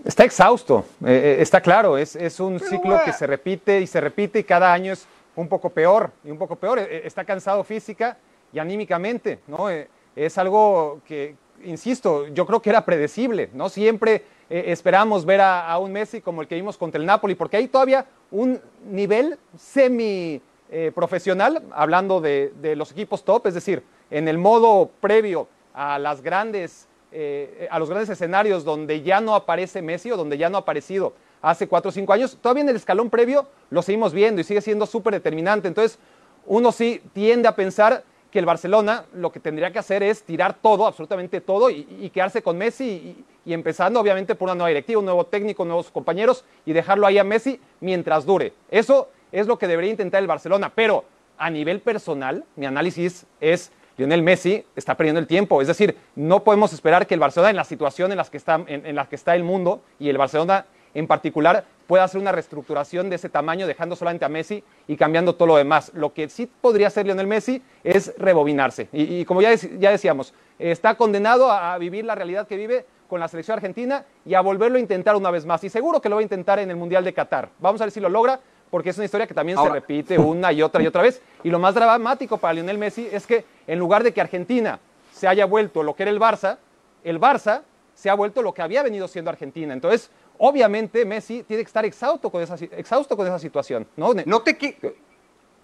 Está 0.04 0.24
exhausto, 0.24 0.86
eh, 1.06 1.38
eh, 1.38 1.42
está 1.42 1.62
claro, 1.62 1.98
es, 1.98 2.16
es 2.16 2.40
un 2.40 2.58
Pero, 2.58 2.70
ciclo 2.70 3.00
que 3.06 3.14
se 3.14 3.28
repite 3.28 3.82
y 3.82 3.88
se 3.88 4.02
repite 4.02 4.40
y 4.40 4.44
cada 4.44 4.74
año 4.74 4.94
es 4.94 5.06
un 5.36 5.48
poco 5.48 5.70
peor 5.70 6.12
y 6.24 6.32
un 6.32 6.38
poco 6.38 6.56
peor. 6.56 6.80
Eh, 6.80 7.04
Está 7.06 7.24
cansado 7.24 7.64
física 7.64 8.18
y 8.52 8.60
anímicamente, 8.60 9.40
¿no? 9.48 9.68
Es 10.16 10.38
algo 10.38 11.00
que, 11.08 11.36
insisto, 11.64 12.28
yo 12.28 12.46
creo 12.46 12.62
que 12.62 12.70
era 12.70 12.84
predecible, 12.84 13.50
¿no? 13.54 13.70
Siempre 13.70 14.24
eh, 14.50 14.66
esperamos 14.68 15.24
ver 15.24 15.40
a, 15.42 15.72
a 15.72 15.78
un 15.78 15.92
Messi 15.92 16.20
como 16.20 16.42
el 16.42 16.48
que 16.48 16.56
vimos 16.56 16.78
contra 16.78 17.00
el 17.00 17.06
Napoli, 17.06 17.36
porque 17.36 17.58
hay 17.58 17.68
todavía 17.68 18.06
un 18.32 18.60
nivel 18.90 19.38
semi 19.58 20.42
eh, 20.70 20.92
profesional, 20.94 21.64
hablando 21.72 22.20
de, 22.20 22.54
de 22.62 22.76
los 22.76 22.92
equipos 22.92 23.24
top, 23.24 23.48
es 23.48 23.54
decir, 23.54 23.84
en 24.10 24.28
el 24.28 24.38
modo 24.38 24.90
previo 25.00 25.48
a 25.74 26.00
las 26.00 26.22
grandes 26.22 26.88
eh, 27.12 27.68
a 27.70 27.80
los 27.80 27.90
grandes 27.90 28.10
escenarios 28.10 28.64
donde 28.64 29.02
ya 29.02 29.22
no 29.22 29.36
aparece 29.36 29.82
Messi 29.82 30.12
o 30.12 30.18
donde 30.18 30.38
ya 30.38 30.50
no 30.50 30.58
ha 30.58 30.62
aparecido 30.62 31.14
hace 31.42 31.68
cuatro 31.68 31.90
o 31.90 31.92
cinco 31.92 32.14
años, 32.14 32.38
todavía 32.42 32.64
en 32.64 32.70
el 32.70 32.76
escalón 32.76 33.10
previo 33.10 33.48
lo 33.70 33.82
seguimos 33.82 34.14
viendo 34.14 34.42
y 34.42 34.44
sigue 34.44 34.62
siendo 34.62 34.86
súper 34.86 35.14
determinante. 35.14 35.68
Entonces, 35.68 35.98
uno 36.46 36.72
sí 36.72 37.02
tiende 37.14 37.48
a 37.48 37.56
pensar 37.56 38.04
que 38.30 38.40
el 38.40 38.46
Barcelona 38.46 39.06
lo 39.14 39.32
que 39.32 39.40
tendría 39.40 39.72
que 39.72 39.80
hacer 39.80 40.04
es 40.04 40.24
tirar 40.24 40.56
todo, 40.62 40.86
absolutamente 40.86 41.42
todo, 41.42 41.70
y, 41.70 41.86
y 42.00 42.10
quedarse 42.12 42.42
con 42.42 42.58
Messi 42.58 42.86
y, 42.86 43.26
y 43.44 43.54
empezando 43.54 44.00
obviamente 44.00 44.36
por 44.36 44.46
una 44.48 44.56
nueva 44.56 44.70
directiva, 44.70 45.00
un 45.00 45.06
nuevo 45.06 45.26
técnico, 45.26 45.66
nuevos 45.66 45.92
compañeros 45.92 46.46
y 46.66 46.74
dejarlo 46.74 47.08
ahí 47.08 47.18
a 47.18 47.24
Messi 47.24 47.60
mientras 47.80 48.26
dure. 48.26 48.54
Eso 48.70 49.10
es 49.32 49.48
lo 49.48 49.58
que 49.58 49.68
debería 49.68 49.92
intentar 49.92 50.22
el 50.22 50.28
Barcelona, 50.28 50.72
pero 50.74 51.04
a 51.38 51.50
nivel 51.50 51.82
personal, 51.82 52.46
mi 52.56 52.68
análisis 52.68 53.26
es 53.40 53.72
Lionel 54.02 54.24
Messi 54.24 54.66
está 54.76 54.98
perdiendo 54.98 55.20
el 55.20 55.28
tiempo. 55.28 55.62
Es 55.62 55.68
decir, 55.68 55.96
no 56.16 56.44
podemos 56.44 56.74
esperar 56.74 57.06
que 57.06 57.14
el 57.14 57.20
Barcelona, 57.20 57.52
en 57.52 57.56
la 57.56 57.64
situación 57.64 58.12
en 58.12 58.18
la 58.18 58.24
que 58.24 58.38
está, 58.38 58.60
en, 58.66 58.98
que 59.08 59.16
está 59.16 59.36
el 59.36 59.44
mundo 59.44 59.84
y 60.00 60.10
el 60.10 60.18
Barcelona 60.18 60.66
en 60.96 61.06
particular, 61.06 61.66
pueda 61.86 62.04
hacer 62.04 62.20
una 62.20 62.32
reestructuración 62.32 63.12
de 63.12 63.18
ese 63.18 63.30
tamaño, 63.30 63.68
dejando 63.68 63.96
solamente 63.96 64.26
a 64.26 64.30
Messi 64.30 64.64
y 64.88 64.98
cambiando 64.98 65.36
todo 65.36 65.50
lo 65.50 65.58
demás. 65.58 65.92
Lo 65.94 66.14
que 66.14 66.30
sí 66.30 66.50
podría 66.62 66.88
hacer 66.88 67.06
Lionel 67.06 67.28
Messi 67.28 67.62
es 67.84 68.12
rebobinarse. 68.18 68.90
Y, 68.92 69.24
como 69.26 69.44
ya, 69.44 69.54
ya 69.54 69.92
decíamos, 69.92 70.34
está 70.58 70.96
condenado 70.96 71.52
a 71.52 71.78
vivir 71.78 72.04
la 72.04 72.16
realidad 72.16 72.48
que 72.48 72.58
vive 72.58 72.86
con 73.08 73.20
la 73.20 73.28
selección 73.28 73.58
argentina 73.58 74.04
y 74.26 74.34
a 74.34 74.42
volverlo 74.42 74.78
a 74.78 74.82
intentar 74.82 75.16
una 75.16 75.30
vez 75.30 75.46
más. 75.46 75.64
Y 75.64 75.70
seguro 75.70 76.02
que 76.02 76.10
lo 76.10 76.16
va 76.16 76.22
a 76.22 76.24
intentar 76.24 76.58
en 76.58 76.72
el 76.72 76.76
Mundial 76.76 77.04
de 77.04 77.14
Qatar. 77.14 77.50
Vamos 77.60 77.80
a 77.82 77.84
ver 77.84 77.92
si 77.92 78.00
lo 78.00 78.10
logra, 78.10 78.40
porque 78.72 78.90
es 78.90 78.98
una 78.98 79.06
historia 79.06 79.28
que 79.28 79.34
también 79.36 79.58
Ahora- 79.60 79.74
se 79.74 79.80
repite 79.82 80.18
una 80.18 80.52
y 80.52 80.64
otra 80.64 80.82
y 80.82 80.88
otra 80.88 81.04
vez. 81.04 81.22
Y 81.44 81.50
lo 81.52 81.60
más 81.60 81.76
dramático 81.76 82.38
para 82.40 82.54
Lionel 82.56 82.80
Messi 82.80 83.08
es 83.12 83.28
que 83.28 83.46
en 83.68 83.78
lugar 83.78 84.02
de 84.04 84.12
que 84.14 84.22
Argentina 84.22 84.80
se 85.14 85.28
haya 85.28 85.46
vuelto 85.46 85.84
lo 85.84 85.94
que 85.94 86.04
era 86.04 86.10
el 86.12 86.20
Barça, 86.20 86.58
el 87.04 87.20
Barça 87.20 87.62
se 87.94 88.10
ha 88.10 88.16
vuelto 88.16 88.42
lo 88.42 88.54
que 88.54 88.62
había 88.64 88.82
venido 88.82 89.08
siendo 89.08 89.30
Argentina. 89.30 89.74
Entonces, 89.74 90.10
obviamente 90.40 91.06
Messi 91.06 91.44
tiene 91.44 91.62
que 91.64 91.68
estar 91.68 91.86
exhausto 91.86 92.30
con 92.32 92.42
esa, 92.42 92.56
exhausto 92.56 93.16
con 93.16 93.28
esa 93.28 93.38
situación. 93.38 93.86
¿no? 93.98 94.14
¿No 94.26 94.42
te, 94.42 94.58
que- 94.58 94.96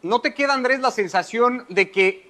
¿No 0.04 0.20
te 0.22 0.34
queda, 0.36 0.54
Andrés, 0.54 0.80
la 0.82 0.91
sensación 0.91 1.65
de 1.70 1.89
que 1.89 2.30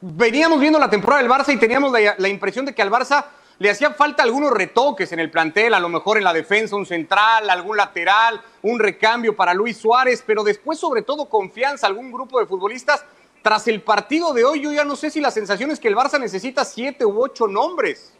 veníamos 0.00 0.60
viendo 0.60 0.78
la 0.78 0.88
temporada 0.90 1.22
del 1.22 1.30
Barça 1.30 1.52
y 1.52 1.58
teníamos 1.58 1.90
la, 1.90 2.14
la 2.18 2.28
impresión 2.28 2.64
de 2.64 2.74
que 2.74 2.82
al 2.82 2.90
Barça 2.90 3.24
le 3.58 3.70
hacían 3.70 3.94
falta 3.94 4.22
algunos 4.22 4.50
retoques 4.50 5.12
en 5.12 5.20
el 5.20 5.30
plantel, 5.30 5.74
a 5.74 5.80
lo 5.80 5.88
mejor 5.88 6.18
en 6.18 6.24
la 6.24 6.32
defensa, 6.32 6.76
un 6.76 6.86
central, 6.86 7.48
algún 7.48 7.76
lateral, 7.76 8.40
un 8.62 8.78
recambio 8.78 9.36
para 9.36 9.54
Luis 9.54 9.76
Suárez, 9.76 10.24
pero 10.26 10.42
después 10.42 10.78
sobre 10.78 11.02
todo 11.02 11.26
confianza, 11.26 11.86
algún 11.86 12.10
grupo 12.10 12.40
de 12.40 12.46
futbolistas. 12.46 13.04
Tras 13.42 13.68
el 13.68 13.82
partido 13.82 14.32
de 14.32 14.44
hoy, 14.44 14.62
yo 14.62 14.72
ya 14.72 14.84
no 14.84 14.96
sé 14.96 15.10
si 15.10 15.20
la 15.20 15.30
sensación 15.30 15.70
es 15.70 15.78
que 15.78 15.88
el 15.88 15.94
Barça 15.94 16.18
necesita 16.18 16.64
siete 16.64 17.04
u 17.04 17.22
ocho 17.22 17.46
nombres. 17.46 18.12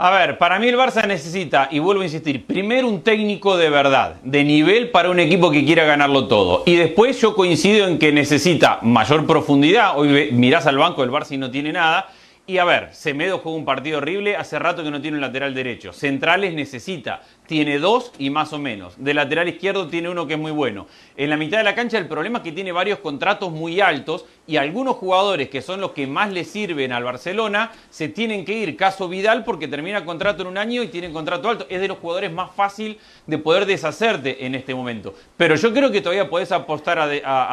A 0.00 0.10
ver, 0.10 0.38
para 0.38 0.60
mí 0.60 0.68
el 0.68 0.76
Barça 0.76 1.04
necesita, 1.08 1.66
y 1.72 1.80
vuelvo 1.80 2.02
a 2.02 2.04
insistir, 2.04 2.46
primero 2.46 2.86
un 2.86 3.02
técnico 3.02 3.56
de 3.56 3.68
verdad, 3.68 4.14
de 4.22 4.44
nivel 4.44 4.92
para 4.92 5.10
un 5.10 5.18
equipo 5.18 5.50
que 5.50 5.64
quiera 5.64 5.82
ganarlo 5.84 6.28
todo. 6.28 6.62
Y 6.66 6.76
después 6.76 7.20
yo 7.20 7.34
coincido 7.34 7.88
en 7.88 7.98
que 7.98 8.12
necesita 8.12 8.78
mayor 8.82 9.26
profundidad. 9.26 9.98
Hoy 9.98 10.30
mirás 10.30 10.66
al 10.66 10.78
banco 10.78 11.00
del 11.00 11.10
Barça 11.10 11.32
y 11.32 11.38
no 11.38 11.50
tiene 11.50 11.72
nada. 11.72 12.12
Y 12.48 12.56
a 12.56 12.64
ver, 12.64 12.94
Semedo 12.94 13.40
juega 13.40 13.58
un 13.58 13.66
partido 13.66 13.98
horrible, 13.98 14.34
hace 14.34 14.58
rato 14.58 14.82
que 14.82 14.90
no 14.90 15.02
tiene 15.02 15.18
un 15.18 15.20
lateral 15.20 15.52
derecho. 15.52 15.92
Centrales 15.92 16.54
necesita, 16.54 17.20
tiene 17.46 17.78
dos 17.78 18.10
y 18.18 18.30
más 18.30 18.54
o 18.54 18.58
menos. 18.58 18.94
De 18.96 19.12
lateral 19.12 19.50
izquierdo 19.50 19.86
tiene 19.88 20.08
uno 20.08 20.26
que 20.26 20.32
es 20.32 20.40
muy 20.40 20.50
bueno. 20.50 20.86
En 21.18 21.28
la 21.28 21.36
mitad 21.36 21.58
de 21.58 21.64
la 21.64 21.74
cancha 21.74 21.98
el 21.98 22.08
problema 22.08 22.38
es 22.38 22.44
que 22.44 22.52
tiene 22.52 22.72
varios 22.72 23.00
contratos 23.00 23.52
muy 23.52 23.82
altos 23.82 24.24
y 24.46 24.56
algunos 24.56 24.96
jugadores 24.96 25.50
que 25.50 25.60
son 25.60 25.82
los 25.82 25.90
que 25.90 26.06
más 26.06 26.32
le 26.32 26.42
sirven 26.44 26.90
al 26.90 27.04
Barcelona 27.04 27.70
se 27.90 28.08
tienen 28.08 28.46
que 28.46 28.54
ir. 28.54 28.78
Caso 28.78 29.10
Vidal 29.10 29.44
porque 29.44 29.68
termina 29.68 30.06
contrato 30.06 30.40
en 30.40 30.48
un 30.48 30.56
año 30.56 30.82
y 30.82 30.88
tiene 30.88 31.12
contrato 31.12 31.50
alto. 31.50 31.66
Es 31.68 31.82
de 31.82 31.88
los 31.88 31.98
jugadores 31.98 32.32
más 32.32 32.50
fácil 32.52 32.96
de 33.26 33.36
poder 33.36 33.66
deshacerte 33.66 34.46
en 34.46 34.54
este 34.54 34.74
momento. 34.74 35.14
Pero 35.36 35.54
yo 35.54 35.74
creo 35.74 35.90
que 35.92 36.00
todavía 36.00 36.30
podés 36.30 36.50
apostar 36.50 36.98
a 36.98 37.06
De, 37.06 37.20
a- 37.22 37.52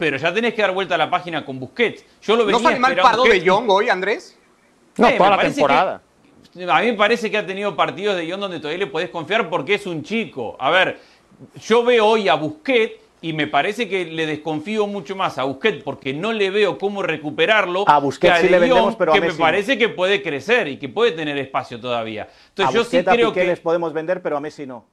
pero 0.00 0.16
ya 0.16 0.32
tenés 0.32 0.54
que 0.54 0.62
dar 0.62 0.72
vuelta 0.72 0.94
a 0.94 0.98
la 0.98 1.10
página 1.10 1.44
con 1.44 1.60
Busquets. 1.60 2.02
Yo 2.22 2.34
lo 2.34 2.46
venía 2.46 2.58
¿No 2.58 2.68
sale 2.68 2.80
mal. 2.80 2.96
Pardo 2.96 3.22
de 3.24 3.46
Jong 3.46 3.68
hoy, 3.68 3.90
Andrés? 3.90 4.34
No, 4.96 5.06
Eh, 5.06 5.14
toda 5.18 5.36
la 5.36 5.42
temporada. 5.42 6.02
que- 6.54 6.64
a 6.64 6.80
mí 6.80 6.86
me 6.86 6.94
parece 6.94 7.30
que 7.30 7.36
ha 7.36 7.46
tenido 7.46 7.76
partidos 7.76 8.16
de 8.16 8.24
Guión 8.24 8.40
donde 8.40 8.58
todavía 8.60 8.78
le 8.86 8.90
podés 8.90 9.10
confiar 9.10 9.50
porque 9.50 9.74
es 9.74 9.86
un 9.86 10.02
chico. 10.02 10.56
A 10.58 10.70
ver, 10.70 10.98
yo 11.60 11.84
veo 11.84 12.06
hoy 12.06 12.30
a 12.30 12.34
Busquets 12.34 12.94
y 13.20 13.34
me 13.34 13.46
parece 13.46 13.90
que 13.90 14.06
le 14.06 14.24
desconfío 14.24 14.86
mucho 14.86 15.14
más 15.14 15.36
a 15.36 15.44
Busquets 15.44 15.84
porque 15.84 16.14
no 16.14 16.32
le 16.32 16.48
veo 16.48 16.78
cómo 16.78 17.02
recuperarlo. 17.02 17.84
A 17.86 17.98
Busquets 17.98 18.36
que 18.36 18.40
sí 18.40 18.46
De 18.46 18.52
le 18.52 18.58
vendemos, 18.58 18.96
pero 18.96 19.12
a 19.12 19.14
que 19.14 19.20
me 19.20 19.26
Messi 19.26 19.38
parece 19.38 19.76
que 19.76 19.90
puede 19.90 20.22
crecer 20.22 20.66
y 20.68 20.78
que 20.78 20.88
puede 20.88 21.12
tener 21.12 21.36
espacio 21.36 21.78
todavía. 21.78 22.26
Entonces 22.48 22.74
a 22.74 22.78
yo 22.78 22.84
sí 22.84 22.96
Busquets, 22.96 23.08
a 23.08 23.12
creo 23.12 23.32
que 23.34 23.44
les 23.44 23.60
podemos 23.60 23.92
vender, 23.92 24.22
pero 24.22 24.38
a 24.38 24.40
Messi 24.40 24.64
no. 24.66 24.86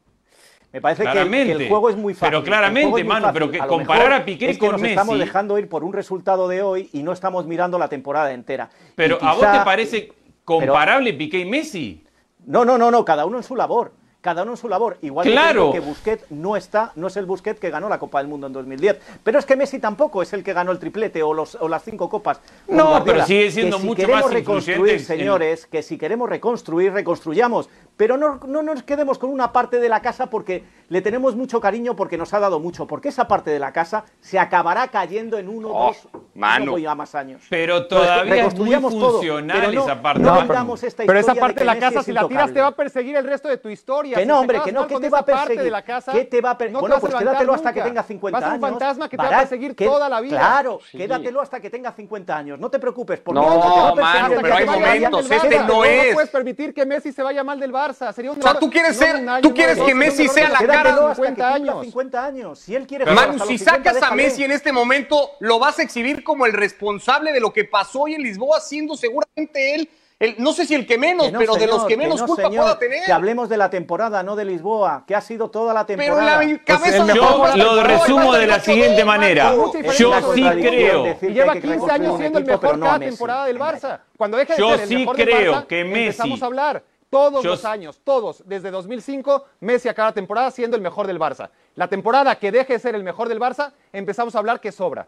Me 0.74 0.82
parece 0.82 1.04
que 1.04 1.08
el, 1.08 1.14
Claramente. 1.14 1.56
que 1.58 1.64
el 1.64 1.70
juego 1.70 1.90
es 1.90 1.96
muy 1.96 2.14
fácil. 2.14 2.28
Pero 2.30 2.44
claramente, 2.44 3.04
fácil. 3.06 3.30
pero 3.34 3.50
que 3.52 3.62
A 3.62 3.68
comparar 3.68 4.12
a 4.14 4.26
Piqué 4.26 4.50
es 4.50 4.58
que 4.58 4.68
con 4.68 4.74
nos 4.80 4.84
estamos 4.84 5.16
Messi- 5.16 5.20
dejando 5.20 5.58
ir 5.58 5.70
por 5.70 5.84
un 5.84 5.94
resultado 5.94 6.48
de 6.48 6.62
hoy 6.62 6.90
y 6.94 7.04
no 7.04 7.14
estamos 7.14 7.46
mirando 7.48 7.80
la 7.80 7.88
temporada 7.88 8.32
entera. 8.34 8.70
Pero 8.96 9.18
¿a 9.22 9.34
vos 9.34 9.42
te 9.52 9.60
parece 9.64 10.12
comparable 10.46 11.14
Piqué 11.14 11.40
y 11.40 11.46
Messi? 11.46 12.04
No, 12.46 12.64
no, 12.66 12.78
no, 12.78 12.92
no, 12.92 13.04
cada 13.06 13.26
uno 13.26 13.38
en 13.38 13.44
su 13.44 13.56
labor. 13.56 13.94
cada 14.20 14.44
uno 14.44 14.52
en 14.52 14.58
su 14.58 14.68
labor. 14.68 14.98
Igual 15.02 15.26
claro. 15.28 15.72
que, 15.72 15.80
que 15.80 15.86
Busquets 15.86 16.26
no 16.32 16.58
está, 16.58 16.92
no 16.96 17.08
es 17.08 17.16
el 17.16 17.26
Busquets 17.26 17.60
que 17.62 17.70
ganó 17.70 17.88
la 17.88 17.98
Copa 17.98 18.18
del 18.20 18.28
Mundo 18.28 18.48
en 18.48 18.52
2010. 18.54 19.00
Pero 19.24 19.40
es 19.40 19.46
que 19.46 19.56
Messi 19.56 19.80
tampoco 19.80 20.22
es 20.22 20.34
el 20.34 20.44
que 20.44 20.52
ganó 20.52 20.72
el 20.74 20.80
triplete 20.80 21.24
o, 21.24 21.34
los, 21.34 21.56
o 21.56 21.70
las 21.70 21.84
cinco 21.84 22.10
copas. 22.10 22.42
No, 22.68 23.04
pero 23.06 23.26
sigue 23.26 23.52
siendo 23.52 23.78
que 23.78 23.82
si 23.82 23.88
mucho 23.88 24.02
queremos 24.02 24.24
más 24.26 24.34
reconstruir, 24.34 24.94
en- 24.96 25.00
señores, 25.00 25.66
que 25.66 25.82
si 25.82 25.98
queremos 25.98 26.28
reconstruir, 26.30 26.92
reconstruyamos. 26.92 27.70
Pero 27.98 28.16
no, 28.16 28.40
no 28.48 28.62
nos 28.62 28.84
quedemos 28.84 29.18
con 29.18 29.32
una 29.32 29.52
parte 29.52 29.80
de 29.80 29.90
la 29.90 30.02
casa 30.02 30.28
porque 30.28 30.64
le 30.90 31.02
tenemos 31.02 31.36
mucho 31.36 31.60
cariño, 31.60 31.96
porque 31.96 32.18
nos 32.18 32.34
ha 32.34 32.40
dado 32.40 32.60
mucho. 32.60 32.86
Porque 32.88 33.10
esa 33.10 33.28
parte 33.28 33.50
de 33.50 33.60
la 33.60 33.74
casa 33.74 34.06
se 34.22 34.38
acabará 34.40 34.88
cayendo 34.90 35.38
en 35.40 35.50
uno, 35.50 35.70
Oh, 35.74 35.88
dos, 35.88 36.08
Manu. 36.36 36.66
no 36.66 36.72
voy 36.74 36.86
a 36.86 36.94
más 36.96 37.16
años. 37.16 37.42
Pero 37.50 37.88
todavía 37.88 38.18
es 38.22 38.28
muy 38.28 38.38
Reconstruyamos 38.38 38.94
todo, 38.94 39.12
funcional 39.14 39.58
pero 39.60 39.72
no- 39.74 39.84
esa 39.84 40.02
parte. 40.02 40.22
no 40.22 40.34
No, 40.34 40.40
vendamos 40.42 40.84
esta 40.84 41.04
Pero 41.08 41.20
esa 41.20 41.34
parte 41.36 41.56
que 41.56 41.60
de 41.62 41.66
la 41.66 41.80
casa, 41.80 42.04
si 42.04 42.12
la 42.14 42.28
tiras, 42.28 42.54
te 42.54 42.62
va 42.62 42.68
a 42.68 42.76
perseguir 42.76 43.16
el 43.16 43.26
resto 43.26 43.48
de 43.50 43.58
tu 43.58 43.68
historia. 43.70 44.16
Que 44.16 44.22
Si 44.22 44.28
no, 44.28 44.36
te 44.36 44.40
hombre, 44.42 44.62
que 44.64 44.72
no, 44.72 44.86
que 44.88 45.00
te 45.00 45.10
va 45.10 45.20
a 45.20 45.26
perseguir. 45.26 45.64
de 45.64 45.72
la 45.72 45.82
casa, 45.82 46.12
¿Qué 46.12 46.26
te 46.26 46.40
va 46.40 46.52
a 46.52 46.58
per- 46.58 46.72
no 46.72 46.78
te 46.80 46.82
Bueno, 46.82 46.96
vas 46.96 47.04
a 47.04 47.08
pues 47.08 47.16
quédatelo 47.20 47.54
hasta 47.56 47.74
que 47.74 47.82
tenga 47.82 48.04
50 48.04 48.40
Va 48.40 48.46
a 48.46 48.50
ser 48.52 48.54
años. 48.56 48.64
un 48.64 48.70
fantasma 48.80 49.10
que 49.10 49.18
te 49.18 49.24
va 49.24 49.30
a 49.36 49.40
perseguir 49.40 49.76
que- 49.76 49.86
toda 49.86 50.08
la 50.08 50.22
vida. 50.22 50.38
Claro, 50.38 50.80
Sí. 50.90 50.98
quédatelo 51.00 51.42
hasta 51.42 51.60
que 51.60 51.72
tenga 51.72 51.92
50 51.92 52.38
años. 52.38 52.60
No 52.60 52.70
te 52.70 52.78
preocupes, 52.78 53.20
porque 53.22 53.42
No, 53.42 53.50
te 53.50 53.58
va 53.58 53.90
a 53.90 53.94
perseguir 53.96 54.38
el 54.38 54.42
pero 54.44 54.56
hay 54.56 54.66
momentos, 54.68 55.32
este 55.32 55.60
no 55.64 55.84
es. 55.84 56.14
puedes 56.14 56.30
permitir 56.30 56.74
que 56.76 56.86
Messi 56.86 57.12
se 57.12 57.24
vaya 57.24 57.44
mal 57.44 57.60
del 57.60 57.72
Barça. 57.88 58.14
Sería 58.14 58.32
un 58.32 58.40
O 58.40 58.42
sea, 58.42 58.60
tú 58.60 58.70
quieres 58.70 58.98
ser- 58.98 59.16
año, 59.16 59.42
tú 59.42 59.54
quieres 59.54 59.80
que 59.80 59.96
Messi 59.96 60.28
sea 60.28 60.48
de 60.48 60.54
la 60.54 60.60
cara- 60.60 60.84
que 60.84 61.16
50 61.16 61.28
cumpla 61.28 61.54
años. 61.54 61.86
50 61.86 62.26
años. 62.26 62.60
Si 62.60 62.76
él 62.76 62.88
quiere 62.88 63.06
Manu, 63.06 63.34
si 63.34 63.40
los 63.40 63.48
50, 63.48 63.72
sacas 63.72 63.92
a 63.92 64.00
déjale. 64.00 64.24
Messi 64.24 64.44
en 64.44 64.52
este 64.52 64.72
momento, 64.72 65.32
lo 65.40 65.60
vas 65.60 65.80
a 65.80 65.84
exhibir 65.84 66.24
como 66.24 66.46
el 66.46 66.54
responsable 66.54 67.32
de 67.34 67.40
lo 67.40 67.52
que 67.54 67.64
pasó 67.66 68.02
hoy 68.02 68.16
en 68.16 68.24
Lisboa, 68.24 68.60
siendo 68.60 68.96
seguramente 68.96 69.76
él, 69.76 69.90
el, 70.20 70.34
no 70.40 70.52
sé 70.52 70.66
si 70.66 70.74
el 70.74 70.88
que 70.88 70.98
menos, 70.98 71.28
Que 71.28 71.32
no, 71.34 71.38
pero 71.38 71.54
de 71.54 71.60
señor, 71.60 71.76
los 71.76 71.86
que 71.86 71.96
menos 71.96 72.20
no, 72.22 72.26
culpa 72.26 72.42
señor, 72.50 72.64
pueda 72.64 72.80
tener. 72.80 73.06
Que 73.06 73.12
hablemos 73.12 73.50
de 73.50 73.58
la 73.58 73.70
temporada, 73.70 74.24
no 74.24 74.36
de 74.36 74.46
Lisboa, 74.46 75.04
que 75.06 75.14
ha 75.14 75.22
sido 75.22 75.52
toda 75.52 75.76
la 75.76 75.86
pero 75.86 76.00
temporada. 76.16 76.42
en 76.42 76.54
la 76.54 76.64
cabeza 76.64 76.98
el 76.98 77.06
de 77.08 77.14
mejor- 77.14 77.30
todos 77.30 77.56
Yo 77.56 77.76
lo 77.76 77.84
resumo 77.84 78.34
de 78.34 78.48
la 78.48 78.60
siguiente 78.60 79.06
manera. 79.06 79.54
Yo 79.96 80.22
sí 80.34 80.42
creo. 80.42 81.08
Y 81.08 81.14
que 81.18 81.34
lleva 81.34 81.54
hay 81.54 81.62
que 81.62 81.68
15 81.68 81.76
reconstruir 81.76 81.92
años 81.92 82.18
siendo 82.18 82.40
el 82.40 82.46
equipo, 82.46 82.60
pero 82.60 82.74
mejor 82.78 82.88
a 82.88 82.94
cada 82.98 83.00
temporada 83.10 83.46
del 83.46 83.60
Barça. 83.60 84.00
Cuando 84.18 84.38
deje 84.38 84.54
de 84.54 84.60
Yo 84.60 84.72
ser 84.72 84.80
el 84.82 84.88
sí 84.88 84.96
mejor 84.98 85.16
del 85.18 85.26
creo 85.28 85.54
Barça, 85.54 85.68
que 85.68 85.86
Messi- 85.86 86.00
empezamos 86.00 86.42
a 86.42 86.46
hablar. 86.48 86.84
Todos 87.10 87.44
Yo 87.44 87.52
los 87.52 87.64
años, 87.64 88.02
todos, 88.04 88.44
desde 88.46 88.70
2005, 88.70 89.46
Messi 89.62 89.88
a 89.88 89.94
cada 89.94 90.12
temporada 90.12 90.52
siendo 90.52 90.76
el 90.76 90.82
mejor 90.82 91.08
del 91.08 91.20
Barça. 91.20 91.50
La 91.76 91.88
temporada 91.88 92.36
que 92.36 92.52
deje 92.52 92.74
de 92.74 92.80
ser 92.80 92.96
el 92.96 93.04
mejor 93.04 93.30
del 93.30 93.40
Barça, 93.40 93.72
empezamos 93.94 94.36
a 94.36 94.40
hablar 94.40 94.60
que 94.60 94.72
sobra. 94.74 95.08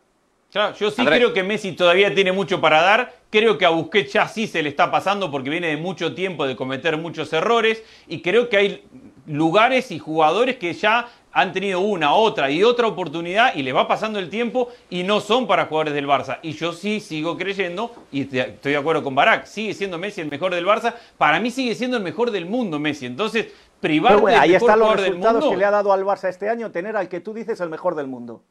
Claro, 0.51 0.75
yo 0.75 0.89
sí 0.89 1.05
creo 1.05 1.31
que 1.31 1.43
Messi 1.43 1.73
todavía 1.73 2.13
tiene 2.15 2.31
mucho 2.31 2.59
para 2.59 2.81
dar. 2.81 3.13
Creo 3.29 3.57
que 3.57 3.65
a 3.65 3.69
Busquets 3.69 4.13
ya 4.13 4.27
sí 4.27 4.47
se 4.47 4.63
le 4.63 4.69
está 4.69 4.89
pasando 4.89 5.29
porque 5.29 5.49
viene 5.49 5.67
de 5.67 5.77
mucho 5.77 6.15
tiempo 6.15 6.47
de 6.47 6.55
cometer 6.55 6.97
muchos 6.97 7.31
errores. 7.33 7.83
Y 8.07 8.21
creo 8.21 8.49
que 8.49 8.57
hay 8.57 8.83
lugares 9.27 9.91
y 9.91 9.99
jugadores 9.99 10.57
que 10.57 10.73
ya 10.73 11.07
han 11.31 11.53
tenido 11.53 11.79
una, 11.79 12.13
otra 12.13 12.49
y 12.49 12.63
otra 12.63 12.87
oportunidad 12.87 13.53
y 13.55 13.63
le 13.63 13.73
va 13.73 13.87
pasando 13.87 14.19
el 14.19 14.29
tiempo 14.29 14.69
y 14.89 15.03
no 15.03 15.19
son 15.19 15.47
para 15.47 15.65
jugadores 15.65 15.93
del 15.93 16.07
Barça. 16.07 16.39
Y 16.41 16.53
yo 16.53 16.73
sí 16.73 16.99
sigo 16.99 17.37
creyendo, 17.37 17.93
y 18.11 18.21
estoy 18.21 18.71
de 18.71 18.77
acuerdo 18.77 19.03
con 19.03 19.15
Barak, 19.15 19.45
sigue 19.45 19.73
siendo 19.73 19.97
Messi 19.97 20.21
el 20.21 20.29
mejor 20.29 20.53
del 20.53 20.65
Barça. 20.65 20.95
Para 21.17 21.39
mí 21.39 21.51
sigue 21.51 21.75
siendo 21.75 21.97
el 21.97 22.03
mejor 22.03 22.31
del 22.31 22.45
mundo 22.45 22.79
Messi. 22.79 23.05
Entonces, 23.05 23.47
privar 23.79 24.19
bueno, 24.19 24.27
del 24.27 24.39
ahí 24.39 24.51
mejor 24.51 24.69
están 24.69 24.79
los 24.79 24.87
jugador 24.87 25.01
del 25.01 25.11
resultados 25.11 25.41
mundo, 25.41 25.51
que 25.51 25.57
le 25.57 25.65
ha 25.65 25.71
dado 25.71 25.93
al 25.93 26.03
Barça 26.03 26.29
este 26.29 26.49
año, 26.49 26.71
tener 26.71 26.97
al 26.97 27.09
que 27.09 27.19
tú 27.19 27.33
dices 27.33 27.59
el 27.61 27.69
mejor 27.69 27.95
del 27.95 28.07
mundo. 28.07 28.43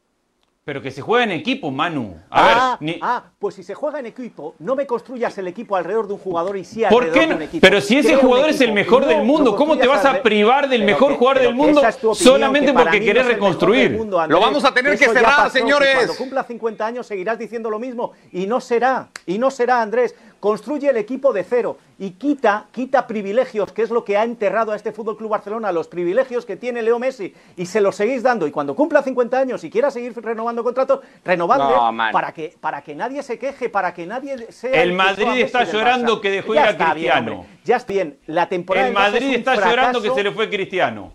Pero 0.69 0.83
que 0.83 0.91
se 0.91 1.01
juega 1.01 1.23
en 1.23 1.31
equipo, 1.31 1.71
Manu. 1.71 2.15
A 2.29 2.43
ah, 2.43 2.77
ver, 2.79 2.87
ni- 2.87 2.99
ah, 3.01 3.23
pues 3.39 3.55
si 3.55 3.63
se 3.63 3.73
juega 3.73 3.97
en 3.97 4.05
equipo, 4.05 4.53
no 4.59 4.75
me 4.75 4.85
construyas 4.85 5.35
el 5.39 5.47
equipo 5.47 5.75
alrededor 5.75 6.05
de 6.05 6.13
un 6.13 6.19
jugador 6.19 6.57
y 6.57 6.63
sí 6.63 6.83
¿Por 6.87 7.05
alrededor 7.05 7.13
qué 7.13 7.19
de 7.21 7.27
no? 7.27 7.35
un 7.37 7.41
equipo. 7.41 7.61
Pero 7.61 7.81
si 7.81 7.97
ese 7.97 8.15
jugador 8.17 8.51
es 8.51 8.61
el 8.61 8.71
mejor 8.71 9.07
del 9.07 9.23
mundo, 9.23 9.55
¿cómo 9.55 9.79
te 9.79 9.87
vas 9.87 10.05
a 10.05 10.21
privar 10.21 10.69
del 10.69 10.83
mejor 10.83 11.13
que- 11.13 11.17
jugador 11.17 11.41
del 11.41 11.55
mundo 11.55 11.81
es 11.83 11.95
opinión, 11.95 12.15
solamente 12.15 12.71
porque 12.71 12.99
querés 13.01 13.23
no 13.25 13.31
reconstruir? 13.31 13.89
del 13.89 13.97
mundo, 13.97 14.19
Andrés, 14.19 14.39
Lo 14.39 14.45
vamos 14.45 14.63
a 14.63 14.71
tener 14.71 14.95
que 14.95 15.07
cerrar, 15.07 15.37
pasó, 15.37 15.53
que 15.53 15.59
señores. 15.59 15.95
Cuando 15.95 16.15
cumpla 16.17 16.43
50 16.43 16.85
años 16.85 17.07
seguirás 17.07 17.39
diciendo 17.39 17.71
lo 17.71 17.79
mismo 17.79 18.11
y 18.31 18.45
no 18.45 18.61
será, 18.61 19.09
y 19.25 19.39
no 19.39 19.49
será, 19.49 19.81
Andrés. 19.81 20.13
Construye 20.39 20.89
el 20.89 20.97
equipo 20.97 21.33
de 21.33 21.43
cero 21.43 21.77
y 21.97 22.11
quita, 22.11 22.67
quita 22.71 23.05
privilegios, 23.07 23.73
que 23.73 23.81
es 23.81 23.89
lo 23.89 24.05
que 24.05 24.15
ha 24.17 24.23
enterrado 24.23 24.71
a 24.71 24.75
este 24.77 24.93
Fútbol 24.93 25.17
Club 25.17 25.31
Barcelona, 25.31 25.71
los 25.73 25.87
privilegios 25.89 26.45
que 26.45 26.55
tiene 26.55 26.81
Leo 26.81 26.97
Messi, 26.97 27.33
y 27.57 27.65
se 27.65 27.81
los 27.81 27.95
seguís 27.97 28.23
dando. 28.23 28.47
Y 28.47 28.51
cuando 28.51 28.73
cumpla 28.75 29.03
50 29.03 29.37
años 29.37 29.63
y 29.65 29.69
quiera 29.69 29.91
seguir 29.91 30.13
renovando 30.23 30.63
contratos, 30.63 31.01
renovadle 31.25 31.75
No, 31.75 32.11
para 32.13 32.31
que, 32.33 32.55
para 32.61 32.81
que 32.81 32.95
nadie 32.95 33.21
se 33.21 33.37
queje, 33.37 33.67
para 33.69 33.93
que 33.93 34.05
nadie 34.05 34.51
sea. 34.51 34.81
El 34.81 34.93
Madrid 34.93 35.27
está 35.41 35.65
llorando 35.65 36.21
que 36.21 36.31
dejó 36.31 36.53
ir 36.53 36.59
a 36.61 36.71
bien, 36.71 36.89
Cristiano. 36.91 37.45
ya 37.65 37.75
está 37.75 37.93
bien. 37.93 38.19
La 38.27 38.47
temporada 38.47 38.87
El 38.87 38.93
Madrid 38.93 39.35
está 39.35 39.55
llorando 39.55 40.01
que 40.01 40.09
se 40.11 40.23
le 40.23 40.31
fue 40.31 40.49
Cristiano. 40.49 41.13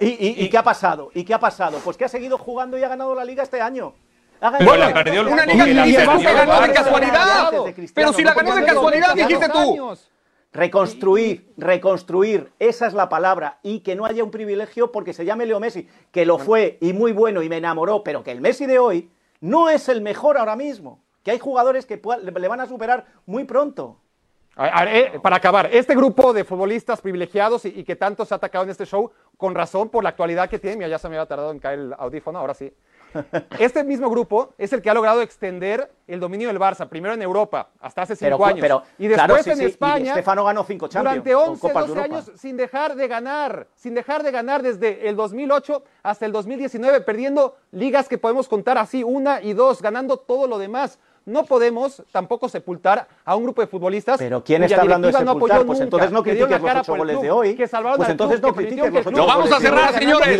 ¿Y, 0.00 0.06
y- 0.06 0.44
y 0.44 0.48
qué 0.48 0.58
ha 0.58 0.62
pasado? 0.62 1.10
¿Y 1.14 1.22
qué 1.24 1.34
ha 1.34 1.38
pasado? 1.40 1.78
Pues 1.84 1.96
que 1.96 2.04
ha 2.04 2.08
seguido 2.08 2.38
jugando 2.38 2.78
y 2.78 2.82
ha 2.82 2.88
ganado 2.88 3.14
la 3.14 3.24
liga 3.24 3.42
este 3.42 3.60
año. 3.60 3.94
Pero 4.58 4.76
la 4.76 4.92
perdió 4.94 5.20
el- 5.22 5.26
Una 5.28 5.46
liga 5.46 5.64
que 5.64 5.82
dices 5.84 6.06
ganó 6.06 6.60
de 6.60 6.72
casualidad. 6.72 7.50
Pero 7.94 8.12
si 8.12 8.22
la 8.22 8.34
ganó 8.34 8.54
de 8.54 8.64
casualidad, 8.64 9.14
dijiste 9.14 9.48
tú. 9.48 9.96
Reconstruir, 10.52 11.52
reconstruir, 11.58 12.50
esa 12.58 12.86
es 12.86 12.94
la 12.94 13.08
palabra. 13.10 13.58
Y 13.62 13.80
que 13.80 13.94
no 13.94 14.06
haya 14.06 14.24
un 14.24 14.30
privilegio 14.30 14.90
porque 14.90 15.12
se 15.12 15.24
llame 15.26 15.44
Leo 15.44 15.60
Messi, 15.60 15.86
que 16.10 16.24
lo 16.24 16.38
fue 16.38 16.78
y 16.80 16.94
muy 16.94 17.12
bueno 17.12 17.42
y 17.42 17.48
me 17.50 17.58
enamoró, 17.58 18.02
pero 18.02 18.24
que 18.24 18.30
el 18.32 18.40
Messi 18.40 18.64
de 18.64 18.78
hoy 18.78 19.10
no 19.40 19.68
es 19.68 19.88
el 19.90 20.00
mejor 20.00 20.38
ahora 20.38 20.56
mismo. 20.56 21.00
Que 21.22 21.32
hay 21.32 21.38
jugadores 21.38 21.84
que 21.84 22.00
le 22.22 22.48
van 22.48 22.60
a 22.60 22.66
superar 22.66 23.04
muy 23.26 23.44
pronto. 23.44 23.98
Eh, 24.58 25.18
para 25.20 25.36
acabar, 25.36 25.68
este 25.70 25.94
grupo 25.94 26.32
de 26.32 26.42
futbolistas 26.44 27.02
privilegiados 27.02 27.66
y, 27.66 27.80
y 27.80 27.84
que 27.84 27.94
tanto 27.94 28.24
se 28.24 28.32
ha 28.32 28.38
atacado 28.38 28.64
en 28.64 28.70
este 28.70 28.86
show, 28.86 29.10
con 29.36 29.54
razón 29.54 29.90
por 29.90 30.02
la 30.02 30.08
actualidad 30.10 30.48
que 30.48 30.58
tiene, 30.58 30.76
mira, 30.78 30.88
ya 30.88 30.98
se 30.98 31.06
me 31.10 31.16
había 31.16 31.26
tardado 31.26 31.50
en 31.50 31.58
caer 31.58 31.80
el 31.80 31.92
audífono, 31.98 32.38
ahora 32.38 32.54
sí. 32.54 32.72
Este 33.58 33.84
mismo 33.84 34.10
grupo 34.10 34.54
es 34.58 34.72
el 34.72 34.82
que 34.82 34.90
ha 34.90 34.94
logrado 34.94 35.22
extender 35.22 35.90
el 36.06 36.20
dominio 36.20 36.48
del 36.48 36.58
Barça, 36.58 36.88
primero 36.88 37.14
en 37.14 37.22
Europa, 37.22 37.70
hasta 37.80 38.02
hace 38.02 38.16
cinco 38.16 38.36
Pero, 38.38 38.46
años, 38.46 38.60
pero, 38.60 38.82
y 38.98 39.08
después 39.08 39.26
claro, 39.26 39.42
sí, 39.42 39.50
en 39.50 39.56
sí, 39.56 39.64
España, 39.64 40.12
Stefano 40.12 40.44
ganó 40.44 40.64
cinco 40.64 40.88
Champions 40.88 41.24
durante 41.24 41.32
con 41.32 41.50
11, 41.50 41.60
Copas 41.60 41.74
de 41.74 41.88
12 41.88 42.00
Europa. 42.00 42.14
años 42.16 42.40
sin 42.40 42.56
dejar 42.56 42.94
de 42.94 43.08
ganar, 43.08 43.66
sin 43.74 43.94
dejar 43.94 44.22
de 44.22 44.30
ganar 44.30 44.62
desde 44.62 45.08
el 45.08 45.16
2008 45.16 45.82
hasta 46.02 46.26
el 46.26 46.32
2019, 46.32 47.00
perdiendo 47.00 47.56
ligas 47.72 48.08
que 48.08 48.18
podemos 48.18 48.48
contar 48.48 48.78
así, 48.78 49.02
una 49.02 49.40
y 49.42 49.52
dos, 49.52 49.82
ganando 49.82 50.16
todo 50.18 50.46
lo 50.46 50.58
demás. 50.58 50.98
No 51.26 51.44
podemos 51.44 52.04
tampoco 52.12 52.48
sepultar 52.48 53.08
a 53.24 53.34
un 53.34 53.42
grupo 53.42 53.60
de 53.60 53.66
futbolistas. 53.66 54.16
Pero 54.16 54.44
¿quién 54.44 54.62
está 54.62 54.80
hablando 54.82 55.08
de 55.08 55.12
no 55.12 55.18
sepultar? 55.18 55.56
apoyó 55.58 55.66
pues 55.66 55.78
nunca, 55.80 55.84
entonces 55.84 56.12
no 56.12 56.22
critiques 56.22 56.50
la 56.50 56.60
cara 56.60 56.74
los 56.78 56.88
ocho 56.88 56.96
goles 56.96 57.20
de 57.20 57.30
hoy. 57.32 57.54
que 57.56 57.66
salvaron 57.66 57.96
Pues 57.96 58.08
entonces 58.10 58.38
club, 58.38 58.50
no 58.52 58.56
que 58.56 58.64
critiques 58.66 58.92
los 58.92 59.06
ocho 59.06 59.16
Lo 59.16 59.26
vamos 59.26 59.50
a 59.50 59.58
cerrar, 59.58 59.98
señores. 59.98 60.38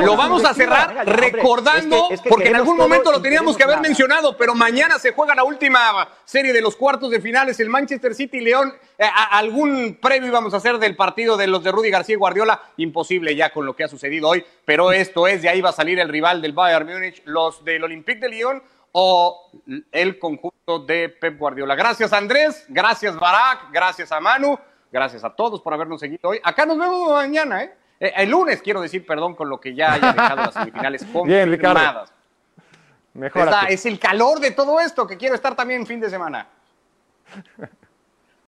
Lo 0.00 0.14
vamos 0.14 0.44
a 0.44 0.52
cerrar 0.52 1.06
recordando, 1.06 1.96
es 1.96 2.02
que- 2.08 2.14
es 2.16 2.20
que 2.20 2.28
porque 2.28 2.48
en 2.48 2.56
algún 2.56 2.76
momento 2.76 3.10
lo 3.10 3.22
teníamos 3.22 3.56
que 3.56 3.62
haber 3.64 3.76
nada. 3.76 3.88
mencionado, 3.88 4.36
pero 4.36 4.54
mañana 4.54 4.98
se 4.98 5.12
juega 5.12 5.34
la 5.34 5.42
última 5.42 6.06
serie 6.26 6.52
de 6.52 6.60
los 6.60 6.76
cuartos 6.76 7.10
de 7.10 7.20
finales, 7.20 7.58
el 7.60 7.70
Manchester 7.70 8.14
City 8.14 8.40
León. 8.40 8.74
Eh, 8.98 9.04
a- 9.04 9.38
algún 9.38 9.98
previo 10.02 10.28
íbamos 10.28 10.52
a 10.52 10.58
hacer 10.58 10.78
del 10.78 10.96
partido 10.96 11.38
de 11.38 11.46
los 11.46 11.64
de 11.64 11.72
Rudy 11.72 11.90
García 11.90 12.14
y 12.14 12.18
Guardiola, 12.18 12.60
imposible 12.76 13.34
ya 13.36 13.50
con 13.54 13.64
lo 13.64 13.74
que 13.74 13.84
ha 13.84 13.88
sucedido 13.88 14.28
hoy, 14.28 14.44
pero 14.66 14.92
esto 14.92 15.26
es, 15.26 15.40
de 15.42 15.48
ahí 15.48 15.60
va 15.62 15.70
a 15.70 15.72
salir 15.72 15.98
el 15.98 16.08
rival 16.10 16.42
del 16.42 16.52
Bayern 16.52 16.86
Múnich, 16.86 17.22
los 17.24 17.64
del 17.64 17.84
Olympique 17.84 18.20
de 18.20 18.28
Lyon 18.28 18.62
o 18.98 19.50
el 19.92 20.18
conjunto 20.18 20.78
de 20.78 21.10
Pep 21.10 21.38
Guardiola. 21.38 21.74
Gracias 21.74 22.14
Andrés, 22.14 22.64
gracias 22.66 23.14
Barak, 23.14 23.70
gracias 23.70 24.10
a 24.10 24.20
Manu, 24.20 24.58
gracias 24.90 25.22
a 25.22 25.28
todos 25.28 25.60
por 25.60 25.74
habernos 25.74 26.00
seguido 26.00 26.30
hoy. 26.30 26.40
Acá 26.42 26.64
nos 26.64 26.78
vemos 26.78 27.10
mañana, 27.10 27.62
¿eh? 27.62 27.76
Eh, 28.00 28.14
el 28.16 28.30
lunes, 28.30 28.62
quiero 28.62 28.80
decir, 28.80 29.04
perdón, 29.04 29.34
con 29.34 29.50
lo 29.50 29.60
que 29.60 29.74
ya 29.74 29.92
haya 29.92 30.14
dejado 30.14 30.36
las 30.36 30.54
semifinales 30.54 31.06
Bien, 31.26 31.50
Ricardo. 31.50 31.74
confirmadas. 31.74 32.12
Mejor 33.12 33.48
es 33.68 33.84
el 33.84 33.98
calor 33.98 34.40
de 34.40 34.52
todo 34.52 34.80
esto 34.80 35.06
que 35.06 35.18
quiero 35.18 35.34
estar 35.34 35.54
también 35.54 35.86
fin 35.86 36.00
de 36.00 36.08
semana. 36.08 36.46